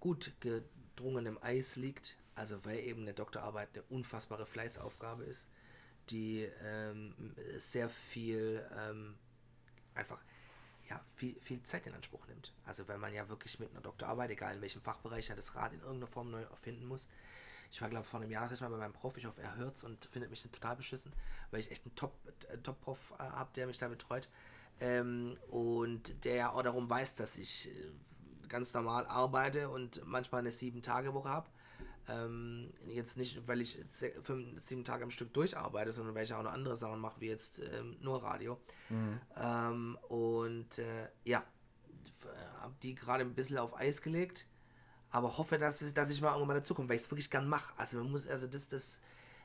gut 0.00 0.32
gedrungenem 0.40 1.38
Eis 1.42 1.76
liegt. 1.76 2.16
Also 2.34 2.64
weil 2.64 2.78
eben 2.78 3.02
eine 3.02 3.14
Doktorarbeit 3.14 3.68
eine 3.74 3.82
unfassbare 3.90 4.46
Fleißaufgabe 4.46 5.24
ist, 5.24 5.48
die 6.10 6.48
ähm, 6.62 7.14
sehr 7.58 7.88
viel 7.88 8.66
ähm, 8.76 9.16
einfach 9.94 10.18
ja, 10.88 11.00
viel, 11.14 11.38
viel 11.40 11.62
Zeit 11.62 11.86
in 11.86 11.94
Anspruch 11.94 12.26
nimmt. 12.26 12.52
Also 12.64 12.88
wenn 12.88 13.00
man 13.00 13.12
ja 13.12 13.28
wirklich 13.28 13.58
mit 13.60 13.70
einer 13.70 13.80
Doktorarbeit, 13.80 14.30
egal 14.30 14.56
in 14.56 14.62
welchem 14.62 14.82
Fachbereich, 14.82 15.28
das 15.28 15.54
Rad 15.54 15.72
in 15.72 15.80
irgendeiner 15.80 16.10
Form 16.10 16.30
neu 16.30 16.42
erfinden 16.42 16.86
muss. 16.86 17.08
Ich 17.72 17.80
war, 17.80 17.88
glaube 17.88 18.06
vor 18.06 18.20
einem 18.20 18.30
Jahr 18.30 18.50
mal 18.60 18.68
bei 18.68 18.76
meinem 18.76 18.92
Prof, 18.92 19.16
ich 19.16 19.24
hoffe, 19.24 19.40
er 19.40 19.56
hört's 19.56 19.82
und 19.82 20.04
findet 20.04 20.30
mich 20.30 20.42
total 20.42 20.76
beschissen, 20.76 21.10
weil 21.50 21.60
ich 21.60 21.70
echt 21.70 21.86
einen 21.86 21.94
Top-Prof 21.96 23.08
Top 23.08 23.18
äh, 23.18 23.30
habe, 23.30 23.50
der 23.56 23.66
mich 23.66 23.78
da 23.78 23.88
betreut. 23.88 24.28
Ähm, 24.78 25.38
und 25.48 26.24
der 26.26 26.34
ja 26.34 26.50
auch 26.50 26.62
darum 26.62 26.90
weiß, 26.90 27.14
dass 27.14 27.38
ich 27.38 27.70
äh, 27.70 27.92
ganz 28.48 28.74
normal 28.74 29.06
arbeite 29.06 29.70
und 29.70 30.04
manchmal 30.04 30.40
eine 30.40 30.52
Sieben-Tage-Woche 30.52 31.30
habe. 31.30 31.50
Ähm, 32.08 32.74
jetzt 32.88 33.16
nicht, 33.16 33.48
weil 33.48 33.62
ich 33.62 33.82
fünf, 34.22 34.60
sieben 34.60 34.84
Tage 34.84 35.04
am 35.04 35.10
Stück 35.10 35.32
durcharbeite, 35.32 35.92
sondern 35.92 36.14
weil 36.14 36.24
ich 36.24 36.34
auch 36.34 36.42
noch 36.42 36.52
andere 36.52 36.76
Sachen 36.76 37.00
mache, 37.00 37.22
wie 37.22 37.28
jetzt 37.28 37.60
ähm, 37.60 37.96
nur 38.00 38.22
Radio. 38.22 38.60
Mhm. 38.90 39.20
Ähm, 39.34 39.98
und 40.08 40.78
äh, 40.78 41.08
ja, 41.24 41.42
habe 42.60 42.74
die 42.82 42.94
gerade 42.94 43.24
ein 43.24 43.34
bisschen 43.34 43.56
auf 43.56 43.74
Eis 43.78 44.02
gelegt, 44.02 44.46
aber 45.12 45.36
hoffe, 45.38 45.58
dass, 45.58 45.82
ich, 45.82 45.94
dass 45.94 46.10
ich 46.10 46.20
mal 46.20 46.34
irgendwann 46.34 46.56
dazu 46.56 46.74
komme, 46.74 46.88
weil 46.88 46.96
ich 46.96 47.02
es 47.02 47.10
wirklich 47.10 47.30
gern 47.30 47.48
mache. 47.48 47.72
Also 47.76 47.98
man 47.98 48.10
muss, 48.10 48.26
also 48.26 48.46
das, 48.46 48.68
das 48.68 49.00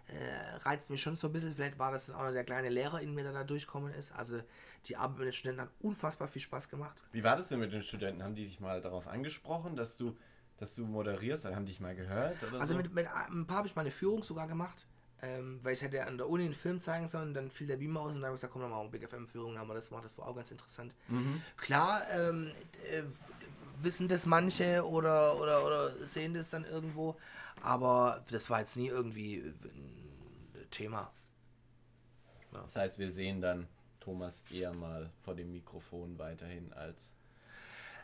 äh, 0.07 0.57
reizt 0.59 0.89
mich 0.89 1.01
schon 1.01 1.15
so 1.15 1.27
ein 1.27 1.33
bisschen. 1.33 1.53
Vielleicht 1.53 1.77
war 1.77 1.91
das 1.91 2.07
dann 2.07 2.15
auch 2.15 2.23
noch 2.23 2.31
der 2.31 2.45
kleine 2.45 2.69
Lehrer 2.69 3.01
in 3.01 3.13
mir, 3.13 3.23
der 3.23 3.33
da 3.33 3.43
durchkommen 3.43 3.93
ist. 3.93 4.13
Also 4.13 4.41
die 4.85 4.95
Arbeit 4.95 5.19
mit 5.19 5.25
den 5.27 5.33
Studenten 5.33 5.61
hat 5.61 5.69
unfassbar 5.79 6.27
viel 6.27 6.41
Spaß 6.41 6.69
gemacht. 6.69 7.03
Wie 7.11 7.23
war 7.23 7.35
das 7.35 7.49
denn 7.49 7.59
mit 7.59 7.73
den 7.73 7.83
Studenten? 7.83 8.23
Haben 8.23 8.35
die 8.35 8.45
dich 8.45 8.59
mal 8.59 8.81
darauf 8.81 9.07
angesprochen, 9.07 9.75
dass 9.75 9.97
du 9.97 10.15
dass 10.57 10.75
du 10.75 10.85
moderierst? 10.85 11.45
Haben 11.45 11.65
die 11.65 11.73
dich 11.73 11.81
mal 11.81 11.95
gehört? 11.95 12.35
also 12.53 12.73
so? 12.73 12.77
mit, 12.77 12.93
mit 12.93 13.07
ein 13.07 13.45
paar 13.45 13.57
habe 13.57 13.67
ich 13.67 13.75
mal 13.75 13.81
eine 13.81 13.91
Führung 13.91 14.23
sogar 14.23 14.47
gemacht, 14.47 14.87
ähm, 15.21 15.59
weil 15.63 15.73
ich 15.73 15.81
hätte 15.81 16.05
an 16.05 16.17
der 16.17 16.27
Uni 16.27 16.45
einen 16.45 16.53
Film 16.53 16.79
zeigen 16.79 17.07
sollen, 17.07 17.33
dann 17.33 17.49
fiel 17.49 17.67
der 17.67 17.77
Beamer 17.77 18.01
aus 18.01 18.15
und 18.15 18.21
dann 18.21 18.27
habe 18.27 18.35
ich 18.35 18.41
gesagt, 18.41 18.53
komm, 18.53 18.61
dann 18.61 18.71
machen 18.71 18.91
wir 18.91 18.99
Big 18.99 19.09
FM-Führung, 19.09 19.57
haben 19.57 19.67
wir 19.67 19.75
das 19.75 19.89
gemacht, 19.89 20.05
das 20.05 20.17
war 20.17 20.27
auch 20.27 20.35
ganz 20.35 20.51
interessant. 20.51 20.93
Mhm. 21.07 21.41
Klar, 21.57 22.01
ähm, 22.11 22.51
äh, 22.91 23.03
wissen 23.81 24.07
das 24.07 24.25
manche 24.25 24.85
oder, 24.87 25.39
oder, 25.39 25.65
oder 25.65 26.05
sehen 26.05 26.33
das 26.33 26.49
dann 26.49 26.65
irgendwo, 26.65 27.15
aber 27.61 28.23
das 28.29 28.49
war 28.49 28.59
jetzt 28.59 28.77
nie 28.77 28.87
irgendwie 28.87 29.37
ein 29.37 30.69
Thema. 30.71 31.11
Ja. 32.53 32.61
Das 32.61 32.75
heißt, 32.75 32.99
wir 32.99 33.11
sehen 33.11 33.41
dann 33.41 33.67
Thomas 33.99 34.43
eher 34.51 34.73
mal 34.73 35.09
vor 35.21 35.35
dem 35.35 35.51
Mikrofon 35.51 36.17
weiterhin 36.17 36.71
als 36.73 37.17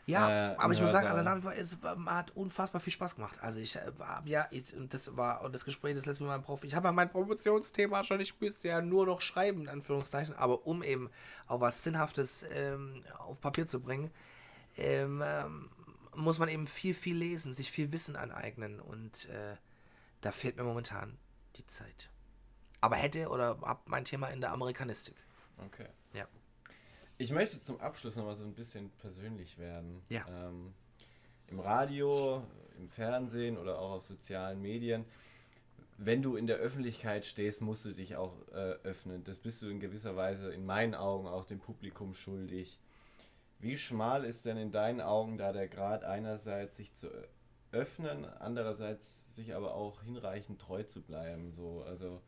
ja, 0.06 0.52
äh, 0.52 0.56
aber 0.56 0.72
ich 0.72 0.80
muss 0.80 0.92
sagen, 0.92 1.06
also 1.06 1.22
nach 1.22 1.36
wie 1.36 1.40
vor, 1.40 1.54
es 1.54 1.78
hat 2.06 2.36
unfassbar 2.36 2.80
viel 2.80 2.92
Spaß 2.92 3.16
gemacht. 3.16 3.38
Also 3.40 3.60
ich 3.60 3.76
äh, 3.76 3.90
habe 4.00 4.28
ja, 4.28 4.46
und 4.76 4.92
das 4.92 5.16
war 5.16 5.42
und 5.42 5.54
das 5.54 5.64
Gespräch 5.64 5.94
das 5.94 6.04
letzte 6.04 6.24
Mal 6.24 6.30
mit 6.30 6.38
meinem 6.40 6.44
Prof, 6.44 6.64
ich 6.64 6.74
habe 6.74 6.88
ja 6.88 6.92
mein 6.92 7.10
Promotionsthema 7.10 8.04
schon, 8.04 8.20
ich 8.20 8.38
müsste 8.38 8.68
ja 8.68 8.82
nur 8.82 9.06
noch 9.06 9.20
schreiben, 9.22 9.62
in 9.62 9.68
Anführungszeichen, 9.68 10.34
aber 10.34 10.66
um 10.66 10.82
eben 10.82 11.10
auch 11.46 11.60
was 11.60 11.82
Sinnhaftes 11.82 12.44
ähm, 12.52 13.02
auf 13.18 13.40
Papier 13.40 13.66
zu 13.66 13.80
bringen, 13.80 14.10
ähm, 14.76 15.22
ähm, 15.24 15.70
muss 16.14 16.38
man 16.38 16.48
eben 16.48 16.66
viel, 16.66 16.94
viel 16.94 17.16
lesen, 17.16 17.52
sich 17.52 17.70
viel 17.70 17.92
Wissen 17.92 18.16
aneignen 18.16 18.80
und 18.80 19.28
äh, 19.28 19.56
da 20.20 20.32
fehlt 20.32 20.56
mir 20.56 20.64
momentan 20.64 21.18
die 21.56 21.66
Zeit. 21.66 22.10
Aber 22.80 22.96
hätte 22.96 23.28
oder 23.28 23.58
hab 23.62 23.88
mein 23.88 24.04
Thema 24.04 24.28
in 24.28 24.40
der 24.40 24.52
Amerikanistik. 24.52 25.16
Okay. 25.58 25.88
Ja. 26.12 26.28
Ich 27.16 27.30
möchte 27.30 27.60
zum 27.60 27.80
Abschluss 27.80 28.16
noch 28.16 28.24
mal 28.24 28.34
so 28.34 28.44
ein 28.44 28.54
bisschen 28.54 28.90
persönlich 28.98 29.58
werden. 29.58 30.02
Ja. 30.08 30.26
Ähm, 30.28 30.74
Im 31.46 31.60
Radio, 31.60 32.42
im 32.76 32.88
Fernsehen 32.88 33.56
oder 33.56 33.78
auch 33.78 33.92
auf 33.92 34.04
sozialen 34.04 34.60
Medien. 34.60 35.04
Wenn 35.96 36.22
du 36.22 36.36
in 36.36 36.48
der 36.48 36.56
Öffentlichkeit 36.56 37.24
stehst, 37.24 37.60
musst 37.60 37.84
du 37.84 37.92
dich 37.92 38.16
auch 38.16 38.36
äh, 38.48 38.74
öffnen. 38.82 39.22
Das 39.22 39.38
bist 39.38 39.62
du 39.62 39.68
in 39.68 39.78
gewisser 39.78 40.16
Weise 40.16 40.52
in 40.52 40.66
meinen 40.66 40.94
Augen 40.94 41.28
auch 41.28 41.44
dem 41.44 41.60
Publikum 41.60 42.14
schuldig. 42.14 42.78
Wie 43.64 43.78
schmal 43.78 44.26
ist 44.26 44.44
denn 44.44 44.58
in 44.58 44.72
deinen 44.72 45.00
Augen 45.00 45.38
da 45.38 45.50
der 45.50 45.68
Grad 45.68 46.04
einerseits 46.04 46.76
sich 46.76 46.94
zu 46.94 47.08
öffnen, 47.72 48.26
andererseits 48.26 49.34
sich 49.34 49.54
aber 49.54 49.74
auch 49.74 50.02
hinreichend 50.02 50.60
treu 50.60 50.82
zu 50.82 51.00
bleiben? 51.00 51.50
So, 51.50 51.82
also 51.82 52.20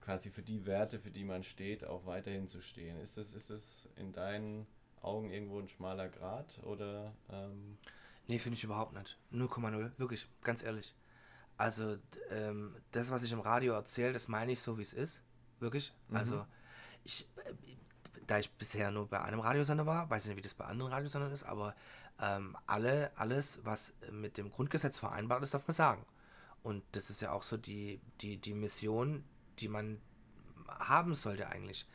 quasi 0.00 0.30
für 0.30 0.42
die 0.42 0.66
Werte, 0.66 0.98
für 0.98 1.12
die 1.12 1.22
man 1.22 1.44
steht, 1.44 1.84
auch 1.84 2.06
weiterhin 2.06 2.48
zu 2.48 2.60
stehen. 2.60 2.98
Ist 2.98 3.16
das, 3.16 3.34
ist 3.34 3.50
das 3.50 3.88
in 3.94 4.12
deinen 4.12 4.66
Augen 5.00 5.30
irgendwo 5.30 5.60
ein 5.60 5.68
schmaler 5.68 6.08
Grad 6.08 6.58
oder? 6.64 7.14
Ähm 7.30 7.78
nee, 8.26 8.40
finde 8.40 8.56
ich 8.56 8.64
überhaupt 8.64 8.94
nicht. 8.94 9.16
0,0, 9.32 9.92
wirklich, 9.96 10.28
ganz 10.42 10.64
ehrlich. 10.64 10.92
Also 11.56 11.98
ähm, 12.30 12.74
das, 12.90 13.12
was 13.12 13.22
ich 13.22 13.30
im 13.30 13.38
Radio 13.38 13.74
erzähle, 13.74 14.12
das 14.12 14.26
meine 14.26 14.50
ich 14.50 14.60
so, 14.60 14.76
wie 14.76 14.82
es 14.82 14.92
ist. 14.92 15.22
Wirklich. 15.60 15.94
Mhm. 16.08 16.16
Also 16.16 16.46
ich, 17.04 17.28
äh, 17.44 17.54
da 18.28 18.38
ich 18.38 18.50
bisher 18.52 18.90
nur 18.90 19.08
bei 19.08 19.20
einem 19.20 19.40
Radiosender 19.40 19.86
war, 19.86 20.08
weiß 20.10 20.24
ich 20.24 20.28
nicht, 20.28 20.38
wie 20.38 20.42
das 20.42 20.54
bei 20.54 20.66
anderen 20.66 20.92
Radiosendern 20.92 21.32
ist, 21.32 21.42
aber 21.42 21.74
ähm, 22.20 22.56
alle, 22.66 23.10
alles, 23.16 23.60
was 23.64 23.94
mit 24.12 24.38
dem 24.38 24.50
Grundgesetz 24.50 24.98
vereinbart 24.98 25.42
ist, 25.42 25.54
darf 25.54 25.66
man 25.66 25.74
sagen. 25.74 26.06
Und 26.62 26.84
das 26.92 27.10
ist 27.10 27.22
ja 27.22 27.32
auch 27.32 27.42
so 27.42 27.56
die, 27.56 28.00
die, 28.20 28.36
die 28.36 28.54
Mission, 28.54 29.24
die 29.58 29.68
man 29.68 30.00
haben 30.68 31.14
sollte 31.14 31.48
eigentlich. 31.48 31.86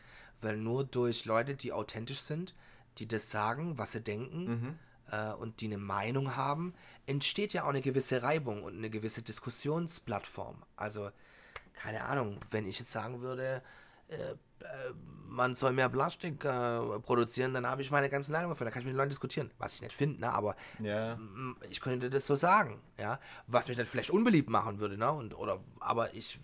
Weil 0.42 0.58
nur 0.58 0.84
durch 0.84 1.26
Leute, 1.26 1.56
die 1.56 1.72
authentisch 1.72 2.22
sind, 2.22 2.56
die 2.98 3.08
das 3.08 3.30
sagen, 3.30 3.78
was 3.78 3.92
sie 3.92 4.02
denken 4.02 4.46
mhm. 4.46 4.80
äh, 5.12 5.34
und 5.34 5.62
die 5.62 5.68
eine 5.68 5.78
Meinung 5.78 6.36
haben, 6.36 6.74
entsteht 7.06 7.54
ja 7.54 7.64
auch 7.64 7.70
eine 7.70 7.82
gewisse 7.82 8.24
Reibung 8.24 8.64
und 8.64 8.76
eine 8.76 8.90
gewisse 8.90 9.22
Diskussionsplattform. 9.22 10.64
Also, 10.76 11.12
keine 11.74 12.06
Ahnung, 12.06 12.40
wenn 12.50 12.68
ich 12.68 12.80
jetzt 12.80 12.92
sagen 12.92 13.22
würde, 13.22 13.62
äh, 14.08 14.16
äh, 14.16 14.36
man 15.34 15.56
soll 15.56 15.74
mehr 15.74 15.90
Plastik 15.90 16.46
äh, 16.46 16.80
produzieren, 17.00 17.54
dann 17.54 17.66
habe 17.66 17.82
ich 17.82 17.90
meine 17.90 18.10
ganzen 18.10 18.32
Meinungen 18.32 18.52
dafür. 18.52 18.66
Da 18.66 18.72
kann 18.72 18.82
ich 18.82 18.86
mit 18.86 18.94
den 18.94 18.98
Leuten 18.98 19.10
diskutieren, 19.10 19.52
was 19.58 19.74
ich 19.74 19.82
nicht 19.82 19.96
finde, 19.96 20.22
ne? 20.22 20.32
aber 20.32 20.56
ja. 20.80 21.18
ich 21.70 21.82
könnte 21.82 22.10
das 22.10 22.28
so 22.28 22.36
sagen, 22.36 22.80
ja, 23.00 23.20
was 23.48 23.68
mich 23.68 23.78
dann 23.78 23.88
vielleicht 23.88 24.12
unbeliebt 24.12 24.50
machen 24.50 24.80
würde, 24.80 24.98
ne? 24.98 25.12
Und, 25.12 25.38
oder, 25.38 25.60
aber 25.80 26.14
ich 26.14 26.40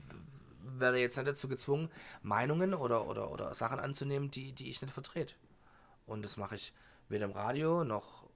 werde 0.79 0.97
jetzt 0.97 1.17
nicht 1.17 1.27
dazu 1.27 1.47
gezwungen, 1.47 1.89
Meinungen 2.23 2.73
oder, 2.73 3.07
oder, 3.07 3.31
oder 3.31 3.53
Sachen 3.53 3.79
anzunehmen, 3.79 4.31
die, 4.31 4.53
die 4.53 4.69
ich 4.69 4.81
nicht 4.81 4.93
vertrete. 4.93 5.35
Und 6.05 6.23
das 6.23 6.37
mache 6.37 6.55
ich 6.55 6.73
weder 7.09 7.25
im 7.25 7.31
Radio 7.31 7.83
noch 7.83 8.27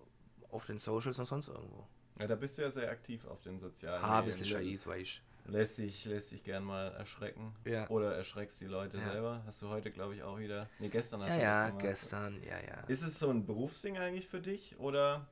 auf 0.51 0.65
den 0.65 0.77
Socials 0.77 1.17
noch 1.17 1.25
sonst 1.25 1.47
irgendwo. 1.47 1.87
Ja, 2.19 2.27
da 2.27 2.35
bist 2.35 2.57
du 2.57 2.61
ja 2.61 2.69
sehr 2.69 2.91
aktiv 2.91 3.25
auf 3.25 3.41
den 3.41 3.59
sozialen 3.59 4.03
ah, 4.03 4.21
Medien. 4.21 4.21
Ah, 4.21 4.21
bisschen 4.21 4.45
Scheiß, 4.45 4.87
weiß 4.87 5.01
ich. 5.01 5.21
Lässt 5.45 5.75
sich, 5.75 6.05
lässt 6.05 6.29
sich 6.29 6.43
gern 6.43 6.63
mal 6.63 6.93
erschrecken. 6.93 7.53
Ja. 7.65 7.89
Oder 7.89 8.15
erschreckst 8.15 8.61
die 8.61 8.65
Leute 8.65 8.97
ja. 8.97 9.11
selber. 9.11 9.43
Hast 9.45 9.61
du 9.61 9.69
heute, 9.69 9.91
glaube 9.91 10.15
ich, 10.15 10.23
auch 10.23 10.39
wieder. 10.39 10.69
Nee, 10.79 10.89
gestern 10.89 11.21
hast 11.21 11.29
ja, 11.29 11.35
du 11.35 11.41
das 11.41 11.45
Ja, 11.45 11.67
gemacht. 11.67 11.81
gestern, 11.83 12.43
ja, 12.43 12.59
ja. 12.59 12.83
Ist 12.87 13.03
es 13.03 13.19
so 13.19 13.29
ein 13.29 13.45
Berufsding 13.45 13.97
eigentlich 13.97 14.27
für 14.27 14.39
dich? 14.39 14.79
Oder 14.79 15.27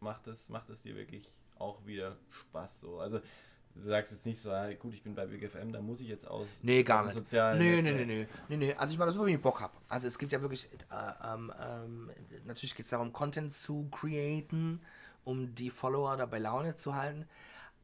macht 0.00 0.26
es, 0.28 0.48
macht 0.48 0.70
es 0.70 0.82
dir 0.82 0.94
wirklich 0.94 1.34
auch 1.58 1.84
wieder 1.86 2.16
Spaß 2.30 2.80
so? 2.80 3.00
Also 3.00 3.20
Du 3.76 3.82
sagst 3.82 4.10
jetzt 4.12 4.24
nicht 4.24 4.40
so, 4.40 4.50
gut, 4.78 4.94
ich 4.94 5.02
bin 5.02 5.14
bei 5.14 5.26
BGFM, 5.26 5.70
da 5.70 5.82
muss 5.82 6.00
ich 6.00 6.08
jetzt 6.08 6.26
aus. 6.26 6.48
Nee, 6.62 6.82
gar 6.82 7.04
nicht. 7.04 7.14
Sozialen 7.14 7.58
nee, 7.58 7.82
nee, 7.82 7.92
nee, 7.92 8.04
nee, 8.06 8.28
nee, 8.48 8.56
nee. 8.56 8.74
Also 8.74 8.92
ich 8.92 8.98
mache 8.98 9.08
das 9.08 9.16
nur, 9.16 9.26
wenn 9.26 9.34
ich 9.34 9.40
Bock 9.40 9.60
habe. 9.60 9.74
Also 9.88 10.06
es 10.06 10.18
gibt 10.18 10.32
ja 10.32 10.40
wirklich, 10.40 10.66
äh, 10.90 11.34
ähm, 11.34 11.52
ähm, 11.60 12.10
natürlich 12.46 12.74
geht 12.74 12.84
es 12.84 12.90
darum, 12.90 13.12
Content 13.12 13.52
zu 13.52 13.86
createn, 13.90 14.80
um 15.24 15.54
die 15.54 15.68
Follower 15.68 16.16
dabei 16.16 16.38
Laune 16.38 16.74
zu 16.76 16.94
halten. 16.94 17.28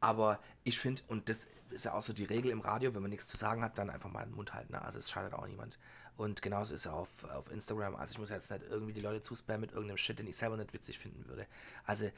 Aber 0.03 0.37
ich 0.65 0.79
finde, 0.79 1.01
und 1.07 1.29
das 1.29 1.47
ist 1.69 1.85
ja 1.85 1.93
auch 1.93 2.01
so 2.01 2.11
die 2.11 2.25
Regel 2.25 2.51
im 2.51 2.59
Radio, 2.59 2.93
wenn 2.93 3.01
man 3.01 3.09
nichts 3.09 3.25
zu 3.29 3.37
sagen 3.37 3.63
hat, 3.63 3.77
dann 3.77 3.89
einfach 3.89 4.11
mal 4.11 4.25
den 4.25 4.35
Mund 4.35 4.53
halten. 4.53 4.73
Ne? 4.73 4.81
Also 4.81 4.97
es 4.97 5.09
schadet 5.09 5.33
auch 5.33 5.47
niemand. 5.47 5.79
Und 6.17 6.41
genauso 6.41 6.73
ist 6.73 6.85
er 6.85 6.93
auf, 6.93 7.07
auf 7.23 7.49
Instagram. 7.49 7.95
Also 7.95 8.11
ich 8.11 8.19
muss 8.19 8.29
jetzt 8.29 8.51
nicht 8.51 8.63
irgendwie 8.69 8.91
die 8.91 8.99
Leute 8.99 9.21
zuspammen 9.21 9.61
mit 9.61 9.71
irgendeinem 9.71 9.95
Shit, 9.95 10.19
den 10.19 10.27
ich 10.27 10.35
selber 10.35 10.57
nicht 10.57 10.73
witzig 10.73 10.99
finden 10.99 11.25
würde. 11.25 11.47
Also 11.85 12.11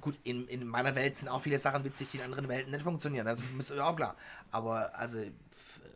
gut, 0.00 0.16
in, 0.22 0.46
in 0.46 0.64
meiner 0.64 0.94
Welt 0.94 1.16
sind 1.16 1.28
auch 1.28 1.40
viele 1.40 1.58
Sachen 1.58 1.82
witzig, 1.82 2.06
die 2.06 2.18
in 2.18 2.22
anderen 2.22 2.48
Welten 2.48 2.70
nicht 2.70 2.84
funktionieren. 2.84 3.26
Das 3.26 3.42
ist 3.58 3.72
auch 3.72 3.96
klar. 3.96 4.14
Aber 4.52 4.96
also 4.96 5.24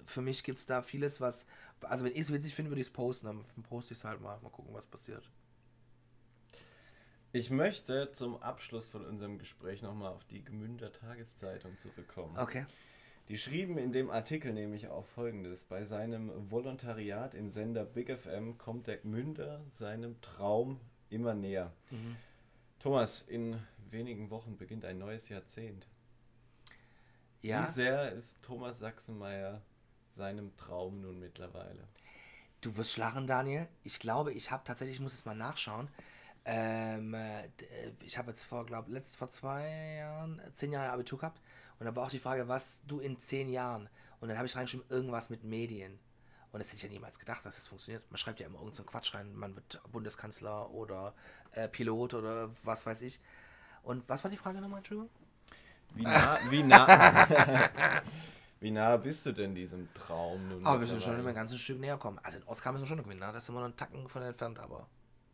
für 0.06 0.22
mich 0.22 0.42
gibt 0.42 0.58
es 0.58 0.66
da 0.66 0.82
vieles, 0.82 1.20
was... 1.20 1.46
Also 1.82 2.04
wenn 2.04 2.12
ich 2.14 2.18
es 2.18 2.32
witzig 2.32 2.52
finde, 2.52 2.72
würde 2.72 2.80
ich 2.80 2.88
es 2.88 2.92
posten. 2.92 3.26
Dann 3.28 3.44
poste 3.68 3.94
ich 3.94 4.00
es 4.00 4.04
halt 4.04 4.20
mal. 4.20 4.40
Mal 4.40 4.50
gucken, 4.50 4.74
was 4.74 4.86
passiert. 4.86 5.30
Ich 7.32 7.50
möchte 7.50 8.10
zum 8.12 8.42
Abschluss 8.42 8.88
von 8.88 9.04
unserem 9.04 9.38
Gespräch 9.38 9.82
nochmal 9.82 10.12
auf 10.12 10.24
die 10.24 10.42
Gemünder 10.42 10.92
Tageszeitung 10.92 11.76
zurückkommen. 11.76 12.38
Okay. 12.38 12.64
Die 13.28 13.36
schrieben 13.36 13.76
in 13.76 13.92
dem 13.92 14.10
Artikel 14.10 14.54
nämlich 14.54 14.88
auch 14.88 15.04
folgendes: 15.04 15.64
Bei 15.64 15.84
seinem 15.84 16.50
Volontariat 16.50 17.34
im 17.34 17.50
Sender 17.50 17.84
Big 17.84 18.10
FM 18.10 18.56
kommt 18.56 18.86
der 18.86 19.00
Münder 19.02 19.62
seinem 19.70 20.18
Traum 20.22 20.80
immer 21.10 21.34
näher. 21.34 21.72
Mhm. 21.90 22.16
Thomas, 22.78 23.22
in 23.22 23.60
wenigen 23.90 24.30
Wochen 24.30 24.56
beginnt 24.56 24.86
ein 24.86 24.98
neues 24.98 25.28
Jahrzehnt. 25.28 25.86
Ja. 27.42 27.62
Wie 27.62 27.72
sehr 27.72 28.12
ist 28.12 28.40
Thomas 28.42 28.78
Sachsenmeier 28.78 29.60
seinem 30.08 30.56
Traum 30.56 31.02
nun 31.02 31.18
mittlerweile? 31.18 31.86
Du 32.62 32.76
wirst 32.76 32.96
lachen, 32.96 33.26
Daniel. 33.26 33.68
Ich 33.84 34.00
glaube, 34.00 34.32
ich 34.32 34.50
habe 34.50 34.64
tatsächlich, 34.64 34.96
ich 34.96 35.02
muss 35.02 35.12
es 35.12 35.24
mal 35.26 35.36
nachschauen. 35.36 35.88
Ähm, 36.50 37.12
äh, 37.12 37.44
äh, 37.44 37.92
ich 38.02 38.16
habe 38.16 38.30
jetzt 38.30 38.44
vor, 38.44 38.64
glaube 38.64 38.90
letzt 38.90 39.18
vor 39.18 39.28
zwei 39.28 39.98
Jahren, 39.98 40.38
äh, 40.38 40.52
zehn 40.54 40.72
Jahre 40.72 40.90
Abitur 40.92 41.18
gehabt. 41.18 41.42
Und 41.78 41.84
da 41.84 41.94
war 41.94 42.06
auch 42.06 42.10
die 42.10 42.18
Frage, 42.18 42.48
was 42.48 42.80
du 42.86 43.00
in 43.00 43.20
zehn 43.20 43.50
Jahren. 43.50 43.90
Und 44.20 44.28
dann 44.28 44.38
habe 44.38 44.46
ich 44.46 44.56
reingeschrieben, 44.56 44.86
irgendwas 44.88 45.28
mit 45.28 45.44
Medien. 45.44 45.98
Und 46.50 46.60
das 46.60 46.68
hätte 46.68 46.78
ich 46.78 46.82
ja 46.84 46.88
niemals 46.88 47.18
gedacht, 47.18 47.44
dass 47.44 47.56
das 47.56 47.68
funktioniert. 47.68 48.10
Man 48.10 48.16
schreibt 48.16 48.40
ja 48.40 48.46
immer 48.46 48.60
irgendeinen 48.60 48.76
so 48.76 48.82
einen 48.82 48.88
Quatsch 48.88 49.14
rein, 49.14 49.36
man 49.36 49.54
wird 49.56 49.82
Bundeskanzler 49.92 50.70
oder 50.70 51.12
äh, 51.52 51.68
Pilot 51.68 52.14
oder 52.14 52.48
was 52.64 52.86
weiß 52.86 53.02
ich. 53.02 53.20
Und 53.82 54.08
was 54.08 54.24
war 54.24 54.30
die 54.30 54.38
Frage 54.38 54.62
nochmal, 54.62 54.78
Entschuldigung? 54.78 55.10
Wie 55.94 56.02
nah, 56.02 56.38
wie 56.48 56.62
nah, 56.62 57.28
wie 58.60 58.70
nah 58.70 58.96
bist 58.96 59.26
du 59.26 59.32
denn 59.32 59.54
diesem 59.54 59.92
Traum 59.92 60.48
nun? 60.48 60.66
Aber 60.66 60.80
wir 60.80 60.86
sind 60.86 61.02
schon 61.02 61.18
immer 61.18 61.28
ein 61.28 61.34
ganzes 61.34 61.60
Stück 61.60 61.78
näher 61.78 61.96
gekommen. 61.96 62.18
Also 62.22 62.38
den 62.38 62.48
Oscar 62.48 62.72
müssen 62.72 62.84
wir 62.84 62.88
schon 62.88 63.02
gewinnen, 63.02 63.20
ne? 63.20 63.30
da 63.32 63.38
sind 63.38 63.54
wir 63.54 63.60
noch 63.60 63.66
einen 63.66 63.76
Tacken 63.76 64.08
von 64.08 64.22
entfernt, 64.22 64.58
aber 64.58 64.86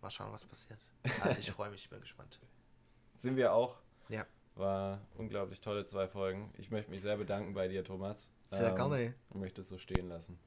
mal 0.05 0.11
schauen, 0.11 0.33
was 0.33 0.45
passiert. 0.45 0.79
Also 1.23 1.41
ich 1.41 1.51
freue 1.51 1.71
mich, 1.71 1.85
ich 1.85 1.91
bin 1.91 2.01
gespannt. 2.01 2.39
Sind 3.17 3.37
wir 3.37 3.53
auch. 3.53 3.79
Ja. 4.09 4.27
War 4.55 5.01
unglaublich 5.17 5.61
tolle 5.61 5.87
zwei 5.87 6.07
Folgen. 6.07 6.53
Ich 6.59 6.71
möchte 6.71 6.91
mich 6.91 7.03
sehr 7.03 7.17
bedanken 7.17 7.55
bei 7.55 7.67
dir, 7.67 7.83
Thomas. 7.83 8.31
Sehr 8.47 8.73
gerne. 8.73 9.15
Und 9.31 9.41
möchte 9.41 9.63
es 9.63 9.69
so 9.69 9.79
stehen 9.79 10.09
lassen. 10.09 10.39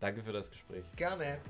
Danke 0.00 0.22
für 0.22 0.32
das 0.32 0.50
Gespräch. 0.50 0.84
Gerne. 0.96 1.40